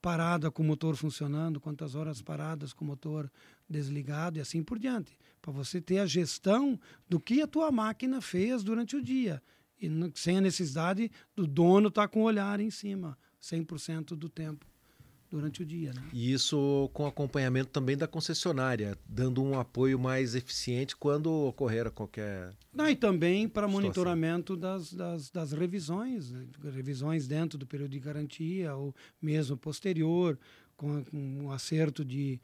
parada 0.00 0.50
com 0.50 0.62
o 0.62 0.66
motor 0.66 0.96
funcionando, 0.96 1.60
quantas 1.60 1.94
horas 1.94 2.22
paradas 2.22 2.72
com 2.72 2.84
o 2.84 2.88
motor 2.88 3.30
desligado 3.68 4.38
e 4.38 4.40
assim 4.40 4.62
por 4.62 4.78
diante, 4.78 5.16
para 5.40 5.52
você 5.52 5.80
ter 5.80 5.98
a 5.98 6.06
gestão 6.06 6.78
do 7.08 7.20
que 7.20 7.40
a 7.42 7.46
tua 7.46 7.70
máquina 7.70 8.20
fez 8.20 8.62
durante 8.62 8.96
o 8.96 9.02
dia. 9.02 9.42
E 9.80 9.88
sem 10.14 10.38
a 10.38 10.40
necessidade 10.40 11.10
do 11.34 11.46
dono 11.46 11.88
estar 11.88 12.02
tá 12.02 12.08
com 12.08 12.20
o 12.20 12.24
olhar 12.24 12.60
em 12.60 12.70
cima 12.70 13.18
100% 13.40 14.16
do 14.16 14.28
tempo 14.28 14.71
durante 15.32 15.62
o 15.62 15.64
dia. 15.64 15.92
Né? 15.92 16.02
E 16.12 16.32
isso 16.32 16.90
com 16.92 17.06
acompanhamento 17.06 17.70
também 17.70 17.96
da 17.96 18.06
concessionária, 18.06 18.96
dando 19.08 19.42
um 19.42 19.58
apoio 19.58 19.98
mais 19.98 20.34
eficiente 20.34 20.94
quando 20.94 21.32
ocorrer 21.32 21.90
qualquer. 21.90 22.52
Ah, 22.76 22.90
e 22.90 22.96
também 22.96 23.48
para 23.48 23.66
monitoramento 23.66 24.56
das, 24.56 24.92
das, 24.92 25.30
das, 25.30 25.52
revisões, 25.52 26.30
né? 26.30 26.46
revisões 26.72 27.26
dentro 27.26 27.58
do 27.58 27.66
período 27.66 27.92
de 27.92 27.98
garantia 27.98 28.74
ou 28.74 28.94
mesmo 29.20 29.56
posterior, 29.56 30.38
com, 30.76 31.02
com 31.04 31.44
um 31.44 31.50
acerto 31.50 32.04
de, 32.04 32.38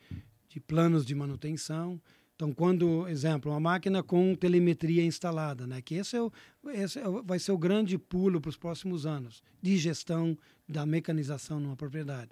de 0.48 0.58
planos 0.58 1.04
de 1.04 1.14
manutenção. 1.14 2.00
Então, 2.34 2.52
quando, 2.52 3.06
exemplo, 3.08 3.50
uma 3.50 3.58
máquina 3.58 4.00
com 4.00 4.34
telemetria 4.34 5.04
instalada, 5.04 5.66
né, 5.66 5.82
que 5.82 5.96
esse, 5.96 6.16
é 6.16 6.22
o, 6.22 6.32
esse 6.68 7.00
é 7.00 7.02
vai 7.24 7.36
ser 7.38 7.50
o 7.50 7.58
grande 7.58 7.98
pulo 7.98 8.40
para 8.40 8.48
os 8.48 8.56
próximos 8.56 9.04
anos 9.04 9.42
de 9.60 9.76
gestão 9.76 10.38
da 10.68 10.86
mecanização 10.86 11.58
numa 11.58 11.74
propriedade. 11.74 12.30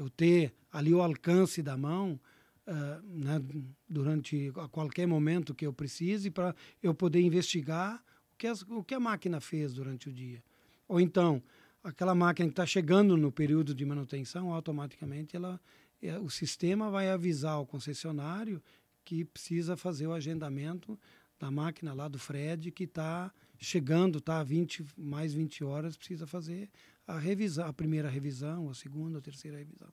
Eu 0.00 0.08
ter 0.08 0.54
ali 0.72 0.94
o 0.94 1.02
alcance 1.02 1.62
da 1.62 1.76
mão 1.76 2.18
uh, 2.66 3.06
né, 3.06 3.38
durante 3.86 4.50
a 4.56 4.66
qualquer 4.66 5.06
momento 5.06 5.54
que 5.54 5.66
eu 5.66 5.74
precise 5.74 6.30
para 6.30 6.54
eu 6.82 6.94
poder 6.94 7.20
investigar 7.20 8.02
o 8.32 8.36
que, 8.38 8.46
as, 8.46 8.62
o 8.62 8.82
que 8.82 8.94
a 8.94 9.00
máquina 9.00 9.42
fez 9.42 9.74
durante 9.74 10.08
o 10.08 10.12
dia. 10.12 10.42
Ou 10.88 10.98
então, 10.98 11.42
aquela 11.84 12.14
máquina 12.14 12.48
que 12.48 12.54
está 12.54 12.64
chegando 12.64 13.14
no 13.14 13.30
período 13.30 13.74
de 13.74 13.84
manutenção, 13.84 14.54
automaticamente 14.54 15.36
ela, 15.36 15.60
é, 16.00 16.18
o 16.18 16.30
sistema 16.30 16.90
vai 16.90 17.10
avisar 17.10 17.60
o 17.60 17.66
concessionário 17.66 18.62
que 19.04 19.22
precisa 19.22 19.76
fazer 19.76 20.06
o 20.06 20.14
agendamento 20.14 20.98
da 21.38 21.50
máquina 21.50 21.92
lá 21.92 22.08
do 22.08 22.18
Fred, 22.18 22.70
que 22.70 22.84
está 22.84 23.30
chegando, 23.58 24.16
está 24.16 24.42
20, 24.42 24.82
mais 24.96 25.34
20 25.34 25.62
horas, 25.62 25.94
precisa 25.94 26.26
fazer 26.26 26.70
a 27.14 27.18
revisão, 27.18 27.66
a 27.66 27.72
primeira 27.72 28.08
revisão, 28.08 28.70
a 28.70 28.74
segunda, 28.74 29.18
a 29.18 29.22
terceira 29.22 29.58
revisão. 29.58 29.88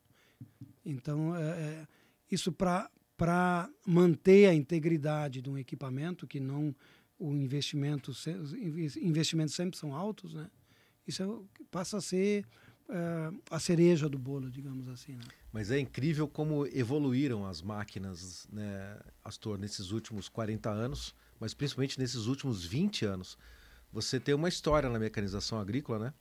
Então, 0.86 1.36
é, 1.36 1.42
é, 1.42 1.88
isso 2.32 2.52
para 2.52 3.70
manter 3.86 4.48
a 4.48 4.54
integridade 4.54 5.42
de 5.42 5.50
um 5.50 5.58
equipamento, 5.58 6.28
que 6.28 6.40
não 6.40 6.76
o 7.20 7.34
investimento, 7.34 8.12
os 8.12 8.54
investimentos 8.98 9.56
sempre 9.56 9.78
são 9.78 9.96
altos, 9.96 10.34
né? 10.34 10.50
Isso 11.08 11.24
é, 11.24 11.64
passa 11.72 11.98
a 11.98 12.02
ser 12.02 12.46
uh, 12.90 13.42
a 13.50 13.60
cereja 13.60 14.08
do 14.08 14.20
bolo, 14.20 14.50
digamos 14.52 14.88
assim. 14.88 15.14
Né? 15.14 15.24
Mas 15.52 15.72
é 15.72 15.80
incrível 15.80 16.28
como 16.28 16.68
evoluíram 16.68 17.46
as 17.46 17.62
máquinas, 17.62 18.48
né, 18.52 19.00
Astor, 19.24 19.58
nesses 19.58 19.92
últimos 19.92 20.30
40 20.30 20.70
anos, 20.70 21.16
mas 21.40 21.54
principalmente 21.54 21.98
nesses 21.98 22.28
últimos 22.28 22.66
20 22.66 23.06
anos. 23.06 23.38
Você 23.92 24.20
tem 24.20 24.36
uma 24.36 24.50
história 24.50 24.90
na 24.90 25.00
mecanização 25.00 25.60
agrícola, 25.60 25.98
né? 25.98 26.14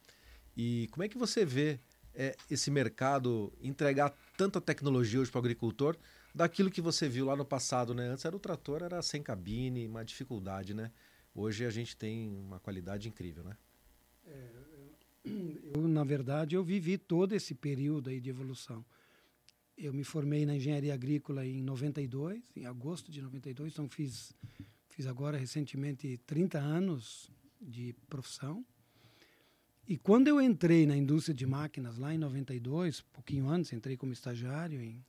E 0.56 0.88
como 0.90 1.02
é 1.02 1.08
que 1.08 1.18
você 1.18 1.44
vê 1.44 1.78
é, 2.14 2.34
esse 2.50 2.70
mercado 2.70 3.52
entregar 3.60 4.14
tanta 4.36 4.60
tecnologia 4.60 5.20
hoje 5.20 5.30
para 5.30 5.38
o 5.38 5.40
agricultor 5.40 5.96
daquilo 6.34 6.70
que 6.70 6.80
você 6.80 7.08
viu 7.08 7.26
lá 7.26 7.36
no 7.36 7.44
passado, 7.44 7.94
né? 7.94 8.08
Antes 8.08 8.24
era 8.24 8.34
o 8.34 8.40
trator, 8.40 8.82
era 8.82 9.02
sem 9.02 9.22
cabine, 9.22 9.86
uma 9.86 10.04
dificuldade, 10.04 10.74
né? 10.74 10.90
Hoje 11.34 11.64
a 11.66 11.70
gente 11.70 11.96
tem 11.96 12.28
uma 12.28 12.58
qualidade 12.58 13.08
incrível, 13.08 13.44
né? 13.44 13.56
É, 14.24 14.50
eu, 15.74 15.86
na 15.86 16.04
verdade, 16.04 16.54
eu 16.54 16.64
vivi 16.64 16.96
todo 16.96 17.34
esse 17.34 17.54
período 17.54 18.08
aí 18.08 18.20
de 18.20 18.30
evolução. 18.30 18.84
Eu 19.76 19.92
me 19.92 20.04
formei 20.04 20.46
na 20.46 20.56
engenharia 20.56 20.94
agrícola 20.94 21.44
em 21.44 21.62
92, 21.62 22.42
em 22.56 22.64
agosto 22.64 23.10
de 23.10 23.20
92, 23.20 23.72
então 23.72 23.88
fiz, 23.88 24.32
fiz 24.88 25.06
agora 25.06 25.36
recentemente 25.36 26.16
30 26.26 26.58
anos 26.58 27.30
de 27.60 27.94
profissão. 28.08 28.64
E 29.88 29.96
quando 29.96 30.27
eu 30.27 30.40
entrei 30.40 30.85
na 30.85 30.96
indústria 30.96 31.35
de 31.35 31.46
máquinas 31.46 31.96
lá 31.96 32.12
em 32.12 32.18
92, 32.18 33.03
pouquinho 33.12 33.49
antes, 33.49 33.72
entrei 33.72 33.96
como 33.96 34.12
estagiário 34.12 34.83
em, 34.83 35.05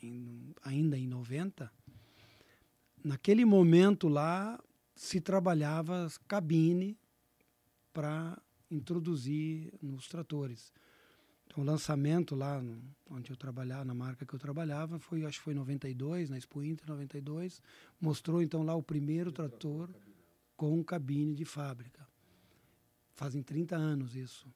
em, 0.00 0.54
ainda 0.62 0.96
em 0.96 1.08
90, 1.08 1.68
naquele 3.02 3.44
momento 3.44 4.08
lá 4.08 4.62
se 4.94 5.20
trabalhava 5.20 6.08
cabine 6.28 6.96
para 7.92 8.40
introduzir 8.70 9.74
nos 9.82 10.06
tratores. 10.06 10.72
Então, 11.46 11.64
o 11.64 11.66
lançamento 11.66 12.36
lá 12.36 12.62
no, 12.62 12.80
onde 13.10 13.32
eu 13.32 13.36
trabalhava, 13.36 13.84
na 13.84 13.92
marca 13.92 14.24
que 14.24 14.32
eu 14.32 14.38
trabalhava, 14.38 15.00
foi, 15.00 15.24
acho 15.24 15.38
que 15.38 15.44
foi 15.44 15.52
em 15.52 15.56
92, 15.56 16.30
na 16.30 16.38
Expo 16.38 16.62
Inter 16.62 16.88
92, 16.88 17.60
mostrou 18.00 18.40
então 18.40 18.62
lá 18.62 18.74
o 18.76 18.82
primeiro 18.84 19.32
trator 19.32 19.90
com 20.56 20.82
cabine 20.84 21.34
de 21.34 21.44
fábrica. 21.44 22.11
Fazem 23.14 23.42
30 23.42 23.76
anos 23.76 24.14
isso. 24.14 24.46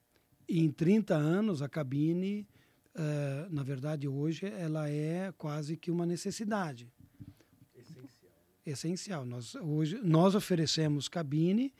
E 0.47 0.59
em 0.59 0.71
30 0.71 1.15
anos 1.15 1.61
a 1.61 1.67
cabine, 1.67 2.47
uh, 2.95 3.53
na 3.53 3.63
verdade 3.63 4.07
hoje, 4.07 4.45
ela 4.45 4.89
é 4.89 5.31
quase 5.37 5.75
que 5.75 5.91
uma 5.91 6.05
necessidade. 6.05 6.91
Essencial. 7.75 8.31
Essencial. 8.65 9.25
Nós, 9.25 9.55
hoje, 9.55 9.99
nós 10.03 10.35
oferecemos 10.35 11.07
cabine 11.07 11.73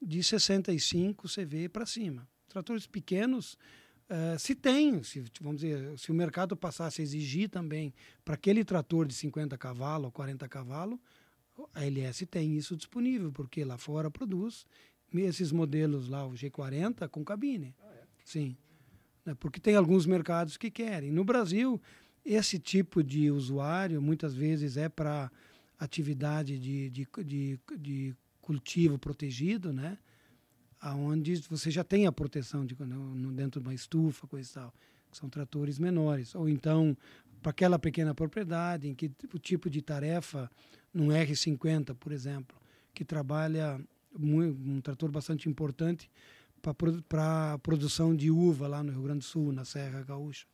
de 0.00 0.22
65 0.22 1.28
CV 1.28 1.68
para 1.68 1.84
cima. 1.84 2.28
Tratores 2.48 2.86
pequenos, 2.86 3.54
uh, 4.08 4.38
se 4.38 4.54
tem, 4.54 5.02
se, 5.02 5.24
vamos 5.40 5.62
dizer, 5.62 5.98
se 5.98 6.10
o 6.10 6.14
mercado 6.14 6.56
passasse 6.56 7.00
a 7.00 7.04
exigir 7.04 7.48
também 7.48 7.92
para 8.24 8.34
aquele 8.34 8.64
trator 8.64 9.06
de 9.06 9.14
50 9.14 9.58
cavalos 9.58 10.06
ou 10.06 10.12
40 10.12 10.48
cavalos, 10.48 10.98
a 11.74 11.84
LS 11.84 12.26
tem 12.26 12.56
isso 12.56 12.76
disponível, 12.76 13.30
porque 13.32 13.64
lá 13.64 13.76
fora 13.76 14.10
produz 14.10 14.64
esses 15.20 15.52
modelos 15.52 16.08
lá, 16.08 16.26
o 16.26 16.32
G40, 16.32 17.08
com 17.08 17.24
cabine. 17.24 17.74
Ah, 17.80 17.92
é? 17.94 18.02
Sim. 18.24 18.56
Né, 19.24 19.34
porque 19.38 19.60
tem 19.60 19.76
alguns 19.76 20.06
mercados 20.06 20.56
que 20.56 20.70
querem. 20.70 21.12
No 21.12 21.24
Brasil, 21.24 21.80
esse 22.24 22.58
tipo 22.58 23.02
de 23.02 23.30
usuário 23.30 24.00
muitas 24.00 24.34
vezes 24.34 24.76
é 24.76 24.88
para 24.88 25.30
atividade 25.78 26.58
de, 26.58 26.90
de, 26.90 27.08
de, 27.24 27.60
de 27.78 28.16
cultivo 28.40 28.98
protegido, 28.98 29.72
né? 29.72 29.98
Onde 30.96 31.36
você 31.48 31.70
já 31.70 31.84
tem 31.84 32.06
a 32.06 32.12
proteção 32.12 32.66
de, 32.66 32.76
no, 32.80 33.32
dentro 33.32 33.60
de 33.60 33.66
uma 33.66 33.74
estufa, 33.74 34.26
coisa 34.26 34.50
e 34.50 34.54
tal, 34.54 34.74
que 35.10 35.16
são 35.16 35.28
tratores 35.28 35.78
menores. 35.78 36.34
Ou 36.34 36.48
então, 36.48 36.96
para 37.40 37.50
aquela 37.50 37.78
pequena 37.78 38.14
propriedade 38.14 38.88
em 38.88 38.94
que 38.94 39.10
o 39.32 39.38
tipo 39.38 39.70
de 39.70 39.80
tarefa, 39.80 40.50
num 40.92 41.08
R50, 41.08 41.94
por 41.94 42.10
exemplo, 42.10 42.56
que 42.92 43.04
trabalha 43.04 43.80
um, 44.18 44.80
trator 44.80 45.10
bastante 45.10 45.48
importante 45.48 46.10
para 47.08 47.54
a 47.54 47.58
produção 47.58 48.14
de 48.14 48.30
uva 48.30 48.68
lá 48.68 48.82
no 48.82 48.92
Rio 48.92 49.02
Grande 49.02 49.20
do 49.20 49.24
Sul, 49.24 49.52
na 49.52 49.64
Serra 49.64 50.02
Gaúcha. 50.02 50.46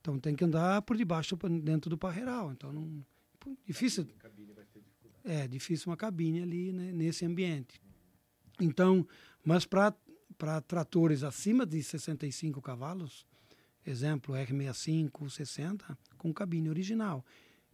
Então 0.00 0.18
tem 0.18 0.34
que 0.34 0.44
andar 0.44 0.82
por 0.82 0.96
debaixo, 0.96 1.36
dentro 1.62 1.90
do 1.90 1.98
parreiral. 1.98 2.52
Então 2.52 2.72
não, 2.72 3.04
difícil. 3.66 4.06
É 5.24 5.48
difícil 5.48 5.90
uma 5.90 5.96
cabine 5.96 6.42
ali 6.42 6.72
né, 6.72 6.92
nesse 6.92 7.24
ambiente. 7.24 7.80
Então, 8.60 9.06
mas 9.44 9.66
para 9.66 9.92
tratores 10.66 11.22
acima 11.22 11.66
de 11.66 11.82
65 11.82 12.62
cavalos, 12.62 13.26
exemplo 13.84 14.34
R65, 14.34 15.28
60, 15.28 15.98
com 16.16 16.32
cabine 16.32 16.70
original, 16.70 17.24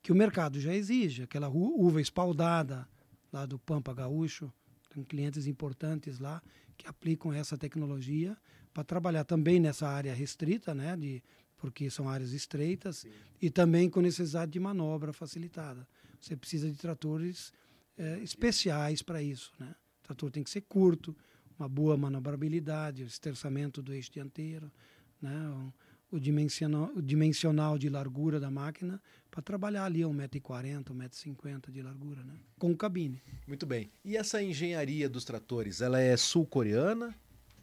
que 0.03 0.11
o 0.11 0.15
mercado 0.15 0.59
já 0.59 0.75
exige, 0.75 1.23
aquela 1.23 1.49
uva 1.49 2.01
espaldada 2.01 2.89
lá 3.33 3.47
do 3.47 3.59
Pampa 3.59 3.95
Gaúcho, 3.95 4.53
tem 4.93 5.03
clientes 5.03 5.47
importantes 5.47 6.19
lá 6.19 6.43
que 6.77 6.87
aplicam 6.87 7.33
essa 7.33 7.57
tecnologia 7.57 8.37
para 8.73 8.85
trabalhar 8.85 9.25
também 9.25 9.61
nessa 9.61 9.89
área 9.89 10.15
restrita, 10.15 10.75
né, 10.75 10.97
de 10.97 11.23
porque 11.57 11.89
são 11.89 12.09
áreas 12.09 12.33
estreitas 12.33 12.99
Sim. 12.99 13.11
e 13.41 13.49
também 13.49 13.89
com 13.89 14.01
necessidade 14.01 14.51
de 14.51 14.59
manobra 14.59 15.13
facilitada. 15.13 15.87
Você 16.21 16.37
precisa 16.37 16.69
de 16.69 16.77
tratores 16.77 17.53
é, 17.97 18.19
especiais 18.19 19.01
para 19.01 19.23
isso. 19.23 19.53
Né? 19.61 19.73
O 20.01 20.03
trator 20.03 20.31
tem 20.31 20.43
que 20.43 20.51
ser 20.51 20.63
curto, 20.63 21.17
uma 21.57 21.69
boa 21.69 21.97
manobrabilidade, 21.97 23.05
o 23.05 23.07
esterçamento 23.07 23.81
do 23.81 23.93
eixo 23.93 24.11
dianteiro, 24.11 24.73
né? 25.21 25.49
o, 25.51 25.73
o, 26.13 26.21
dimensional, 26.21 26.93
o 26.95 27.01
dimensional 27.01 27.79
de 27.79 27.89
largura 27.89 28.39
da 28.39 28.51
máquina 28.51 29.01
para 29.31 29.41
trabalhar 29.41 29.87
ali 29.87 30.03
a 30.03 30.07
1,40m, 30.07 30.85
1,50m 30.85 31.71
de 31.71 31.83
largura, 31.83 32.23
né? 32.23 32.35
com 32.59 32.77
cabine. 32.77 33.21
Muito 33.49 33.65
bem. 33.65 33.91
E 34.05 34.15
essa 34.15 34.43
engenharia 34.43 35.09
dos 35.09 35.25
tratores, 35.25 35.81
ela 35.81 35.99
é 35.99 36.15
sul-coreana? 36.17 37.15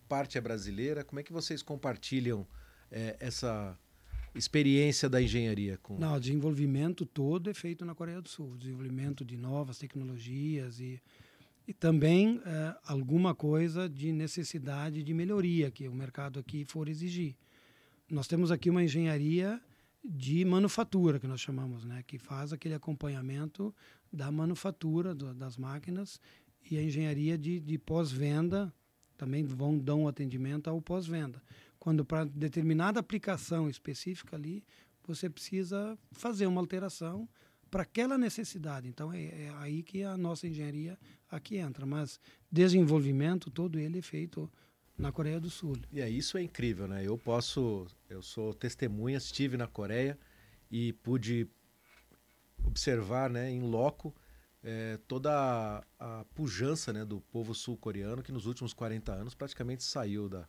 Parte 0.09 0.39
é 0.39 0.41
brasileira? 0.41 1.03
Como 1.03 1.19
é 1.19 1.23
que 1.23 1.31
vocês 1.31 1.61
compartilham 1.61 2.45
é, 2.91 3.15
essa 3.19 3.77
experiência 4.33 5.07
da 5.07 5.21
engenharia? 5.21 5.77
Com... 5.77 5.99
Não, 5.99 6.15
o 6.15 6.19
desenvolvimento 6.19 7.05
todo 7.05 7.51
é 7.51 7.53
feito 7.53 7.85
na 7.85 7.93
Coreia 7.93 8.19
do 8.19 8.27
Sul. 8.27 8.57
Desenvolvimento 8.57 9.23
de 9.23 9.37
novas 9.37 9.77
tecnologias 9.77 10.79
e, 10.79 10.99
e 11.67 11.73
também 11.73 12.41
é, 12.43 12.75
alguma 12.83 13.35
coisa 13.35 13.87
de 13.87 14.11
necessidade 14.11 15.03
de 15.03 15.13
melhoria 15.13 15.69
que 15.69 15.87
o 15.87 15.93
mercado 15.93 16.39
aqui 16.39 16.65
for 16.65 16.89
exigir. 16.89 17.35
Nós 18.09 18.27
temos 18.27 18.51
aqui 18.51 18.69
uma 18.69 18.83
engenharia 18.83 19.61
de 20.03 20.43
manufatura, 20.45 21.19
que 21.19 21.27
nós 21.27 21.41
chamamos, 21.41 21.83
né? 21.85 22.03
que 22.07 22.17
faz 22.17 22.53
aquele 22.53 22.73
acompanhamento 22.73 23.73
da 24.11 24.31
manufatura 24.31 25.13
do, 25.13 25.33
das 25.33 25.57
máquinas 25.57 26.19
e 26.69 26.77
a 26.77 26.83
engenharia 26.83 27.37
de, 27.37 27.59
de 27.59 27.77
pós-venda 27.77 28.73
também 29.17 29.43
vão 29.43 29.81
um 29.97 30.07
atendimento 30.07 30.69
ao 30.69 30.81
pós-venda 30.81 31.41
quando 31.79 32.03
para 32.03 32.25
determinada 32.25 32.99
aplicação 32.99 33.69
específica 33.69 34.35
ali, 34.35 34.63
você 35.07 35.29
precisa 35.29 35.97
fazer 36.11 36.45
uma 36.45 36.61
alteração 36.61 37.27
para 37.71 37.83
aquela 37.83 38.17
necessidade. 38.17 38.87
Então 38.87 39.11
é, 39.11 39.23
é, 39.23 39.53
aí 39.57 39.81
que 39.81 40.03
a 40.03 40.17
nossa 40.17 40.47
engenharia 40.47 40.99
aqui 41.29 41.57
entra, 41.57 41.85
mas 41.85 42.19
desenvolvimento 42.51 43.49
todo 43.49 43.79
ele 43.79 43.99
é 43.99 44.01
feito 44.01 44.51
na 44.99 45.11
Coreia 45.11 45.39
do 45.39 45.49
Sul. 45.49 45.75
E 45.91 46.01
é 46.01 46.09
isso 46.09 46.37
é 46.37 46.43
incrível, 46.43 46.87
né? 46.87 47.03
Eu 47.05 47.17
posso, 47.17 47.87
eu 48.09 48.21
sou 48.21 48.53
testemunha, 48.53 49.17
estive 49.17 49.57
na 49.57 49.65
Coreia 49.67 50.19
e 50.69 50.93
pude 50.93 51.47
observar, 52.63 53.29
né, 53.29 53.49
em 53.49 53.61
loco 53.61 54.13
é, 54.61 54.99
toda 55.07 55.31
a, 55.97 56.19
a 56.19 56.25
pujança, 56.35 56.91
né, 56.91 57.05
do 57.05 57.21
povo 57.21 57.55
sul-coreano 57.55 58.21
que 58.21 58.31
nos 58.31 58.45
últimos 58.45 58.73
40 58.73 59.13
anos 59.13 59.33
praticamente 59.33 59.83
saiu 59.83 60.27
da 60.27 60.47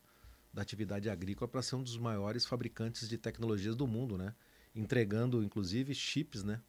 da 0.52 0.62
atividade 0.62 1.08
agrícola 1.08 1.48
para 1.48 1.62
ser 1.62 1.76
um 1.76 1.82
dos 1.82 1.96
maiores 1.96 2.44
fabricantes 2.44 3.08
de 3.08 3.16
tecnologias 3.16 3.76
do 3.76 3.86
mundo, 3.86 4.18
né? 4.18 4.34
Entregando, 4.74 5.42
inclusive, 5.42 5.94
chips, 5.94 6.42
né? 6.42 6.60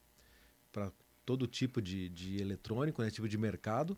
Para 0.71 0.91
todo 1.25 1.47
tipo 1.47 1.81
de, 1.81 2.09
de 2.09 2.39
eletrônico, 2.39 3.01
né? 3.01 3.09
tipo 3.09 3.27
de 3.27 3.37
mercado. 3.37 3.97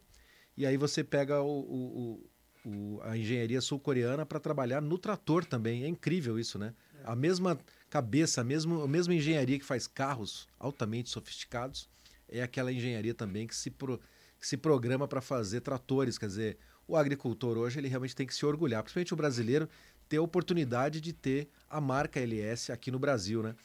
E 0.56 0.66
aí 0.66 0.78
você 0.78 1.04
pega 1.04 1.42
o, 1.42 1.60
o, 1.60 2.30
o 2.66 3.00
a 3.04 3.18
engenharia 3.18 3.62
sul-coreana 3.62 4.26
para 4.26 4.40
trabalhar 4.40 4.82
no 4.82 4.98
trator 4.98 5.46
também. 5.46 5.84
É 5.84 5.88
incrível 5.88 6.40
isso, 6.40 6.58
né? 6.58 6.74
É. 7.02 7.12
A 7.12 7.16
mesma 7.16 7.60
cabeça, 7.90 8.42
a 8.42 8.44
mesma, 8.44 8.84
a 8.84 8.88
mesma 8.88 9.14
engenharia 9.14 9.60
que 9.60 9.66
faz 9.66 9.88
carros 9.88 10.48
altamente 10.60 11.10
sofisticados 11.10 11.90
é 12.28 12.42
aquela 12.42 12.72
engenharia 12.72 13.14
também 13.14 13.46
que 13.46 13.56
se, 13.56 13.70
pro, 13.70 14.00
que 14.40 14.48
se 14.48 14.58
programa 14.58 15.08
para 15.08 15.22
fazer 15.22 15.62
tratores. 15.62 16.18
Quer 16.18 16.28
dizer, 16.28 16.58
o 16.88 16.96
agricultor 16.96 17.58
hoje 17.58 17.80
ele 17.80 17.88
realmente 17.88 18.16
tem 18.16 18.26
que 18.26 18.34
se 18.34 18.46
orgulhar, 18.46 18.82
principalmente 18.82 19.14
o 19.14 19.18
brasileiro, 19.18 19.70
ter 20.10 20.18
a 20.18 20.22
oportunidade 20.22 21.00
de 21.00 21.14
ter 21.14 21.50
a 21.70 21.80
marca 21.80 22.20
LS 22.20 22.72
aqui 22.72 22.92
no 22.92 23.00
Brasil, 23.00 23.44
né? 23.44 23.56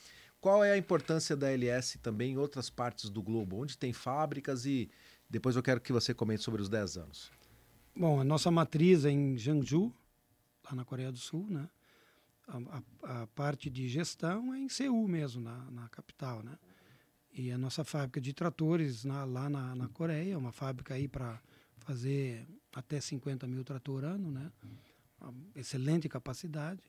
Qual 0.41 0.63
é 0.63 0.73
a 0.73 0.79
importância 0.79 1.37
da 1.37 1.51
LS 1.51 1.99
também 1.99 2.33
em 2.33 2.37
outras 2.37 2.71
partes 2.71 3.11
do 3.11 3.21
globo, 3.21 3.61
onde 3.61 3.77
tem 3.77 3.93
fábricas 3.93 4.67
e 4.67 4.89
depois 5.29 5.57
eu 5.57 5.63
quero 5.63 5.81
que 5.81 5.93
você 5.93 6.15
comente 6.15 6.43
sobre 6.43 6.63
os 6.63 6.69
10 6.69 6.97
anos. 6.97 7.31
Bom, 7.99 8.21
a 8.21 8.23
nossa 8.23 8.49
matriz 8.49 9.05
é 9.05 9.11
em 9.11 9.37
Jeonju, 9.37 9.93
lá 10.65 10.73
na 10.73 10.85
Coreia 10.85 11.11
do 11.11 11.19
Sul, 11.19 11.49
né? 11.51 11.69
A, 12.47 12.79
a, 13.03 13.23
a 13.23 13.27
parte 13.27 13.69
de 13.69 13.89
gestão 13.89 14.55
é 14.55 14.61
em 14.61 14.69
Seul 14.69 15.09
mesmo, 15.09 15.43
na, 15.43 15.69
na 15.73 15.89
capital, 15.89 16.41
né? 16.41 16.57
E 17.33 17.51
a 17.51 17.59
nossa 17.59 17.83
fábrica 17.83 18.21
de 18.21 18.33
tratores 18.33 19.05
na, 19.05 19.25
lá 19.25 19.51
na, 19.51 19.75
na 19.75 19.89
Coreia, 19.89 20.39
uma 20.39 20.53
fábrica 20.53 20.95
aí 20.95 21.09
para 21.09 21.41
fazer 21.79 22.47
até 22.73 23.01
50 23.01 23.49
mil 23.49 23.65
trator 23.65 24.05
ano, 24.05 24.31
né? 24.31 24.53
Uma 25.21 25.35
excelente 25.57 26.09
capacidade. 26.09 26.81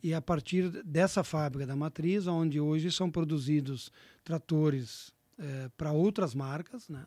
E 0.00 0.14
a 0.14 0.22
partir 0.22 0.70
dessa 0.84 1.24
fábrica 1.24 1.66
da 1.66 1.74
matriz, 1.74 2.28
onde 2.28 2.60
hoje 2.60 2.92
são 2.92 3.10
produzidos 3.10 3.90
tratores 4.22 5.12
é, 5.36 5.68
para 5.76 5.90
outras 5.90 6.36
marcas, 6.36 6.88
né? 6.88 7.04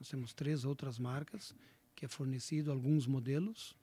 Nós 0.00 0.08
temos 0.08 0.34
três 0.34 0.64
outras 0.64 0.98
marcas 0.98 1.54
que 1.96 2.04
é 2.04 2.08
fornecido 2.08 2.70
alguns 2.70 3.06
modelos, 3.06 3.74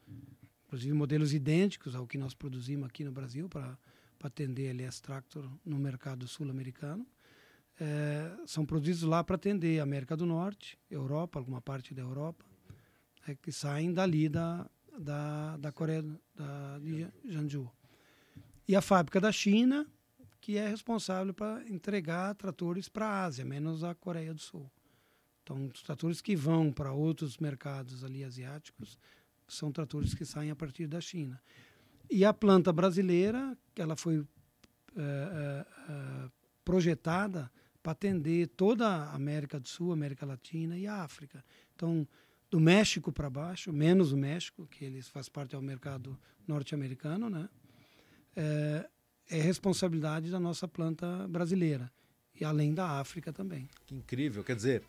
inclusive 0.68 0.94
modelos 0.94 1.34
idênticos 1.34 1.96
ao 1.96 2.08
que 2.08 2.18
nós 2.18 2.36
produzimos 2.36 2.88
aqui 2.88 3.04
no 3.04 3.12
Brasil 3.12 3.50
para 3.50 3.78
atender 4.22 4.70
LS 4.70 5.02
Tractor 5.02 5.50
no 5.66 5.78
mercado 5.78 6.28
sul-americano. 6.28 7.06
É, 7.80 8.32
são 8.46 8.66
produzidos 8.66 9.02
lá 9.02 9.24
para 9.24 9.36
atender 9.36 9.80
América 9.80 10.16
do 10.16 10.28
Norte, 10.28 10.78
Europa, 10.90 11.40
alguma 11.40 11.60
parte 11.60 11.94
da 11.94 12.04
Europa, 12.04 12.46
é, 13.28 13.34
que 13.34 13.52
saem 13.52 13.92
dali 13.92 14.30
da, 14.30 14.70
da, 14.98 15.58
da 15.58 15.72
Coreia, 15.72 16.06
da, 16.36 16.80
de 16.80 17.08
Jeonju. 17.26 17.70
E 18.68 18.76
a 18.76 18.82
fábrica 18.82 19.20
da 19.20 19.32
China, 19.32 19.88
que 20.40 20.56
é 20.58 20.70
responsável 20.70 21.34
para 21.34 21.68
entregar 21.68 22.36
tratores 22.36 22.88
para 22.88 23.08
a 23.08 23.26
Ásia, 23.26 23.44
menos 23.44 23.84
a 23.84 23.96
Coreia 23.96 24.34
do 24.34 24.40
Sul. 24.40 24.70
Então, 25.44 25.68
os 25.68 25.84
tratores 25.84 26.22
que 26.22 26.36
vão 26.36 26.72
para 26.72 26.94
outros 26.94 27.38
mercados 27.38 28.04
ali 28.04 28.24
asiáticos 28.24 28.98
são 29.48 29.72
tratores 29.72 30.14
que 30.14 30.26
saem 30.26 30.52
a 30.52 30.56
partir 30.56 30.88
da 30.88 31.02
China. 31.02 31.40
E 32.10 32.24
a 32.24 32.34
planta 32.34 32.72
brasileira, 32.72 33.58
ela 33.76 33.96
foi 33.96 34.26
é, 34.96 35.66
é, 35.90 36.30
projetada 36.64 37.52
para 37.82 37.92
atender 37.92 38.48
toda 38.48 38.88
a 38.88 39.14
América 39.14 39.60
do 39.60 39.68
Sul, 39.68 39.92
América 39.92 40.26
Latina 40.26 40.78
e 40.78 40.88
a 40.88 41.04
África. 41.04 41.44
Então, 41.76 42.08
do 42.50 42.60
México 42.60 43.12
para 43.12 43.30
baixo, 43.30 43.74
menos 43.74 44.14
o 44.14 44.18
México, 44.18 44.66
que 44.68 44.86
eles 44.86 45.10
faz 45.10 45.28
parte 45.28 45.52
do 45.52 45.62
mercado 45.62 46.18
norte-americano, 46.48 47.30
né? 47.30 47.50
É, 48.36 48.90
é 49.30 49.42
responsabilidade 49.42 50.32
da 50.32 50.40
nossa 50.40 50.68
planta 50.68 51.28
brasileira 51.28 51.92
e 52.40 52.46
além 52.46 52.74
da 52.74 53.00
África 53.00 53.32
também. 53.32 53.70
Que 53.86 53.96
incrível, 53.96 54.44
quer 54.44 54.56
dizer, 54.56 54.84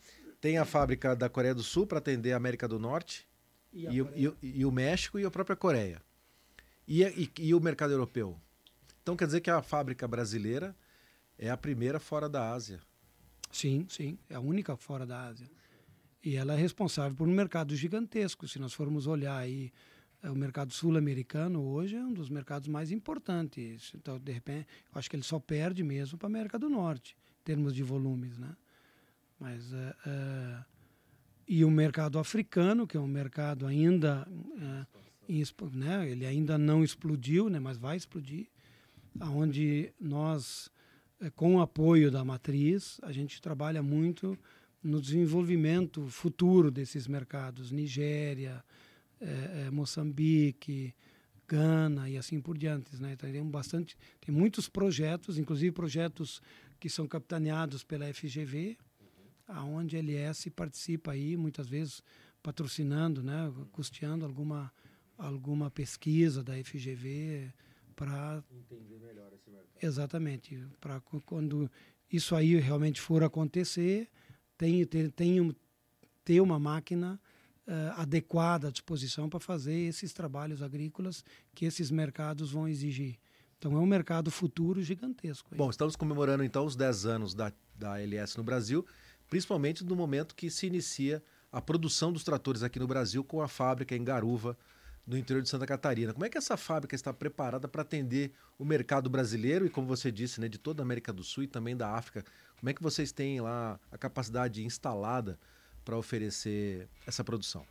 tem 0.44 0.58
a 0.58 0.66
fábrica 0.66 1.16
da 1.16 1.26
Coreia 1.26 1.54
do 1.54 1.62
Sul 1.62 1.86
para 1.86 1.96
atender 1.96 2.34
a 2.34 2.36
América 2.36 2.68
do 2.68 2.78
Norte 2.78 3.26
e, 3.72 3.86
e, 3.86 4.02
o, 4.02 4.12
e, 4.14 4.60
e, 4.60 4.66
o 4.66 4.70
México 4.70 5.18
e 5.18 5.24
a 5.24 5.30
própria 5.30 5.56
Coreia 5.56 6.02
e, 6.86 7.30
e 7.38 7.54
o 7.54 7.60
mercado 7.60 7.94
europeu. 7.94 8.38
Então 9.02 9.16
quer 9.16 9.24
dizer 9.24 9.40
que 9.40 9.48
a 9.48 9.62
fábrica 9.62 10.06
brasileira 10.06 10.76
é 11.38 11.48
a 11.48 11.56
primeira 11.56 11.98
fora 11.98 12.28
da 12.28 12.52
Ásia. 12.52 12.78
Sim, 13.50 13.86
sim, 13.88 14.18
é 14.28 14.34
a 14.34 14.40
única 14.40 14.76
fora 14.76 15.06
da 15.06 15.28
Ásia. 15.28 15.50
E 16.22 16.36
ela 16.36 16.52
é 16.52 16.56
responsável 16.58 17.16
por 17.16 17.26
um 17.26 17.32
mercado 17.32 17.74
gigantesco. 17.74 18.46
Se 18.46 18.58
nós 18.58 18.74
formos 18.74 19.06
olhar 19.06 19.38
aí, 19.38 19.72
é, 20.22 20.30
o 20.30 20.36
mercado 20.36 20.74
sul-americano 20.74 21.62
hoje 21.62 21.96
é 21.96 22.04
um 22.04 22.12
dos 22.12 22.28
mercados 22.28 22.68
mais 22.68 22.92
importantes. 22.92 23.92
Então, 23.94 24.18
de 24.18 24.30
repente, 24.30 24.68
eu 24.92 24.98
acho 24.98 25.08
que 25.08 25.16
ele 25.16 25.22
só 25.22 25.40
perde 25.40 25.82
mesmo 25.82 26.18
para 26.18 26.26
a 26.26 26.32
América 26.32 26.58
do 26.58 26.68
Norte, 26.68 27.16
em 27.40 27.44
termos 27.44 27.74
de 27.74 27.82
volumes, 27.82 28.36
né? 28.36 28.54
Mas 29.44 29.74
é, 29.74 29.94
é, 30.06 30.64
e 31.46 31.66
o 31.66 31.70
mercado 31.70 32.18
africano, 32.18 32.86
que 32.86 32.96
é 32.96 33.00
um 33.00 33.06
mercado 33.06 33.66
ainda, 33.66 34.26
é, 35.28 35.36
né? 35.74 36.08
Ele 36.08 36.24
ainda 36.24 36.56
não 36.56 36.82
explodiu, 36.82 37.50
né? 37.50 37.60
Mas 37.60 37.76
vai 37.76 37.94
explodir, 37.94 38.46
aonde 39.20 39.92
nós, 40.00 40.70
com 41.36 41.56
o 41.56 41.60
apoio 41.60 42.10
da 42.10 42.24
matriz, 42.24 42.98
a 43.02 43.12
gente 43.12 43.42
trabalha 43.42 43.82
muito 43.82 44.38
no 44.82 44.98
desenvolvimento 44.98 46.08
futuro 46.08 46.70
desses 46.70 47.06
mercados, 47.06 47.70
Nigéria, 47.70 48.64
é, 49.20 49.66
é, 49.66 49.70
Moçambique, 49.70 50.94
Gana 51.46 52.08
e 52.08 52.16
assim 52.16 52.40
por 52.40 52.56
diante. 52.56 52.96
Né? 52.96 53.12
Então, 53.12 53.46
bastante, 53.50 53.94
tem 54.22 54.34
muitos 54.34 54.70
projetos, 54.70 55.36
inclusive 55.36 55.70
projetos 55.70 56.40
que 56.80 56.88
são 56.88 57.06
capitaneados 57.06 57.84
pela 57.84 58.10
FGV, 58.10 58.78
aonde 59.46 59.96
a 59.96 59.98
LS 59.98 60.50
participa 60.50 61.12
aí, 61.12 61.36
muitas 61.36 61.68
vezes 61.68 62.02
patrocinando, 62.42 63.22
né, 63.22 63.52
custeando 63.72 64.24
alguma, 64.24 64.72
alguma 65.16 65.70
pesquisa 65.70 66.42
da 66.42 66.54
FGV 66.62 67.52
para 67.96 68.42
entender 68.52 68.98
melhor 68.98 69.32
esse 69.32 69.50
mercado. 69.50 69.82
Exatamente, 69.82 70.66
para 70.80 71.00
quando 71.24 71.70
isso 72.10 72.34
aí 72.34 72.56
realmente 72.56 73.00
for 73.00 73.22
acontecer, 73.22 74.08
tem, 74.56 74.84
tem, 74.84 75.10
tem 75.10 75.56
ter 76.24 76.40
uma 76.40 76.58
máquina 76.58 77.20
uh, 77.66 78.00
adequada 78.00 78.68
à 78.68 78.70
disposição 78.70 79.28
para 79.28 79.40
fazer 79.40 79.74
esses 79.74 80.12
trabalhos 80.12 80.62
agrícolas 80.62 81.24
que 81.54 81.64
esses 81.64 81.90
mercados 81.90 82.50
vão 82.50 82.68
exigir. 82.68 83.18
Então 83.58 83.76
é 83.76 83.80
um 83.80 83.86
mercado 83.86 84.30
futuro 84.30 84.82
gigantesco. 84.82 85.48
Aí. 85.52 85.58
Bom, 85.58 85.70
estamos 85.70 85.96
comemorando 85.96 86.44
então 86.44 86.66
os 86.66 86.76
10 86.76 87.06
anos 87.06 87.34
da, 87.34 87.52
da 87.74 88.00
LS 88.00 88.36
no 88.36 88.44
Brasil, 88.44 88.84
principalmente 89.28 89.84
no 89.84 89.96
momento 89.96 90.34
que 90.34 90.50
se 90.50 90.66
inicia 90.66 91.22
a 91.50 91.60
produção 91.60 92.12
dos 92.12 92.24
tratores 92.24 92.62
aqui 92.62 92.78
no 92.78 92.86
Brasil 92.86 93.22
com 93.22 93.40
a 93.40 93.48
fábrica 93.48 93.94
em 93.94 94.02
Garuva, 94.02 94.56
no 95.06 95.16
interior 95.18 95.42
de 95.42 95.48
Santa 95.48 95.66
Catarina. 95.66 96.12
Como 96.12 96.24
é 96.24 96.28
que 96.28 96.38
essa 96.38 96.56
fábrica 96.56 96.94
está 96.94 97.12
preparada 97.12 97.68
para 97.68 97.82
atender 97.82 98.32
o 98.58 98.64
mercado 98.64 99.10
brasileiro 99.10 99.66
e, 99.66 99.70
como 99.70 99.86
você 99.86 100.10
disse, 100.10 100.40
né, 100.40 100.48
de 100.48 100.58
toda 100.58 100.82
a 100.82 100.84
América 100.84 101.12
do 101.12 101.22
Sul 101.22 101.44
e 101.44 101.46
também 101.46 101.76
da 101.76 101.90
África? 101.90 102.24
Como 102.58 102.70
é 102.70 102.74
que 102.74 102.82
vocês 102.82 103.12
têm 103.12 103.40
lá 103.40 103.78
a 103.92 103.98
capacidade 103.98 104.64
instalada 104.64 105.38
para 105.84 105.96
oferecer 105.96 106.88
essa 107.06 107.22
produção? 107.22 107.66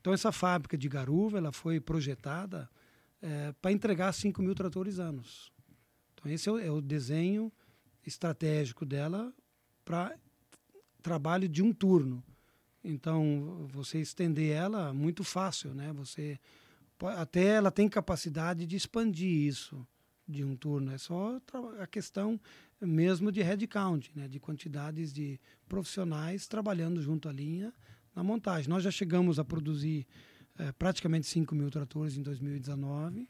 Então, 0.00 0.12
essa 0.12 0.32
fábrica 0.32 0.76
de 0.76 0.88
Garuva 0.88 1.38
ela 1.38 1.52
foi 1.52 1.78
projetada 1.78 2.68
é, 3.22 3.52
para 3.60 3.70
entregar 3.70 4.12
5 4.12 4.42
mil 4.42 4.54
tratores 4.54 4.98
anos. 4.98 5.52
Então, 6.14 6.30
esse 6.32 6.48
é 6.48 6.52
o, 6.52 6.58
é 6.58 6.70
o 6.70 6.80
desenho 6.80 7.52
estratégico 8.04 8.84
dela 8.84 9.32
para 9.90 10.16
trabalho 11.02 11.48
de 11.48 11.64
um 11.64 11.72
turno. 11.72 12.22
Então, 12.84 13.66
você 13.72 13.98
estender 13.98 14.52
ela 14.52 14.94
muito 14.94 15.24
fácil, 15.24 15.74
né? 15.74 15.92
Você 15.94 16.38
até 17.16 17.46
ela 17.46 17.72
tem 17.72 17.88
capacidade 17.88 18.66
de 18.66 18.76
expandir 18.76 19.48
isso 19.48 19.84
de 20.28 20.44
um 20.44 20.54
turno. 20.54 20.92
É 20.92 20.98
só 20.98 21.40
a 21.80 21.88
questão 21.88 22.40
mesmo 22.80 23.32
de 23.32 23.42
headcount, 23.42 24.12
né? 24.14 24.28
De 24.28 24.38
quantidades 24.38 25.12
de 25.12 25.40
profissionais 25.68 26.46
trabalhando 26.46 27.02
junto 27.02 27.28
à 27.28 27.32
linha 27.32 27.74
na 28.14 28.22
montagem. 28.22 28.70
Nós 28.70 28.84
já 28.84 28.92
chegamos 28.92 29.40
a 29.40 29.44
produzir 29.44 30.06
é, 30.56 30.70
praticamente 30.70 31.26
5 31.26 31.52
mil 31.52 31.68
tratores 31.68 32.16
em 32.16 32.22
2019. 32.22 33.28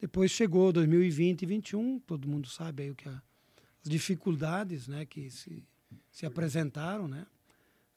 Depois 0.00 0.30
chegou 0.30 0.72
2020 0.72 1.42
e 1.42 1.46
2021, 1.46 1.98
todo 2.00 2.28
mundo 2.28 2.48
sabe 2.48 2.84
aí 2.84 2.90
o 2.90 2.94
que 2.94 3.08
a, 3.08 3.22
as 3.84 3.90
dificuldades, 3.90 4.86
né, 4.86 5.04
que 5.04 5.28
se, 5.28 5.64
se 6.12 6.26
apresentaram, 6.26 7.08
né? 7.08 7.26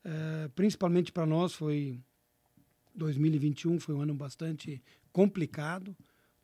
É, 0.04 0.48
principalmente 0.56 1.12
para 1.12 1.26
nós 1.26 1.54
foi 1.54 2.00
2021 2.96 3.80
foi 3.80 3.94
um 3.94 4.02
ano 4.02 4.14
bastante 4.14 4.82
complicado 5.12 5.96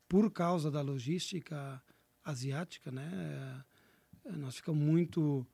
por 0.09 0.29
causa 0.31 0.69
da 0.69 0.81
logística 0.81 1.81
asiática, 2.23 2.91
né? 2.91 3.63
É, 4.25 4.31
nós 4.33 4.57
ficamos 4.57 4.83
muito 4.83 5.47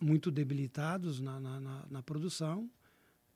muito 0.00 0.30
debilitados 0.30 1.20
na, 1.20 1.40
na, 1.40 1.60
na, 1.60 1.86
na, 1.90 2.02
produção. 2.04 2.70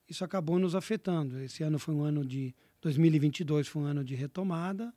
Isso 0.09 0.25
acabou 0.25 0.61
nos 0.61 0.77
afetando. 0.77 1.41
Esse 1.41 1.65
ano 1.65 1.77
foi 1.77 1.93
um 1.93 2.05
ano 2.05 2.25
de 2.25 2.55
2022 2.81 3.67
foi 3.67 3.83
um 3.83 3.87
ano 3.87 4.05
de 4.05 4.15
retomada 4.15 4.95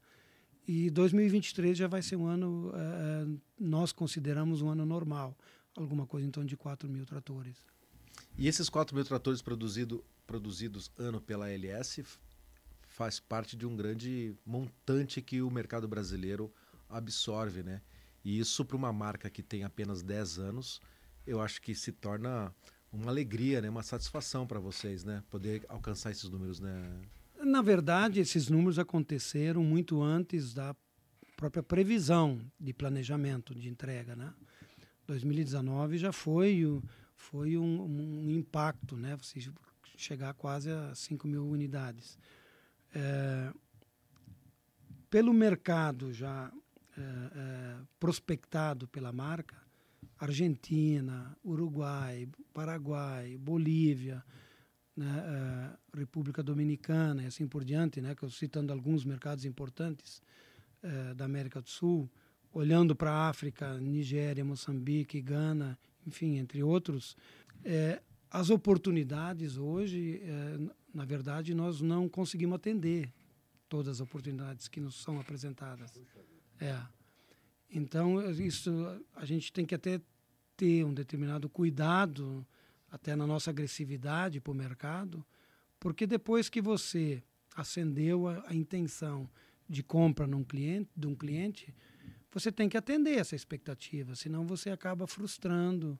e 0.67 0.91
2023 0.91 1.77
já 1.77 1.87
vai 1.87 2.01
ser 2.01 2.15
um 2.15 2.27
ano 2.27 2.71
é, 2.75 3.27
nós 3.59 3.91
consideramos 3.91 4.61
um 4.61 4.69
ano 4.69 4.85
normal, 4.85 5.35
alguma 5.75 6.05
coisa 6.05 6.27
em 6.27 6.31
torno 6.31 6.47
de 6.47 6.57
4 6.57 6.89
mil 6.89 7.05
tratores. 7.05 7.57
E 8.37 8.47
esses 8.47 8.69
4 8.69 8.95
mil 8.95 9.05
tratores 9.05 9.41
produzido, 9.41 10.03
produzidos 10.25 10.91
ano 10.97 11.21
pela 11.21 11.49
LS 11.49 12.03
faz 12.87 13.19
parte 13.19 13.57
de 13.57 13.65
um 13.65 13.75
grande 13.75 14.35
montante 14.45 15.21
que 15.21 15.41
o 15.41 15.51
mercado 15.51 15.87
brasileiro 15.87 16.53
absorve, 16.89 17.61
né? 17.61 17.81
E 18.23 18.39
isso 18.39 18.63
para 18.63 18.77
uma 18.77 18.91
marca 18.93 19.29
que 19.29 19.43
tem 19.43 19.63
apenas 19.63 20.01
10 20.01 20.39
anos, 20.39 20.81
eu 21.27 21.41
acho 21.41 21.61
que 21.61 21.75
se 21.75 21.91
torna 21.91 22.53
uma 22.91 23.11
alegria, 23.11 23.61
né? 23.61 23.69
uma 23.69 23.83
satisfação 23.83 24.47
para 24.47 24.59
vocês, 24.59 25.03
né? 25.03 25.23
Poder 25.29 25.65
alcançar 25.67 26.11
esses 26.11 26.29
números, 26.29 26.59
né? 26.59 27.01
Na 27.43 27.61
verdade, 27.61 28.19
esses 28.19 28.47
números 28.47 28.79
aconteceram 28.79 29.63
muito 29.63 30.01
antes 30.01 30.53
da 30.53 30.75
própria 31.35 31.61
previsão 31.61 32.39
de 32.59 32.73
planejamento 32.73 33.53
de 33.53 33.69
entrega, 33.69 34.15
né? 34.15 34.33
2019 35.07 35.97
já 35.97 36.11
foi 36.11 36.63
foi 37.15 37.57
um, 37.57 37.83
um 37.83 38.31
impacto, 38.31 38.97
né? 38.97 39.17
Você 39.17 39.39
chegar 39.97 40.33
quase 40.33 40.69
a 40.69 40.93
5 40.93 41.27
mil 41.27 41.47
unidades. 41.47 42.17
É, 42.93 43.51
pelo 45.09 45.33
mercado 45.33 46.13
já 46.13 46.51
é, 46.97 47.01
é, 47.01 47.77
prospectado 47.99 48.87
pela 48.87 49.11
marca, 49.11 49.55
Argentina, 50.17 51.35
Uruguai, 51.43 52.27
Paraguai, 52.53 53.37
Bolívia, 53.37 54.23
né, 54.95 55.75
é, 55.93 55.97
República 55.97 56.41
Dominicana 56.41 57.23
e 57.23 57.25
assim 57.25 57.47
por 57.47 57.63
diante, 57.63 57.99
né, 57.99 58.15
que 58.15 58.23
eu 58.23 58.29
citando 58.29 58.71
alguns 58.71 59.03
mercados 59.03 59.43
importantes 59.43 60.21
é, 60.81 61.13
da 61.13 61.25
América 61.25 61.61
do 61.61 61.69
Sul, 61.69 62.09
olhando 62.55 62.95
para 62.95 63.11
a 63.11 63.29
África, 63.29 63.77
Nigéria, 63.79 64.43
Moçambique, 64.43 65.21
Gana 65.21 65.77
enfim, 66.05 66.37
entre 66.37 66.61
outros, 66.61 67.17
é, 67.63 68.01
as 68.29 68.49
oportunidades 68.49 69.57
hoje, 69.57 70.21
é, 70.23 70.57
na 70.93 71.05
verdade, 71.05 71.53
nós 71.53 71.81
não 71.81 72.07
conseguimos 72.07 72.55
atender 72.55 73.11
todas 73.67 73.95
as 73.95 74.01
oportunidades 74.01 74.67
que 74.67 74.79
nos 74.79 74.95
são 74.95 75.19
apresentadas. 75.19 75.99
É. 76.59 76.79
Então, 77.69 78.29
isso 78.31 78.71
a 79.15 79.25
gente 79.25 79.51
tem 79.51 79.65
que 79.65 79.73
até 79.73 79.99
ter 80.55 80.85
um 80.85 80.93
determinado 80.93 81.49
cuidado, 81.49 82.45
até 82.89 83.15
na 83.15 83.25
nossa 83.25 83.49
agressividade 83.49 84.39
para 84.39 84.51
o 84.51 84.55
mercado, 84.55 85.25
porque 85.79 86.07
depois 86.07 86.47
que 86.47 86.61
você 86.61 87.21
acendeu 87.55 88.27
a, 88.27 88.45
a 88.47 88.55
intenção 88.55 89.29
de 89.67 89.81
compra 89.81 90.27
num 90.27 90.43
cliente, 90.43 90.89
de 90.95 91.07
um 91.07 91.15
cliente, 91.15 91.73
você 92.35 92.51
tem 92.51 92.69
que 92.69 92.77
atender 92.77 93.17
essa 93.17 93.35
expectativa, 93.35 94.13
senão 94.15 94.45
você 94.45 94.69
acaba 94.69 95.07
frustrando 95.07 95.99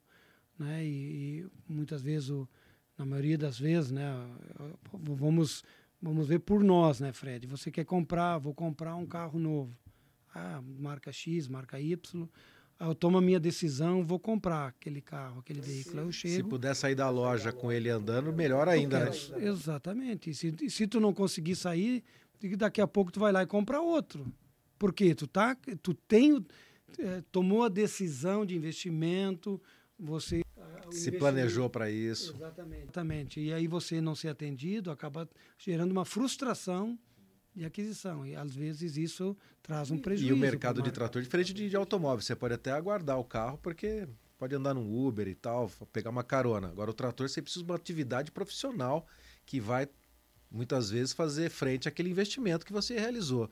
né? 0.58 0.84
E, 0.86 1.42
e 1.42 1.48
muitas 1.68 2.02
vezes, 2.02 2.30
o, 2.30 2.48
na 2.98 3.06
maioria 3.06 3.38
das 3.38 3.60
vezes, 3.60 3.92
né? 3.92 4.12
Vamos 4.94 5.64
vamos 6.02 6.28
ver 6.28 6.40
por 6.40 6.64
nós, 6.64 7.00
né, 7.00 7.12
Fred? 7.12 7.48
Você 7.48 7.72
quer 7.72 7.86
comprar, 7.86 8.38
vou 8.38 8.54
comprar 8.54 8.96
um 8.96 9.06
carro 9.06 9.40
novo, 9.40 9.76
ah, 10.34 10.62
marca 10.78 11.12
X, 11.12 11.48
marca 11.48 11.80
Y. 11.80 12.28
eu 12.80 12.94
tomo 12.94 13.18
a 13.18 13.22
minha 13.22 13.40
decisão, 13.40 14.06
vou 14.06 14.20
comprar 14.20 14.68
aquele 14.68 15.02
carro, 15.02 15.40
aquele 15.40 15.62
veículo. 15.62 16.02
Eu 16.02 16.12
chego. 16.12 16.36
Se 16.36 16.44
puder 16.44 16.76
sair 16.76 16.96
da 16.96 17.10
loja 17.10 17.52
com 17.52 17.72
ele 17.72 17.90
andando, 17.90 18.32
melhor 18.32 18.68
ainda, 18.70 19.10
quero, 19.10 19.40
né? 19.40 19.48
Exatamente. 19.48 20.30
E 20.30 20.36
se, 20.36 20.54
se 20.70 20.86
tu 20.86 21.00
não 21.00 21.14
conseguir 21.14 21.56
sair, 21.56 22.04
daqui 22.58 22.82
a 22.82 22.88
pouco 22.88 23.12
tu 23.12 23.20
vai 23.20 23.32
lá 23.32 23.42
e 23.42 23.48
compra 23.48 23.82
outro. 23.82 24.32
Porque 24.78 25.16
tu 25.16 25.28
tá, 25.28 25.56
tu 25.82 25.94
tem, 25.94 26.46
é, 27.00 27.24
tomou 27.32 27.64
a 27.64 27.70
decisão 27.70 28.46
de 28.46 28.56
investimento, 28.56 29.62
você 29.98 30.44
se 30.92 31.12
planejou 31.12 31.70
para 31.70 31.90
isso. 31.90 32.34
Exatamente. 32.36 32.84
Exatamente. 32.84 33.40
E 33.40 33.54
aí 33.54 33.68
você 33.68 34.02
não 34.02 34.16
ser 34.16 34.30
atendido 34.30 34.92
acaba 34.92 35.30
gerando 35.58 35.92
uma 35.92 36.06
frustração 36.06 36.98
de 37.56 37.66
aquisição. 37.66 38.26
E 38.26 38.36
às 38.36 38.54
vezes 38.54 38.98
isso 38.98 39.36
traz 39.62 39.90
um 39.90 39.98
prejuízo. 39.98 40.32
E 40.32 40.34
o 40.34 40.38
mercado 40.38 40.82
de 40.82 40.92
trator 40.92 41.22
é 41.22 41.24
diferente 41.24 41.54
de, 41.54 41.70
de 41.70 41.76
automóvel. 41.76 42.22
Você 42.22 42.36
pode 42.36 42.54
até 42.54 42.72
aguardar 42.72 43.18
o 43.18 43.24
carro 43.24 43.58
porque 43.58 44.08
pode 44.38 44.54
andar 44.54 44.74
num 44.74 44.94
Uber 44.94 45.28
e 45.28 45.36
tal, 45.36 45.72
pegar 45.92 46.10
uma 46.10 46.24
carona. 46.24 46.68
Agora 46.68 46.92
o 46.92 46.94
trator 46.94 47.30
você 47.30 47.42
precisa 47.42 47.64
de 47.64 47.72
uma 47.72 47.78
atividade 47.78 48.32
profissional 48.32 49.08
que 49.46 49.60
vai 49.60 49.88
muitas 50.52 50.90
vezes 50.90 51.14
fazer 51.14 51.50
frente 51.50 51.88
àquele 51.88 52.10
investimento 52.10 52.66
que 52.66 52.74
você 52.74 53.00
realizou. 53.00 53.50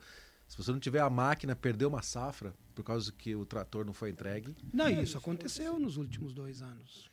Se 0.54 0.62
você 0.62 0.70
não 0.70 0.78
tiver 0.78 1.00
a 1.00 1.10
máquina, 1.10 1.56
perdeu 1.56 1.88
uma 1.88 2.00
safra 2.00 2.54
por 2.76 2.84
causa 2.84 3.10
que 3.10 3.34
o 3.34 3.44
trator 3.44 3.84
não 3.84 3.92
foi 3.92 4.10
entregue. 4.10 4.54
Não, 4.72 4.88
isso 4.88 5.18
aconteceu 5.18 5.80
nos 5.80 5.96
últimos 5.96 6.32
dois 6.32 6.62
anos. 6.62 7.10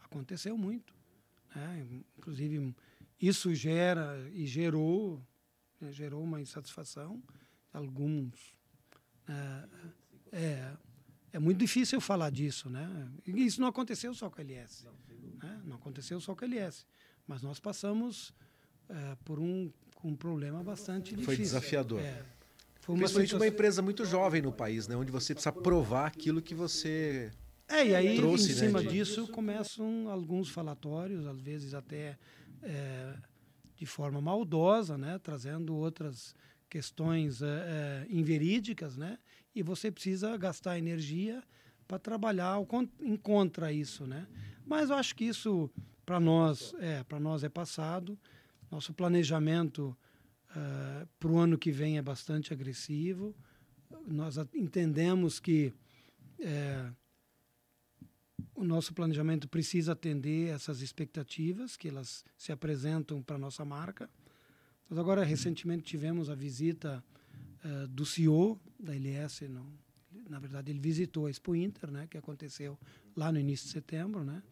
Aconteceu 0.00 0.56
muito. 0.56 0.94
Né? 1.56 2.02
Inclusive, 2.16 2.72
isso 3.20 3.52
gera 3.52 4.16
e 4.32 4.46
gerou, 4.46 5.20
né? 5.80 5.90
gerou 5.90 6.22
uma 6.22 6.40
insatisfação. 6.40 7.20
Alguns. 7.72 8.54
É, 9.26 9.68
é, 10.30 10.72
é, 11.32 11.38
muito 11.40 11.58
difícil 11.58 12.00
falar 12.00 12.30
disso. 12.30 12.70
Né? 12.70 13.10
E 13.26 13.44
isso 13.44 13.60
não 13.60 13.66
aconteceu 13.66 14.14
só 14.14 14.30
com 14.30 14.40
a 14.40 14.44
LS. 14.44 14.86
Né? 15.42 15.62
Não 15.64 15.74
aconteceu 15.74 16.20
só 16.20 16.32
com 16.32 16.44
a 16.44 16.46
LS. 16.46 16.86
Mas 17.26 17.42
nós 17.42 17.58
passamos 17.58 18.32
é, 18.88 19.16
por 19.24 19.40
um, 19.40 19.72
um 20.04 20.14
problema 20.14 20.62
bastante 20.62 21.10
difícil. 21.10 21.24
Foi 21.24 21.36
desafiador. 21.36 21.98
É. 21.98 22.24
Foi 22.84 22.94
uma 22.94 22.98
Principalmente 22.98 23.28
situação... 23.28 23.38
uma 23.38 23.46
empresa 23.46 23.80
muito 23.80 24.04
jovem 24.04 24.42
no 24.42 24.52
país, 24.52 24.86
né? 24.86 24.94
onde 24.94 25.10
você 25.10 25.32
precisa 25.32 25.50
provar 25.50 26.06
aquilo 26.06 26.42
que 26.42 26.54
você 26.54 27.30
é, 27.66 27.86
e 27.86 27.94
aí 27.94 28.16
trouxe, 28.16 28.52
em 28.52 28.54
cima 28.54 28.82
né, 28.82 28.90
disso 28.90 29.26
começam 29.28 30.10
alguns 30.10 30.50
falatórios, 30.50 31.26
às 31.26 31.40
vezes 31.40 31.72
até 31.72 32.18
é, 32.62 33.14
de 33.74 33.86
forma 33.86 34.20
maldosa, 34.20 34.98
né? 34.98 35.18
trazendo 35.18 35.74
outras 35.74 36.36
questões 36.68 37.40
é, 37.40 37.46
é, 37.46 38.06
inverídicas, 38.10 38.98
né? 38.98 39.18
e 39.54 39.62
você 39.62 39.90
precisa 39.90 40.36
gastar 40.36 40.78
energia 40.78 41.42
para 41.88 41.98
trabalhar 41.98 42.58
em 43.00 43.16
contra 43.16 43.72
isso. 43.72 44.06
Né? 44.06 44.26
Mas 44.66 44.90
eu 44.90 44.96
acho 44.96 45.16
que 45.16 45.24
isso 45.24 45.70
para 46.04 46.20
nós, 46.20 46.74
é, 46.80 47.02
para 47.02 47.18
nós 47.18 47.42
é 47.42 47.48
passado. 47.48 48.18
Nosso 48.70 48.92
planejamento 48.92 49.96
uh, 50.54 51.06
para 51.18 51.30
o 51.30 51.38
ano 51.38 51.58
que 51.58 51.70
vem 51.70 51.98
é 51.98 52.02
bastante 52.02 52.52
agressivo. 52.52 53.34
Nós 54.06 54.36
entendemos 54.54 55.38
que 55.38 55.72
é, 56.38 56.90
o 58.54 58.64
nosso 58.64 58.92
planejamento 58.92 59.48
precisa 59.48 59.92
atender 59.92 60.48
essas 60.48 60.80
expectativas 60.80 61.76
que 61.76 61.88
elas 61.88 62.24
se 62.36 62.52
apresentam 62.52 63.22
para 63.22 63.38
nossa 63.38 63.64
marca. 63.64 64.08
Nós 64.88 64.98
agora, 64.98 65.24
recentemente, 65.24 65.84
tivemos 65.84 66.28
a 66.28 66.34
visita 66.34 67.02
uh, 67.64 67.88
do 67.88 68.04
CEO 68.04 68.60
da 68.78 68.94
LS. 68.94 69.48
No, 69.48 69.66
na 70.28 70.38
verdade, 70.38 70.70
ele 70.70 70.80
visitou 70.80 71.26
a 71.26 71.30
Expo 71.30 71.54
Inter, 71.54 71.90
né, 71.90 72.06
que 72.08 72.18
aconteceu 72.18 72.78
lá 73.16 73.32
no 73.32 73.38
início 73.38 73.66
de 73.66 73.72
setembro. 73.72 74.22
Né, 74.22 74.42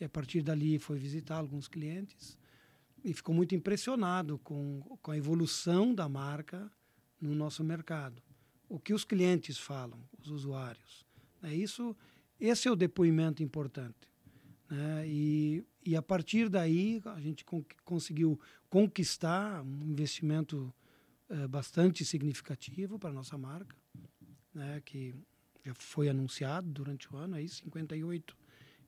e 0.00 0.04
a 0.04 0.08
partir 0.08 0.42
dali 0.42 0.78
foi 0.78 0.98
visitar 0.98 1.36
alguns 1.36 1.66
clientes 1.66 2.38
e 3.04 3.12
ficou 3.12 3.34
muito 3.34 3.54
impressionado 3.54 4.38
com, 4.38 4.80
com 5.02 5.10
a 5.10 5.16
evolução 5.16 5.94
da 5.94 6.08
marca 6.08 6.70
no 7.20 7.34
nosso 7.34 7.62
mercado. 7.64 8.22
O 8.68 8.78
que 8.78 8.92
os 8.92 9.04
clientes 9.04 9.58
falam, 9.58 9.98
os 10.20 10.30
usuários. 10.30 11.06
Né? 11.40 11.54
Isso, 11.54 11.96
esse 12.38 12.68
é 12.68 12.70
o 12.70 12.76
depoimento 12.76 13.42
importante. 13.42 14.08
Né? 14.70 15.08
E, 15.08 15.64
e 15.84 15.96
a 15.96 16.02
partir 16.02 16.48
daí 16.48 17.00
a 17.04 17.20
gente 17.20 17.44
con 17.44 17.64
conseguiu 17.84 18.38
conquistar 18.68 19.62
um 19.62 19.84
investimento 19.84 20.72
eh, 21.30 21.48
bastante 21.48 22.04
significativo 22.04 22.98
para 22.98 23.10
a 23.10 23.12
nossa 23.12 23.38
marca, 23.38 23.74
né? 24.52 24.82
que 24.84 25.14
já 25.64 25.74
foi 25.74 26.08
anunciado 26.08 26.68
durante 26.68 27.12
o 27.12 27.16
ano, 27.16 27.36
aí 27.36 27.48
58 27.48 28.36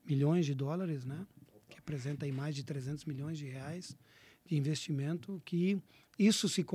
milhões 0.04 0.46
de 0.46 0.54
dólares, 0.54 1.04
né? 1.04 1.26
Que 1.70 1.78
apresenta 1.78 2.26
aí 2.26 2.32
mais 2.32 2.54
de 2.54 2.62
300 2.62 3.04
milhões 3.06 3.38
de 3.38 3.46
reais 3.46 3.96
de 4.44 4.56
investimento, 4.56 5.40
que 5.44 5.80
isso, 6.18 6.48
se 6.48 6.66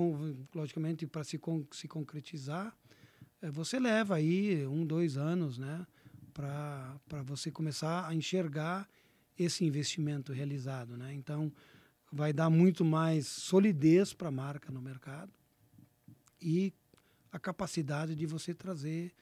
logicamente, 0.54 1.06
para 1.06 1.24
se, 1.24 1.40
se 1.72 1.88
concretizar, 1.88 2.76
é, 3.42 3.52
você 3.52 3.80
leva 3.80 4.16
aí 4.16 4.66
um, 4.66 4.86
dois 4.86 5.18
anos 5.18 5.58
né, 5.60 5.86
para 6.34 7.22
você 7.24 7.52
começar 7.52 8.08
a 8.08 8.16
enxergar 8.16 8.90
esse 9.38 9.64
investimento 9.64 10.34
realizado. 10.34 10.98
Né? 10.98 11.14
Então, 11.14 11.52
vai 12.12 12.32
dar 12.34 12.50
muito 12.50 12.84
mais 12.84 13.28
solidez 13.28 14.14
para 14.14 14.30
a 14.30 14.32
marca 14.32 14.72
no 14.72 14.82
mercado 14.82 15.32
e 16.42 16.74
a 17.32 17.38
capacidade 17.38 18.16
de 18.16 18.26
você 18.26 18.54
trazer 18.54 19.14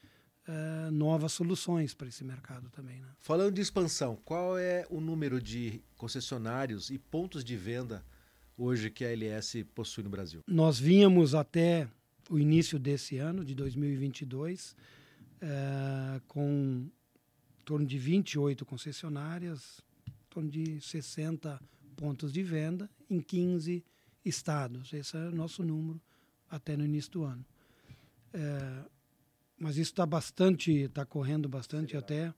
uh, 0.48 0.90
novas 0.90 1.32
soluções 1.32 1.94
para 1.94 2.08
esse 2.08 2.24
mercado 2.24 2.68
também. 2.70 3.00
Né? 3.00 3.08
Falando 3.20 3.54
de 3.54 3.60
expansão, 3.60 4.16
qual 4.24 4.58
é 4.58 4.86
o 4.90 5.00
número 5.00 5.40
de 5.40 5.82
concessionários 5.96 6.90
e 6.90 6.98
pontos 6.98 7.44
de 7.44 7.56
venda 7.56 8.04
hoje 8.56 8.90
que 8.90 9.04
a 9.04 9.10
LS 9.10 9.64
possui 9.74 10.04
no 10.04 10.10
Brasil? 10.10 10.42
Nós 10.46 10.78
vínhamos 10.78 11.34
até 11.34 11.88
o 12.30 12.38
início 12.38 12.78
desse 12.78 13.18
ano, 13.18 13.44
de 13.44 13.54
2022, 13.54 14.72
uh, 14.72 14.76
eh, 15.42 16.20
com 16.26 16.88
em 17.60 17.64
torno 17.64 17.86
de 17.86 17.98
28 17.98 18.64
concessionárias, 18.66 19.80
em 20.06 20.12
torno 20.28 20.50
de 20.50 20.80
60 20.82 21.60
pontos 21.96 22.30
de 22.30 22.42
venda 22.42 22.90
em 23.08 23.20
15 23.20 23.82
estados. 24.24 24.92
Esse 24.92 25.16
é 25.16 25.20
o 25.20 25.34
nosso 25.34 25.62
número 25.62 26.00
até 26.50 26.76
no 26.76 26.84
início 26.84 27.10
do 27.12 27.24
ano. 27.24 27.44
É, 28.32 28.84
mas 29.64 29.78
isso 29.78 29.92
está 29.92 30.04
bastante, 30.04 30.70
está 30.70 31.06
correndo 31.06 31.48
bastante 31.48 31.92
Sim, 31.92 31.96
até. 31.96 32.34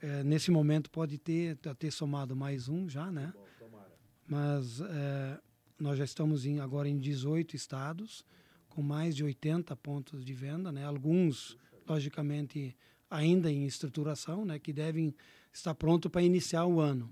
É, 0.00 0.24
nesse 0.24 0.50
momento 0.50 0.90
pode 0.90 1.18
ter, 1.18 1.54
tá, 1.58 1.74
ter 1.74 1.90
somado 1.90 2.34
mais 2.34 2.66
um 2.66 2.88
já, 2.88 3.12
né? 3.12 3.30
Mas 4.26 4.80
é, 4.80 5.38
nós 5.78 5.98
já 5.98 6.04
estamos 6.04 6.46
em, 6.46 6.60
agora 6.60 6.88
em 6.88 6.96
18 6.98 7.54
estados, 7.54 8.24
com 8.70 8.80
mais 8.80 9.14
de 9.14 9.22
80 9.22 9.76
pontos 9.76 10.24
de 10.24 10.32
venda, 10.32 10.72
né? 10.72 10.82
Alguns, 10.86 11.58
logicamente, 11.86 12.74
ainda 13.10 13.52
em 13.52 13.66
estruturação, 13.66 14.46
né? 14.46 14.58
Que 14.58 14.72
devem 14.72 15.14
estar 15.52 15.74
prontos 15.74 16.10
para 16.10 16.22
iniciar 16.22 16.64
o 16.64 16.80
ano. 16.80 17.10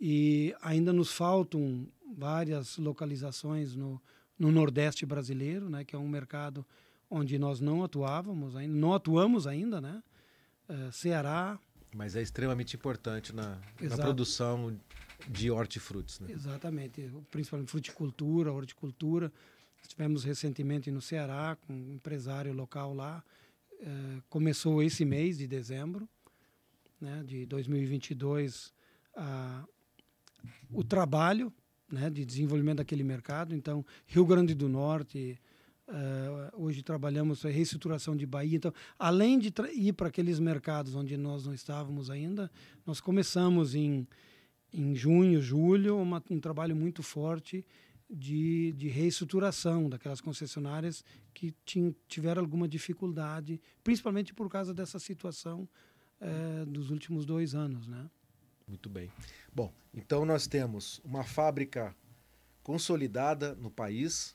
E 0.00 0.52
ainda 0.60 0.92
nos 0.92 1.12
faltam 1.12 1.86
várias 2.18 2.76
localizações 2.76 3.76
no, 3.76 4.02
no 4.36 4.50
Nordeste 4.50 5.06
brasileiro, 5.06 5.70
né? 5.70 5.84
Que 5.84 5.94
é 5.94 5.98
um 5.98 6.08
mercado 6.08 6.66
onde 7.10 7.38
nós 7.38 7.60
não 7.60 7.84
atuávamos 7.84 8.56
ainda, 8.56 8.74
não 8.74 8.94
atuamos 8.94 9.46
ainda, 9.46 9.80
né? 9.80 10.02
Uh, 10.68 10.92
Ceará. 10.92 11.58
Mas 11.94 12.16
é 12.16 12.22
extremamente 12.22 12.76
importante 12.76 13.34
na, 13.34 13.58
na 13.80 13.96
produção 13.96 14.76
de 15.28 15.50
hortifrutis, 15.50 16.20
né? 16.20 16.32
Exatamente, 16.32 17.10
principalmente 17.30 17.70
fruticultura, 17.70 18.52
horticultura. 18.52 19.32
Estivemos 19.82 20.24
recentemente 20.24 20.90
no 20.90 21.00
Ceará 21.00 21.56
com 21.66 21.72
um 21.72 21.94
empresário 21.94 22.52
local 22.52 22.94
lá. 22.94 23.22
Uh, 23.72 24.22
começou 24.28 24.82
esse 24.82 25.04
mês 25.04 25.38
de 25.38 25.46
dezembro, 25.46 26.08
né, 27.00 27.22
de 27.26 27.44
2022, 27.44 28.72
uh, 29.16 29.68
o 30.70 30.82
trabalho 30.82 31.52
né, 31.90 32.08
de 32.08 32.24
desenvolvimento 32.24 32.78
daquele 32.78 33.04
mercado. 33.04 33.54
Então, 33.54 33.84
Rio 34.06 34.24
Grande 34.24 34.54
do 34.54 34.68
Norte, 34.68 35.38
Uh, 35.86 36.62
hoje 36.62 36.82
trabalhamos 36.82 37.44
a 37.44 37.50
reestruturação 37.50 38.16
de 38.16 38.24
Bahia. 38.24 38.56
Então, 38.56 38.72
além 38.98 39.38
de 39.38 39.52
ir 39.74 39.92
para 39.92 40.08
aqueles 40.08 40.40
mercados 40.40 40.94
onde 40.94 41.16
nós 41.16 41.44
não 41.44 41.52
estávamos 41.52 42.08
ainda, 42.10 42.50
nós 42.86 43.00
começamos 43.00 43.74
em, 43.74 44.06
em 44.72 44.94
junho, 44.94 45.42
julho, 45.42 45.98
uma, 45.98 46.22
um 46.30 46.40
trabalho 46.40 46.74
muito 46.74 47.02
forte 47.02 47.66
de, 48.08 48.72
de 48.72 48.88
reestruturação 48.88 49.88
daquelas 49.88 50.20
concessionárias 50.20 51.04
que 51.32 51.54
tinham, 51.64 51.94
tiveram 52.08 52.42
alguma 52.42 52.68
dificuldade, 52.68 53.60
principalmente 53.82 54.32
por 54.32 54.48
causa 54.48 54.72
dessa 54.72 54.98
situação 54.98 55.68
uh, 56.20 56.66
dos 56.66 56.90
últimos 56.90 57.26
dois 57.26 57.54
anos. 57.54 57.86
Né? 57.86 58.08
Muito 58.66 58.88
bem. 58.88 59.10
Bom, 59.52 59.72
então 59.92 60.24
nós 60.24 60.46
temos 60.46 61.00
uma 61.04 61.24
fábrica 61.24 61.94
consolidada 62.62 63.54
no 63.54 63.70
país, 63.70 64.34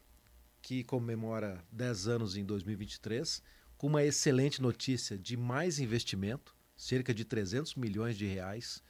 que 0.62 0.84
comemora 0.84 1.64
10 1.72 2.08
anos 2.08 2.38
em 2.38 2.44
2023, 2.44 3.42
com 3.78 3.88
uma 3.88 4.04
excelente 4.04 4.62
notícia 4.62 5.18
de 5.18 5.38
mais 5.38 5.80
investimento, 5.80 6.56
cerca 6.76 7.14
de 7.14 7.24
300 7.24 7.76
milhões 7.76 8.18
de 8.18 8.26
reais. 8.26 8.84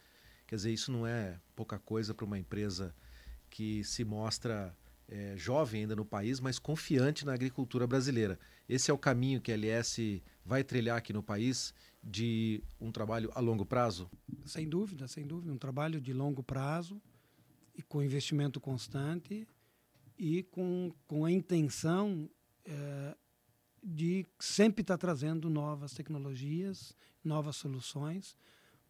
Quer 0.48 0.56
dizer, 0.56 0.74
isso 0.74 0.92
não 0.92 1.06
é 1.06 1.40
pouca 1.56 1.78
coisa 1.78 2.14
para 2.14 2.26
uma 2.26 2.40
empresa 2.40 2.96
que 3.50 3.84
se 3.84 4.04
mostra 4.04 4.76
é, 5.08 5.36
jovem 5.36 5.82
ainda 5.82 5.96
no 5.96 6.06
país, 6.06 6.40
mas 6.40 6.60
confiante 6.60 7.26
na 7.26 7.34
agricultura 7.34 7.88
brasileira. 7.88 8.40
Esse 8.68 8.92
é 8.92 8.94
o 8.94 8.98
caminho 8.98 9.42
que 9.42 9.52
a 9.52 9.56
LS 9.56 10.24
vai 10.46 10.64
trilhar 10.64 10.98
aqui 10.98 11.12
no 11.12 11.24
país 11.24 11.74
de 12.04 12.64
um 12.80 12.92
trabalho 12.92 13.32
a 13.34 13.40
longo 13.40 13.66
prazo? 13.66 14.10
Sem 14.46 14.70
dúvida, 14.70 15.08
sem 15.08 15.26
dúvida. 15.26 15.52
Um 15.52 15.58
trabalho 15.58 16.00
de 16.00 16.14
longo 16.14 16.44
prazo 16.44 17.02
e 17.76 17.82
com 17.82 18.04
investimento 18.04 18.60
constante 18.60 19.48
e 20.20 20.44
com, 20.44 20.92
com 21.08 21.24
a 21.24 21.32
intenção 21.32 22.30
é, 22.66 23.16
de 23.82 24.26
sempre 24.38 24.82
estar 24.82 24.98
trazendo 24.98 25.50
novas 25.50 25.94
tecnologias, 25.94 26.94
novas 27.24 27.56
soluções 27.56 28.36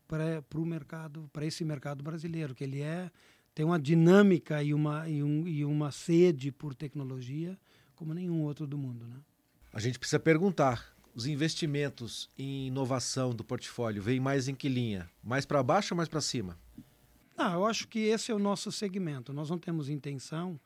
para 0.07 0.43
o 0.55 0.65
mercado, 0.65 1.29
para 1.31 1.45
esse 1.45 1.63
mercado 1.63 2.03
brasileiro, 2.03 2.55
que 2.55 2.63
ele 2.63 2.81
é 2.81 3.11
tem 3.53 3.65
uma 3.65 3.79
dinâmica 3.79 4.63
e 4.63 4.73
uma, 4.73 5.07
e, 5.07 5.21
um, 5.21 5.47
e 5.47 5.65
uma 5.65 5.91
sede 5.91 6.51
por 6.51 6.73
tecnologia 6.73 7.59
como 7.93 8.13
nenhum 8.13 8.41
outro 8.41 8.65
do 8.65 8.77
mundo. 8.77 9.05
Né? 9.05 9.17
A 9.73 9.79
gente 9.79 9.99
precisa 9.99 10.19
perguntar: 10.19 10.95
os 11.13 11.27
investimentos 11.27 12.29
em 12.37 12.67
inovação 12.67 13.35
do 13.35 13.43
portfólio 13.43 14.01
vêm 14.01 14.19
mais 14.19 14.47
em 14.47 14.55
que 14.55 14.69
linha? 14.69 15.09
Mais 15.21 15.45
para 15.45 15.61
baixo 15.61 15.93
ou 15.93 15.97
mais 15.97 16.07
para 16.07 16.21
cima? 16.21 16.57
Não, 17.37 17.53
eu 17.53 17.65
acho 17.65 17.87
que 17.87 17.99
esse 17.99 18.31
é 18.31 18.35
o 18.35 18.39
nosso 18.39 18.71
segmento. 18.71 19.33
Nós 19.33 19.49
não 19.49 19.57
temos 19.57 19.89
intenção, 19.89 20.59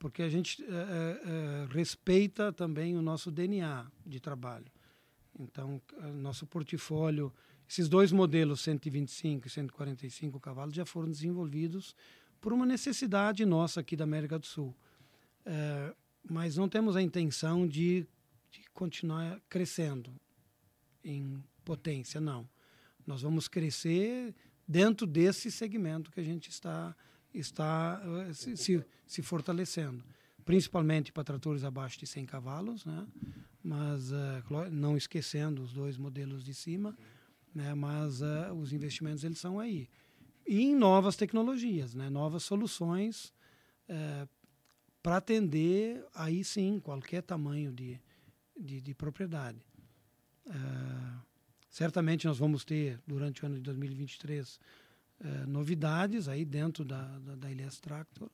porque 0.00 0.22
a 0.22 0.28
gente 0.30 0.64
é, 0.64 0.66
é, 0.66 1.66
respeita 1.72 2.50
também 2.50 2.96
o 2.96 3.02
nosso 3.02 3.30
DNA 3.30 3.86
de 4.04 4.18
trabalho. 4.18 4.64
Então, 5.38 5.80
nosso 6.14 6.46
portfólio, 6.46 7.30
esses 7.68 7.86
dois 7.86 8.10
modelos, 8.10 8.62
125 8.62 9.46
e 9.46 9.50
145 9.50 10.40
cavalos, 10.40 10.74
já 10.74 10.86
foram 10.86 11.10
desenvolvidos 11.10 11.94
por 12.40 12.50
uma 12.50 12.64
necessidade 12.64 13.44
nossa 13.44 13.80
aqui 13.80 13.94
da 13.94 14.04
América 14.04 14.38
do 14.38 14.46
Sul. 14.46 14.74
É, 15.44 15.94
mas 16.28 16.56
não 16.56 16.66
temos 16.66 16.96
a 16.96 17.02
intenção 17.02 17.68
de, 17.68 18.06
de 18.50 18.62
continuar 18.72 19.38
crescendo 19.50 20.10
em 21.04 21.44
potência, 21.62 22.22
não. 22.22 22.48
Nós 23.06 23.20
vamos 23.20 23.48
crescer 23.48 24.34
dentro 24.66 25.06
desse 25.06 25.50
segmento 25.50 26.10
que 26.10 26.20
a 26.20 26.24
gente 26.24 26.48
está, 26.48 26.96
está 27.32 28.02
eh, 28.04 28.32
se, 28.32 28.56
se, 28.56 28.84
se 29.06 29.22
fortalecendo. 29.22 30.04
Principalmente 30.44 31.12
para 31.12 31.24
tratores 31.24 31.64
abaixo 31.64 31.98
de 31.98 32.06
100 32.06 32.26
cavalos, 32.26 32.84
né? 32.84 33.06
mas 33.62 34.10
uh, 34.10 34.70
não 34.70 34.96
esquecendo 34.96 35.62
os 35.62 35.72
dois 35.72 35.96
modelos 35.96 36.42
de 36.42 36.54
cima, 36.54 36.96
né? 37.54 37.74
mas 37.74 38.20
uh, 38.22 38.52
os 38.58 38.72
investimentos 38.72 39.22
eles 39.22 39.38
são 39.38 39.60
aí. 39.60 39.88
E 40.46 40.62
em 40.62 40.74
novas 40.74 41.14
tecnologias, 41.16 41.94
né? 41.94 42.08
novas 42.08 42.42
soluções 42.42 43.32
uh, 43.88 44.28
para 45.02 45.18
atender, 45.18 46.04
aí 46.14 46.42
sim, 46.42 46.80
qualquer 46.80 47.22
tamanho 47.22 47.72
de, 47.72 48.00
de, 48.58 48.80
de 48.80 48.94
propriedade. 48.94 49.58
Certamente 51.70 52.26
nós 52.26 52.38
vamos 52.38 52.64
ter, 52.64 52.98
durante 53.06 53.44
o 53.44 53.46
ano 53.46 53.54
de 53.54 53.62
2023, 53.62 54.56
uh, 54.56 54.60
eh, 55.22 55.46
novidades 55.46 56.28
aí 56.28 56.44
dentro 56.44 56.84
da, 56.84 57.02
da, 57.18 57.36
da 57.36 57.48
Tractor 57.80 58.28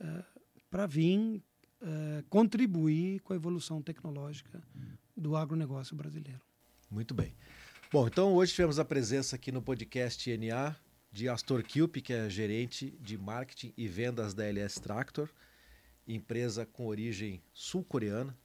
uh, 0.00 0.24
para 0.70 0.86
vir 0.86 1.42
contribuir 2.28 3.20
com 3.20 3.32
a 3.32 3.36
evolução 3.36 3.80
tecnológica 3.80 4.62
do 5.16 5.34
agronegócio 5.34 5.96
brasileiro. 5.96 6.38
Muito 6.90 7.14
bem. 7.14 7.34
Bom, 7.90 8.06
então 8.06 8.34
hoje 8.34 8.52
tivemos 8.52 8.78
a 8.78 8.84
presença 8.84 9.34
aqui 9.34 9.50
no 9.50 9.62
podcast 9.62 10.36
NA 10.36 10.76
de 11.10 11.26
Astor 11.26 11.62
Kilp, 11.62 11.96
que 11.96 12.12
é 12.12 12.28
gerente 12.28 12.90
de 13.00 13.16
marketing 13.16 13.72
e 13.78 13.88
vendas 13.88 14.34
da 14.34 14.44
LS 14.44 14.78
Tractor 14.78 15.30
empresa 16.06 16.66
com 16.66 16.86
origem 16.86 17.42
sul-coreana, 17.52 18.36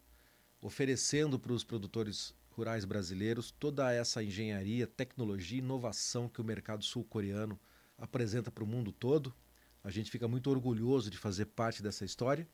oferecendo 0.61 1.39
para 1.39 1.53
os 1.53 1.63
produtores 1.63 2.33
rurais 2.55 2.85
brasileiros 2.85 3.51
toda 3.51 3.91
essa 3.93 4.23
engenharia, 4.23 4.87
tecnologia 4.87 5.59
inovação 5.59 6.29
que 6.29 6.39
o 6.39 6.43
mercado 6.43 6.83
sul-coreano 6.83 7.59
apresenta 7.97 8.49
para 8.49 8.63
o 8.63 8.67
mundo 8.67 8.91
todo. 8.91 9.33
A 9.83 9.89
gente 9.89 10.09
fica 10.09 10.27
muito 10.27 10.49
orgulhoso 10.49 11.09
de 11.09 11.17
fazer 11.17 11.45
parte 11.47 11.83
dessa 11.83 12.05
história. 12.05 12.47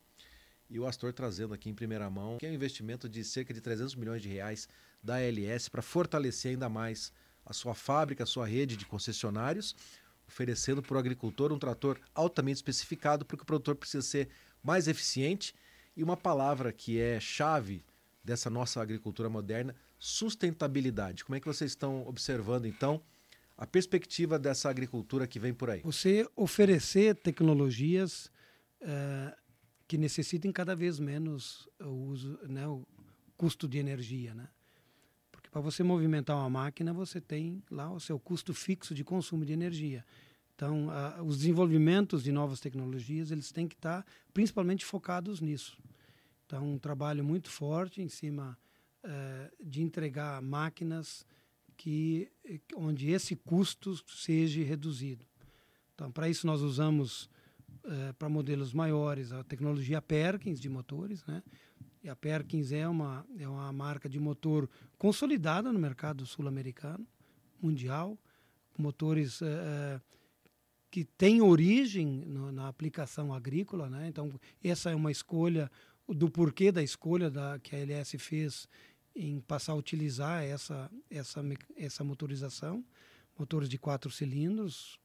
E 0.68 0.78
o 0.78 0.86
Astor 0.86 1.12
trazendo 1.12 1.54
aqui 1.54 1.68
em 1.70 1.74
primeira 1.74 2.08
mão 2.08 2.38
que 2.38 2.46
é 2.46 2.50
um 2.50 2.54
investimento 2.54 3.08
de 3.08 3.22
cerca 3.24 3.52
de 3.52 3.60
300 3.60 3.94
milhões 3.94 4.22
de 4.22 4.28
reais 4.28 4.68
da 5.02 5.16
ALS 5.16 5.68
para 5.68 5.82
fortalecer 5.82 6.52
ainda 6.52 6.68
mais 6.68 7.12
a 7.44 7.52
sua 7.52 7.74
fábrica, 7.74 8.24
a 8.24 8.26
sua 8.26 8.46
rede 8.46 8.76
de 8.76 8.86
concessionários, 8.86 9.74
oferecendo 10.26 10.82
para 10.82 10.96
o 10.96 10.98
agricultor 10.98 11.52
um 11.52 11.58
trator 11.58 12.00
altamente 12.14 12.56
especificado, 12.56 13.24
porque 13.24 13.42
o 13.42 13.46
produtor 13.46 13.74
precisa 13.74 14.02
ser 14.02 14.28
mais 14.62 14.88
eficiente 14.88 15.54
e 15.96 16.02
uma 16.02 16.16
palavra 16.16 16.72
que 16.72 16.98
é 16.98 17.20
chave 17.20 17.84
dessa 18.24 18.48
nossa 18.48 18.80
agricultura 18.80 19.28
moderna, 19.28 19.74
sustentabilidade. 20.02 21.24
Como 21.24 21.36
é 21.36 21.40
que 21.40 21.46
vocês 21.46 21.70
estão 21.70 22.04
observando 22.08 22.66
então 22.66 23.00
a 23.56 23.64
perspectiva 23.64 24.36
dessa 24.36 24.68
agricultura 24.68 25.28
que 25.28 25.38
vem 25.38 25.54
por 25.54 25.70
aí? 25.70 25.80
Você 25.84 26.28
oferecer 26.34 27.14
tecnologias 27.14 28.26
uh, 28.80 29.32
que 29.86 29.96
necessitem 29.96 30.50
cada 30.50 30.74
vez 30.74 30.98
menos 30.98 31.68
o 31.78 31.86
uso, 31.86 32.36
né, 32.48 32.66
o 32.66 32.84
custo 33.36 33.68
de 33.68 33.78
energia, 33.78 34.34
né? 34.34 34.48
Porque 35.30 35.48
para 35.48 35.60
você 35.60 35.84
movimentar 35.84 36.36
uma 36.36 36.50
máquina, 36.50 36.92
você 36.92 37.20
tem 37.20 37.62
lá 37.70 37.88
o 37.92 38.00
seu 38.00 38.18
custo 38.18 38.52
fixo 38.52 38.96
de 38.96 39.04
consumo 39.04 39.44
de 39.44 39.52
energia. 39.52 40.04
Então, 40.56 40.90
a, 40.90 41.22
os 41.22 41.38
desenvolvimentos 41.38 42.24
de 42.24 42.32
novas 42.32 42.58
tecnologias, 42.58 43.30
eles 43.30 43.52
têm 43.52 43.68
que 43.68 43.76
estar 43.76 44.04
principalmente 44.34 44.84
focados 44.84 45.40
nisso. 45.40 45.78
Então, 46.44 46.74
um 46.74 46.78
trabalho 46.78 47.22
muito 47.22 47.48
forte 47.48 48.02
em 48.02 48.08
cima 48.08 48.58
uh, 49.04 49.64
de 49.64 49.82
entregar 49.82 50.40
máquinas 50.42 51.26
que 51.76 52.30
onde 52.76 53.10
esse 53.10 53.34
custo 53.34 53.96
seja 54.08 54.62
reduzido. 54.62 55.26
Então, 55.94 56.10
para 56.10 56.28
isso 56.28 56.46
nós 56.46 56.60
usamos 56.60 57.28
uh, 57.84 58.14
para 58.18 58.28
modelos 58.28 58.72
maiores 58.72 59.32
a 59.32 59.42
tecnologia 59.44 60.00
Perkins 60.00 60.60
de 60.60 60.68
motores, 60.68 61.24
né? 61.26 61.42
E 62.02 62.08
a 62.08 62.16
Perkins 62.16 62.72
é 62.72 62.86
uma 62.88 63.24
é 63.38 63.48
uma 63.48 63.72
marca 63.72 64.08
de 64.08 64.18
motor 64.18 64.68
consolidada 64.98 65.72
no 65.72 65.78
mercado 65.78 66.26
sul-americano, 66.26 67.06
mundial, 67.60 68.18
motores 68.76 69.40
uh, 69.40 70.00
que 70.90 71.04
tem 71.04 71.40
origem 71.40 72.06
no, 72.26 72.50
na 72.50 72.68
aplicação 72.68 73.32
agrícola, 73.32 73.88
né? 73.88 74.08
Então 74.08 74.32
essa 74.62 74.90
é 74.90 74.94
uma 74.94 75.10
escolha 75.10 75.70
do 76.08 76.28
porquê 76.28 76.72
da 76.72 76.82
escolha 76.82 77.30
da 77.30 77.58
que 77.60 77.74
a 77.76 77.78
LS 77.78 78.18
fez 78.18 78.68
em 79.14 79.40
passar 79.40 79.72
a 79.72 79.76
utilizar 79.76 80.42
essa 80.42 80.90
essa 81.10 81.42
essa 81.76 82.04
motorização, 82.04 82.84
motores 83.38 83.68
de 83.68 83.78
quatro 83.78 84.10
cilindros 84.10 84.98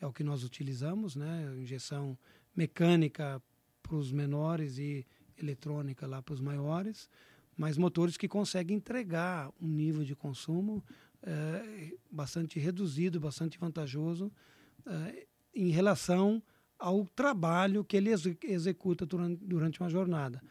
é 0.00 0.06
o 0.06 0.12
que 0.12 0.24
nós 0.24 0.42
utilizamos, 0.44 1.14
né? 1.14 1.54
Injeção 1.58 2.18
mecânica 2.56 3.42
para 3.82 3.96
os 3.96 4.10
menores 4.10 4.78
e 4.78 5.06
eletrônica 5.38 6.06
lá 6.06 6.22
para 6.22 6.34
os 6.34 6.40
maiores, 6.40 7.08
mas 7.56 7.76
motores 7.76 8.16
que 8.16 8.28
conseguem 8.28 8.78
entregar 8.78 9.50
um 9.60 9.68
nível 9.68 10.04
de 10.04 10.14
consumo 10.14 10.82
é, 11.22 11.94
bastante 12.10 12.58
reduzido, 12.58 13.20
bastante 13.20 13.58
vantajoso 13.58 14.32
é, 14.86 15.26
em 15.54 15.68
relação 15.68 16.42
ao 16.78 17.04
trabalho 17.04 17.84
que 17.84 17.96
ele 17.96 18.10
executa 18.42 19.04
durante, 19.04 19.44
durante 19.44 19.80
uma 19.80 19.90
jornada. 19.90 20.42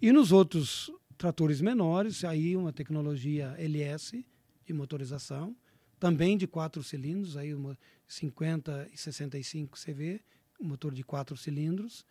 E 0.00 0.10
nos 0.12 0.32
outros 0.32 0.90
tratores 1.16 1.60
menores, 1.60 2.24
aí 2.24 2.56
uma 2.56 2.72
tecnologia 2.72 3.54
LS 3.58 4.24
de 4.64 4.72
motorização, 4.72 5.56
também 5.98 6.36
de 6.36 6.46
quatro 6.46 6.82
cilindros, 6.82 7.36
aí 7.36 7.54
uma 7.54 7.78
50 8.06 8.88
e 8.92 8.96
65 8.96 9.78
CV, 9.78 10.20
um 10.60 10.66
motor 10.66 10.92
de 10.92 11.02
quatro 11.02 11.36
cilindros, 11.36 12.04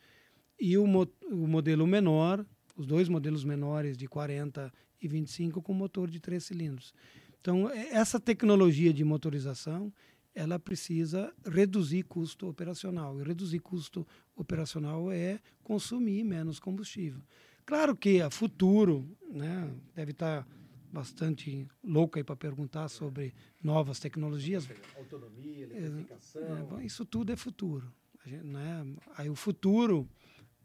e 0.59 0.77
o, 0.77 0.87
mo 0.87 1.07
o 1.29 1.47
modelo 1.47 1.85
menor, 1.85 2.45
os 2.75 2.85
dois 2.85 3.09
modelos 3.09 3.43
menores 3.43 3.97
de 3.97 4.07
40 4.07 4.73
e 5.01 5.07
25 5.07 5.61
com 5.61 5.73
motor 5.73 6.09
de 6.09 6.19
três 6.19 6.45
cilindros. 6.45 6.93
Então, 7.39 7.69
essa 7.69 8.19
tecnologia 8.19 8.93
de 8.93 9.03
motorização 9.03 9.93
ela 10.35 10.59
precisa 10.59 11.33
reduzir 11.45 12.03
custo 12.03 12.49
operacional. 12.49 13.19
E 13.19 13.23
reduzir 13.23 13.59
custo 13.59 14.05
operacional 14.35 15.09
é 15.09 15.39
consumir 15.63 16.25
menos 16.25 16.59
combustível. 16.59 17.21
Claro 17.65 17.95
que 17.95 18.21
a 18.21 18.29
futuro 18.29 19.09
né, 19.27 19.71
deve 19.95 20.11
estar 20.11 20.47
bastante 20.91 21.67
louca 21.83 22.23
para 22.23 22.35
perguntar 22.35 22.87
sobre 22.87 23.33
novas 23.61 23.99
tecnologias. 23.99 24.69
Autonomia, 24.95 25.65
eletrificação. 25.65 26.79
É, 26.79 26.85
isso 26.85 27.03
tudo 27.05 27.33
é 27.33 27.35
futuro. 27.35 27.91
Gente, 28.25 28.45
né? 28.45 28.85
Aí 29.17 29.29
o 29.29 29.35
futuro, 29.35 30.07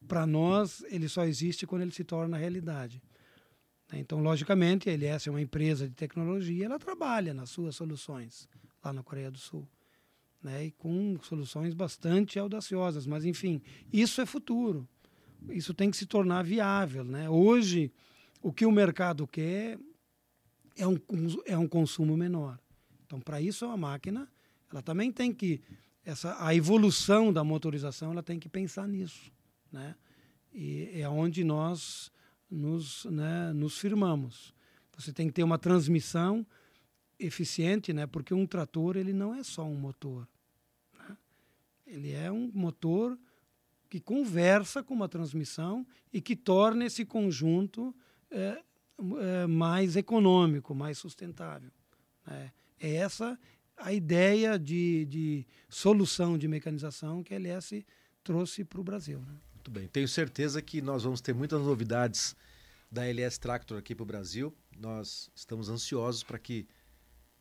para 0.06 0.26
nós, 0.26 0.84
ele 0.88 1.08
só 1.08 1.24
existe 1.24 1.66
quando 1.66 1.82
ele 1.82 1.90
se 1.90 2.04
torna 2.04 2.36
realidade. 2.36 3.02
Né? 3.90 3.98
Então, 3.98 4.20
logicamente, 4.20 4.88
a 4.88 4.92
LS 4.92 5.28
é 5.28 5.32
uma 5.32 5.40
empresa 5.40 5.88
de 5.88 5.94
tecnologia, 5.94 6.66
ela 6.66 6.78
trabalha 6.78 7.34
nas 7.34 7.50
suas 7.50 7.74
soluções 7.74 8.48
lá 8.84 8.92
na 8.92 9.02
Coreia 9.02 9.30
do 9.30 9.38
Sul. 9.38 9.68
Né? 10.42 10.66
E 10.66 10.70
com 10.70 11.18
soluções 11.22 11.74
bastante 11.74 12.38
audaciosas. 12.38 13.06
Mas, 13.06 13.24
enfim, 13.24 13.60
isso 13.92 14.20
é 14.20 14.26
futuro. 14.26 14.88
Isso 15.48 15.72
tem 15.74 15.90
que 15.90 15.96
se 15.96 16.06
tornar 16.06 16.42
viável. 16.42 17.04
Né? 17.04 17.28
Hoje, 17.28 17.92
o 18.42 18.52
que 18.52 18.66
o 18.66 18.72
mercado 18.72 19.26
quer 19.26 19.78
é 20.76 20.86
um, 20.86 20.98
é 21.46 21.56
um 21.58 21.68
consumo 21.68 22.16
menor. 22.16 22.58
Então, 23.06 23.20
para 23.20 23.40
isso, 23.40 23.64
a 23.66 23.76
máquina 23.76 24.28
ela 24.70 24.82
também 24.82 25.10
tem 25.10 25.32
que 25.32 25.60
essa 26.04 26.36
a 26.44 26.54
evolução 26.54 27.32
da 27.32 27.42
motorização 27.42 28.12
ela 28.12 28.22
tem 28.22 28.38
que 28.38 28.48
pensar 28.48 28.86
nisso, 28.86 29.32
né? 29.70 29.94
E 30.52 30.90
é 30.94 31.08
onde 31.08 31.44
nós 31.44 32.10
nos, 32.50 33.04
né, 33.04 33.52
nos 33.52 33.78
firmamos. 33.78 34.54
Você 34.96 35.12
tem 35.12 35.28
que 35.28 35.32
ter 35.32 35.44
uma 35.44 35.58
transmissão 35.58 36.46
eficiente, 37.18 37.92
né? 37.92 38.06
Porque 38.06 38.34
um 38.34 38.46
trator 38.46 38.96
ele 38.96 39.12
não 39.12 39.34
é 39.34 39.42
só 39.42 39.64
um 39.64 39.74
motor, 39.74 40.26
né? 40.98 41.16
ele 41.86 42.12
é 42.12 42.30
um 42.30 42.50
motor 42.52 43.18
que 43.90 44.00
conversa 44.00 44.82
com 44.84 44.94
uma 44.94 45.08
transmissão 45.08 45.84
e 46.12 46.20
que 46.20 46.36
torna 46.36 46.86
esse 46.86 47.04
conjunto 47.04 47.94
é, 48.30 48.62
é, 49.18 49.46
mais 49.48 49.96
econômico, 49.96 50.72
mais 50.74 50.96
sustentável. 50.96 51.72
Né? 52.24 52.52
É 52.78 52.94
essa 52.94 53.38
a 53.76 53.92
ideia 53.92 54.58
de, 54.58 55.06
de 55.06 55.46
solução 55.68 56.38
de 56.38 56.46
mecanização 56.46 57.22
que 57.22 57.34
a 57.34 57.36
LS 57.36 57.84
trouxe 58.22 58.62
para 58.62 58.80
o 58.80 58.84
Brasil. 58.84 59.18
Né? 59.18 59.34
Muito 59.54 59.70
bem. 59.72 59.88
Tenho 59.88 60.06
certeza 60.06 60.62
que 60.62 60.80
nós 60.80 61.02
vamos 61.02 61.20
ter 61.20 61.34
muitas 61.34 61.60
novidades 61.60 62.36
da 62.90 63.06
LS 63.06 63.40
Tractor 63.40 63.78
aqui 63.78 63.94
para 63.94 64.04
o 64.04 64.06
Brasil. 64.06 64.54
Nós 64.78 65.30
estamos 65.34 65.68
ansiosos 65.68 66.22
para 66.22 66.38
que 66.38 66.68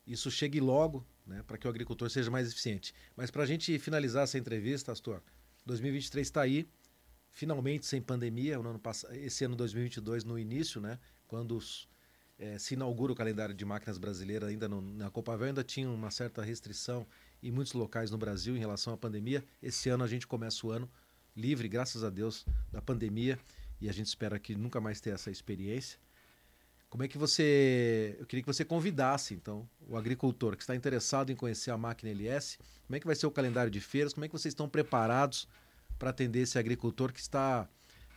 isso 0.06 0.30
chegue 0.30 0.60
logo, 0.60 1.06
né, 1.24 1.44
para 1.46 1.56
que 1.56 1.66
o 1.66 1.70
agricultor 1.70 2.10
seja 2.10 2.30
mais 2.30 2.48
eficiente. 2.48 2.92
Mas 3.16 3.30
para 3.30 3.44
a 3.44 3.46
gente 3.46 3.78
finalizar 3.78 4.24
essa 4.24 4.38
entrevista, 4.38 4.90
Astor, 4.90 5.22
2023 5.66 6.26
está 6.26 6.42
aí, 6.42 6.68
finalmente 7.30 7.86
sem 7.86 8.00
pandemia. 8.00 8.58
No 8.58 8.70
ano 8.70 8.78
passado, 8.78 9.14
esse 9.14 9.44
ano 9.44 9.56
2022 9.56 10.24
no 10.24 10.38
início, 10.38 10.80
né, 10.80 10.98
quando 11.26 11.56
os, 11.56 11.88
é, 12.38 12.58
se 12.58 12.74
inaugura 12.74 13.12
o 13.12 13.16
calendário 13.16 13.54
de 13.54 13.64
máquinas 13.64 13.98
brasileiras, 13.98 14.48
ainda 14.48 14.68
no, 14.68 14.80
na 14.80 15.10
Copavel 15.10 15.48
ainda 15.48 15.62
tinha 15.62 15.88
uma 15.88 16.10
certa 16.10 16.42
restrição 16.42 17.06
em 17.42 17.50
muitos 17.50 17.72
locais 17.72 18.10
no 18.10 18.18
Brasil 18.18 18.56
em 18.56 18.58
relação 18.58 18.92
à 18.92 18.96
pandemia. 18.96 19.44
Esse 19.62 19.88
ano 19.88 20.04
a 20.04 20.08
gente 20.08 20.26
começa 20.26 20.66
o 20.66 20.70
ano 20.70 20.90
livre, 21.36 21.68
graças 21.68 22.02
a 22.02 22.10
Deus, 22.10 22.44
da 22.70 22.82
pandemia 22.82 23.38
e 23.80 23.88
a 23.88 23.92
gente 23.92 24.06
espera 24.06 24.38
que 24.38 24.54
nunca 24.54 24.80
mais 24.80 25.00
tenha 25.00 25.14
essa 25.14 25.30
experiência. 25.30 25.98
Como 26.90 27.04
é 27.04 27.08
que 27.08 27.16
você. 27.16 28.16
Eu 28.18 28.26
queria 28.26 28.42
que 28.42 28.52
você 28.52 28.64
convidasse, 28.64 29.32
então, 29.32 29.66
o 29.88 29.96
agricultor 29.96 30.56
que 30.56 30.62
está 30.64 30.74
interessado 30.74 31.30
em 31.30 31.36
conhecer 31.36 31.70
a 31.70 31.78
máquina 31.78 32.10
LS. 32.10 32.58
Como 32.86 32.96
é 32.96 33.00
que 33.00 33.06
vai 33.06 33.14
ser 33.14 33.26
o 33.26 33.30
calendário 33.30 33.70
de 33.70 33.80
feiras? 33.80 34.12
Como 34.12 34.24
é 34.24 34.28
que 34.28 34.32
vocês 34.32 34.50
estão 34.50 34.68
preparados 34.68 35.48
para 35.96 36.10
atender 36.10 36.40
esse 36.40 36.58
agricultor 36.58 37.12
que 37.12 37.20
está 37.20 37.68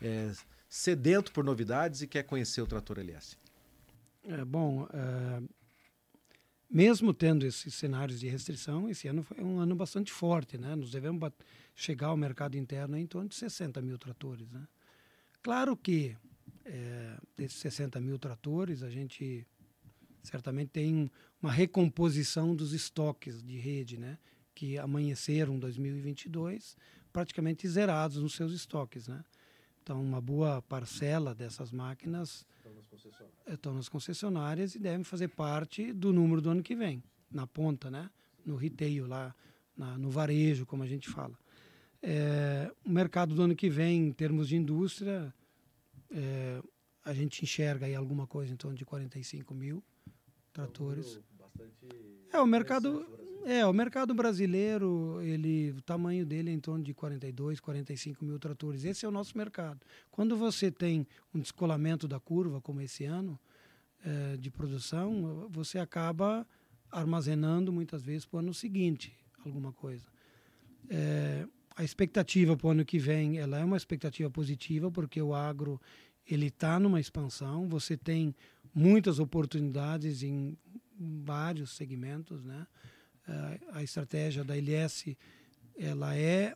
é, 0.02 0.32
sedento 0.68 1.32
por 1.32 1.44
novidades 1.44 2.02
e 2.02 2.08
quer 2.08 2.24
conhecer 2.24 2.62
o 2.62 2.66
trator 2.66 2.98
LS? 2.98 3.38
É, 4.28 4.44
bom, 4.44 4.88
é, 4.92 5.44
mesmo 6.68 7.14
tendo 7.14 7.46
esses 7.46 7.76
cenários 7.76 8.20
de 8.20 8.28
restrição, 8.28 8.90
esse 8.90 9.08
ano 9.08 9.22
foi 9.22 9.44
um 9.44 9.60
ano 9.60 9.76
bastante 9.76 10.12
forte. 10.12 10.58
Né? 10.58 10.76
Nós 10.76 10.90
devemos 10.90 11.32
chegar 11.76 12.08
ao 12.08 12.18
mercado 12.18 12.58
interno 12.58 12.98
em 12.98 13.06
torno 13.06 13.30
de 13.30 13.36
60 13.36 13.80
mil 13.84 14.00
tratores. 14.00 14.50
Né? 14.50 14.68
Claro 15.44 15.78
que 15.78 16.18
é, 16.66 17.18
desses 17.36 17.60
60 17.60 18.00
mil 18.00 18.18
tratores, 18.18 18.84
a 18.84 18.90
gente 18.90 19.46
certamente 20.24 20.70
tem 20.70 21.12
uma 21.42 21.52
recomposição 21.52 22.56
dos 22.56 22.74
estoques 22.74 23.44
de 23.44 23.58
rede, 23.58 23.98
né? 23.98 24.18
que 24.56 24.78
amanheceram 24.78 25.60
2022 25.60 26.78
praticamente 27.12 27.68
zerados 27.68 28.18
nos 28.18 28.34
seus 28.34 28.54
estoques. 28.54 29.08
Né? 29.08 29.24
Então, 29.82 30.02
uma 30.02 30.22
boa 30.22 30.62
parcela 30.62 31.36
dessas 31.36 31.72
máquinas 31.72 32.46
estão 32.58 32.74
nas 32.74 32.88
concessionárias, 32.88 33.34
estão 33.48 33.74
nas 33.74 33.90
concessionárias 33.90 34.76
e 34.76 34.80
devem 34.80 35.04
fazer 35.04 35.28
parte 35.30 35.92
do 35.92 36.14
número 36.14 36.42
do 36.42 36.50
ano 36.50 36.64
que 36.64 36.76
vem, 36.76 37.04
na 37.30 37.46
ponta, 37.46 37.92
né? 37.92 38.10
no 38.46 38.56
retail, 38.56 39.06
lá 39.08 39.36
na, 39.76 39.98
no 39.98 40.10
varejo, 40.10 40.66
como 40.66 40.84
a 40.84 40.88
gente 40.88 41.10
fala. 41.10 41.38
É, 42.02 42.72
o 42.84 42.90
mercado 42.90 43.34
do 43.34 43.42
ano 43.42 43.56
que 43.56 43.70
vem, 43.70 44.08
em 44.08 44.12
termos 44.12 44.48
de 44.48 44.56
indústria, 44.56 45.34
é, 46.14 46.62
a 47.04 47.14
gente 47.14 47.44
enxerga 47.44 47.86
aí 47.86 47.96
alguma 47.96 48.28
coisa 48.28 48.54
em 48.54 48.56
torno 48.56 48.78
de 48.78 48.86
45 48.86 49.54
mil 49.54 49.84
tratores. 50.54 51.20
É 52.32 52.40
o 52.40 52.46
mercado, 52.46 53.06
é 53.46 53.66
o 53.66 53.74
mercado 53.74 54.14
brasileiro, 54.14 55.20
ele, 55.22 55.72
o 55.72 55.82
tamanho 55.82 56.26
dele 56.26 56.50
é 56.50 56.54
em 56.54 56.60
torno 56.60 56.84
de 56.84 56.94
42, 56.94 57.60
45 57.60 58.24
mil 58.24 58.40
tratores. 58.40 58.86
Esse 58.86 59.06
é 59.06 59.08
o 59.08 59.12
nosso 59.12 59.38
mercado. 59.38 59.80
Quando 60.10 60.38
você 60.38 60.72
tem 60.72 61.08
um 61.34 61.40
descolamento 61.40 62.08
da 62.08 62.20
curva, 62.20 62.62
como 62.62 62.82
esse 62.82 63.04
ano 63.06 63.40
é, 64.04 64.38
de 64.38 64.50
produção, 64.50 65.48
você 65.50 65.80
acaba 65.80 66.48
armazenando 66.92 67.74
muitas 67.74 68.04
vezes 68.04 68.26
para 68.26 68.38
o 68.38 68.40
ano 68.40 68.54
seguinte 68.54 69.14
alguma 69.44 69.74
coisa. 69.74 70.08
É, 70.90 71.48
a 71.76 71.84
expectativa 71.84 72.56
para 72.56 72.68
o 72.68 72.72
ano 72.72 72.86
que 72.86 73.00
vem 73.00 73.38
ela 73.40 73.60
é 73.60 73.64
uma 73.64 73.78
expectativa 73.78 74.30
positiva 74.30 74.92
porque 74.92 75.22
o 75.22 75.34
agro 75.34 75.82
ele 76.26 76.48
está 76.48 76.80
numa 76.80 77.00
expansão. 77.00 77.68
Você 77.68 77.98
tem 77.98 78.36
muitas 78.74 79.20
oportunidades 79.20 80.24
em 80.24 80.58
vários 80.98 81.72
segmentos 81.72 82.44
né? 82.44 82.68
Eh, 83.28 83.60
a 83.72 83.84
estratégia 83.84 84.44
da 84.44 84.56
LS 84.56 85.18
ela 85.76 86.16
é 86.16 86.56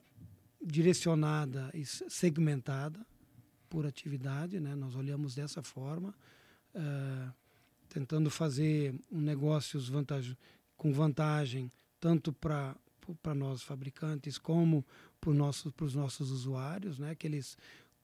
direcionada 0.61 1.71
e 1.73 1.85
segmentada 1.85 3.05
por 3.69 3.85
atividade 3.85 4.59
né? 4.59 4.75
Nós 4.75 4.95
olhamos 4.95 5.35
dessa 5.35 5.63
forma 5.63 6.13
uh, 6.75 7.33
tentando 7.89 8.29
fazer 8.29 8.93
um 9.11 9.19
negócios 9.19 9.89
vantagem, 9.89 10.37
com 10.75 10.93
vantagem 10.93 11.71
tanto 11.99 12.31
para 12.31 12.75
para 13.21 13.33
nós 13.33 13.61
fabricantes 13.61 14.37
como 14.37 14.85
para 15.27 15.31
os 15.31 15.37
nossos, 15.37 15.93
nossos 15.93 16.31
usuários, 16.31 16.97
né? 16.97 17.13
que 17.13 17.27
eles 17.27 17.57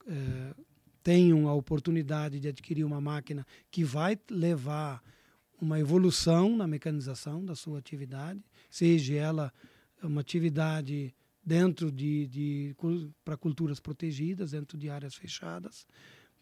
é, 0.06 0.54
tenham 1.02 1.48
a 1.48 1.54
oportunidade 1.54 2.38
de 2.38 2.48
adquirir 2.48 2.84
uma 2.84 3.00
máquina 3.00 3.46
que 3.70 3.82
vai 3.82 4.18
levar 4.30 5.02
uma 5.60 5.80
evolução 5.80 6.54
na 6.54 6.66
mecanização 6.66 7.42
da 7.42 7.54
sua 7.54 7.78
atividade, 7.78 8.44
seja 8.68 9.14
ela 9.14 9.52
uma 10.02 10.20
atividade 10.20 11.14
dentro 11.42 11.90
de, 11.90 12.26
de 12.26 12.76
para 13.24 13.36
culturas 13.36 13.80
protegidas, 13.80 14.50
dentro 14.50 14.76
de 14.76 14.90
áreas 14.90 15.14
fechadas, 15.14 15.86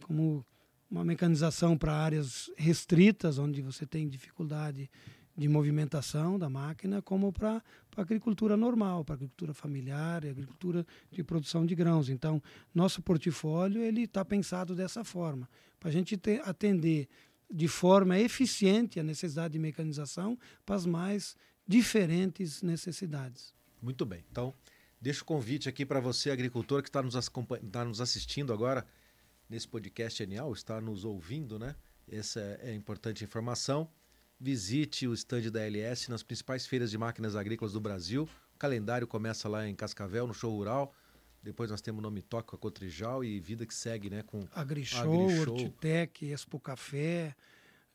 como 0.02 0.44
uma 0.90 1.04
mecanização 1.04 1.78
para 1.78 1.94
áreas 1.94 2.50
restritas, 2.56 3.38
onde 3.38 3.62
você 3.62 3.86
tem 3.86 4.08
dificuldade 4.08 4.90
de 5.36 5.48
movimentação 5.48 6.38
da 6.38 6.48
máquina, 6.48 7.00
como 7.00 7.32
para 7.32 7.62
a 7.96 8.00
agricultura 8.00 8.56
normal, 8.56 9.04
para 9.04 9.14
a 9.14 9.16
agricultura 9.16 9.54
familiar, 9.54 10.26
agricultura 10.26 10.86
de 11.10 11.24
produção 11.24 11.64
de 11.64 11.74
grãos. 11.74 12.08
Então, 12.08 12.42
nosso 12.74 13.00
portfólio 13.02 13.82
ele 13.82 14.02
está 14.02 14.24
pensado 14.24 14.74
dessa 14.74 15.04
forma, 15.04 15.48
para 15.80 15.88
a 15.88 15.92
gente 15.92 16.16
ter, 16.16 16.40
atender 16.46 17.08
de 17.50 17.68
forma 17.68 18.18
eficiente 18.18 19.00
a 19.00 19.02
necessidade 19.02 19.52
de 19.52 19.58
mecanização 19.58 20.38
para 20.64 20.76
as 20.76 20.86
mais 20.86 21.36
diferentes 21.66 22.62
necessidades. 22.62 23.54
Muito 23.80 24.04
bem. 24.04 24.24
Então, 24.30 24.54
deixo 25.00 25.22
o 25.22 25.26
convite 25.26 25.68
aqui 25.68 25.84
para 25.84 26.00
você, 26.00 26.30
agricultor, 26.30 26.82
que 26.82 26.88
está 26.88 27.02
nos, 27.02 27.14
tá 27.70 27.84
nos 27.84 28.00
assistindo 28.00 28.52
agora 28.52 28.86
nesse 29.48 29.68
podcast 29.68 30.18
genial, 30.18 30.52
está 30.52 30.80
nos 30.80 31.04
ouvindo, 31.04 31.58
né? 31.58 31.74
Essa 32.10 32.40
é, 32.40 32.70
é 32.70 32.74
importante 32.74 33.24
informação 33.24 33.88
visite 34.42 35.06
o 35.06 35.14
estande 35.14 35.50
da 35.52 35.60
LS 35.60 36.10
nas 36.10 36.24
principais 36.24 36.66
feiras 36.66 36.90
de 36.90 36.98
máquinas 36.98 37.36
agrícolas 37.36 37.72
do 37.72 37.80
Brasil. 37.80 38.28
O 38.56 38.58
calendário 38.58 39.06
começa 39.06 39.48
lá 39.48 39.68
em 39.68 39.74
Cascavel, 39.74 40.26
no 40.26 40.34
show 40.34 40.52
rural. 40.52 40.92
Depois 41.40 41.70
nós 41.70 41.80
temos 41.80 42.00
o 42.00 42.02
Nome 42.02 42.22
Toque 42.22 42.48
com 42.48 42.56
a 42.56 42.58
Cotrijal 42.58 43.24
e 43.24 43.38
vida 43.38 43.64
que 43.64 43.74
segue, 43.74 44.10
né? 44.10 44.24
Com 44.24 44.46
AgriShow, 44.52 45.30
Agri 45.30 45.40
Hortitec, 45.40 46.26
Expo 46.26 46.58
Café, 46.58 47.36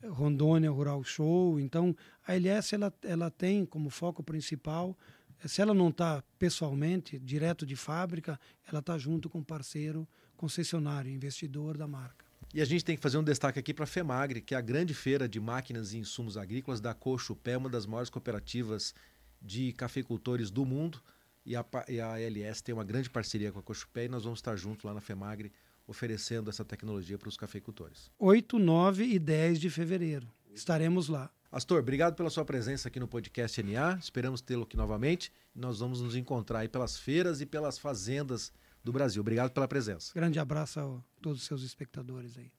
Rondônia 0.05 0.71
Rural 0.71 1.03
Show. 1.03 1.59
Então, 1.59 1.93
a 2.25 2.33
LS 2.33 2.75
ela, 2.75 2.93
ela 3.03 3.29
tem 3.29 3.65
como 3.65 3.89
foco 3.89 4.23
principal, 4.23 4.97
se 5.45 5.61
ela 5.61 5.73
não 5.73 5.89
está 5.89 6.23
pessoalmente, 6.39 7.19
direto 7.19 7.65
de 7.65 7.75
fábrica, 7.75 8.39
ela 8.65 8.79
está 8.79 8.97
junto 8.97 9.29
com 9.29 9.39
o 9.39 9.45
parceiro 9.45 10.07
concessionário, 10.37 11.11
investidor 11.11 11.77
da 11.77 11.87
marca. 11.87 12.26
E 12.53 12.61
a 12.61 12.65
gente 12.65 12.83
tem 12.83 12.95
que 12.95 13.01
fazer 13.01 13.17
um 13.17 13.23
destaque 13.23 13.59
aqui 13.59 13.73
para 13.73 13.83
a 13.83 13.87
FEMAGRE, 13.87 14.41
que 14.41 14.55
é 14.55 14.57
a 14.57 14.61
grande 14.61 14.93
feira 14.93 15.27
de 15.27 15.39
máquinas 15.39 15.93
e 15.93 15.97
insumos 15.97 16.37
agrícolas 16.37 16.79
da 16.79 16.93
Cochupé, 16.93 17.57
uma 17.57 17.69
das 17.69 17.85
maiores 17.85 18.09
cooperativas 18.09 18.93
de 19.41 19.73
cafeicultores 19.73 20.49
do 20.49 20.65
mundo. 20.65 21.01
E 21.45 21.55
a, 21.55 21.65
e 21.87 21.99
a 21.99 22.19
LS 22.19 22.61
tem 22.63 22.73
uma 22.73 22.83
grande 22.83 23.09
parceria 23.09 23.51
com 23.51 23.59
a 23.59 23.63
Cochupé 23.63 24.05
e 24.05 24.09
nós 24.09 24.23
vamos 24.23 24.39
estar 24.39 24.55
juntos 24.55 24.83
lá 24.83 24.93
na 24.93 25.01
FEMAGRE 25.01 25.51
oferecendo 25.85 26.49
essa 26.49 26.65
tecnologia 26.65 27.17
para 27.17 27.29
os 27.29 27.37
cafeicultores. 27.37 28.11
8, 28.19 28.59
9 28.59 29.05
e 29.05 29.17
10 29.17 29.59
de 29.59 29.69
fevereiro. 29.69 30.27
Estaremos 30.53 31.07
lá. 31.07 31.31
Astor, 31.49 31.79
obrigado 31.79 32.15
pela 32.15 32.29
sua 32.29 32.43
presença 32.43 32.89
aqui 32.89 32.99
no 32.99 33.07
podcast 33.07 33.63
NA. 33.63 33.97
Esperamos 33.97 34.41
tê-lo 34.41 34.63
aqui 34.63 34.75
novamente. 34.75 35.31
Nós 35.55 35.79
vamos 35.79 36.01
nos 36.01 36.15
encontrar 36.15 36.59
aí 36.59 36.67
pelas 36.67 36.97
feiras 36.97 37.39
e 37.39 37.45
pelas 37.45 37.77
fazendas 37.77 38.51
do 38.87 38.93
Brasil. 38.93 39.21
Obrigado 39.21 39.51
pela 39.51 39.67
presença. 39.67 40.11
Grande 40.15 40.39
abraço 40.39 40.79
a 40.79 41.03
todos 41.21 41.41
os 41.41 41.45
seus 41.45 41.61
espectadores 41.61 42.37
aí. 42.37 42.51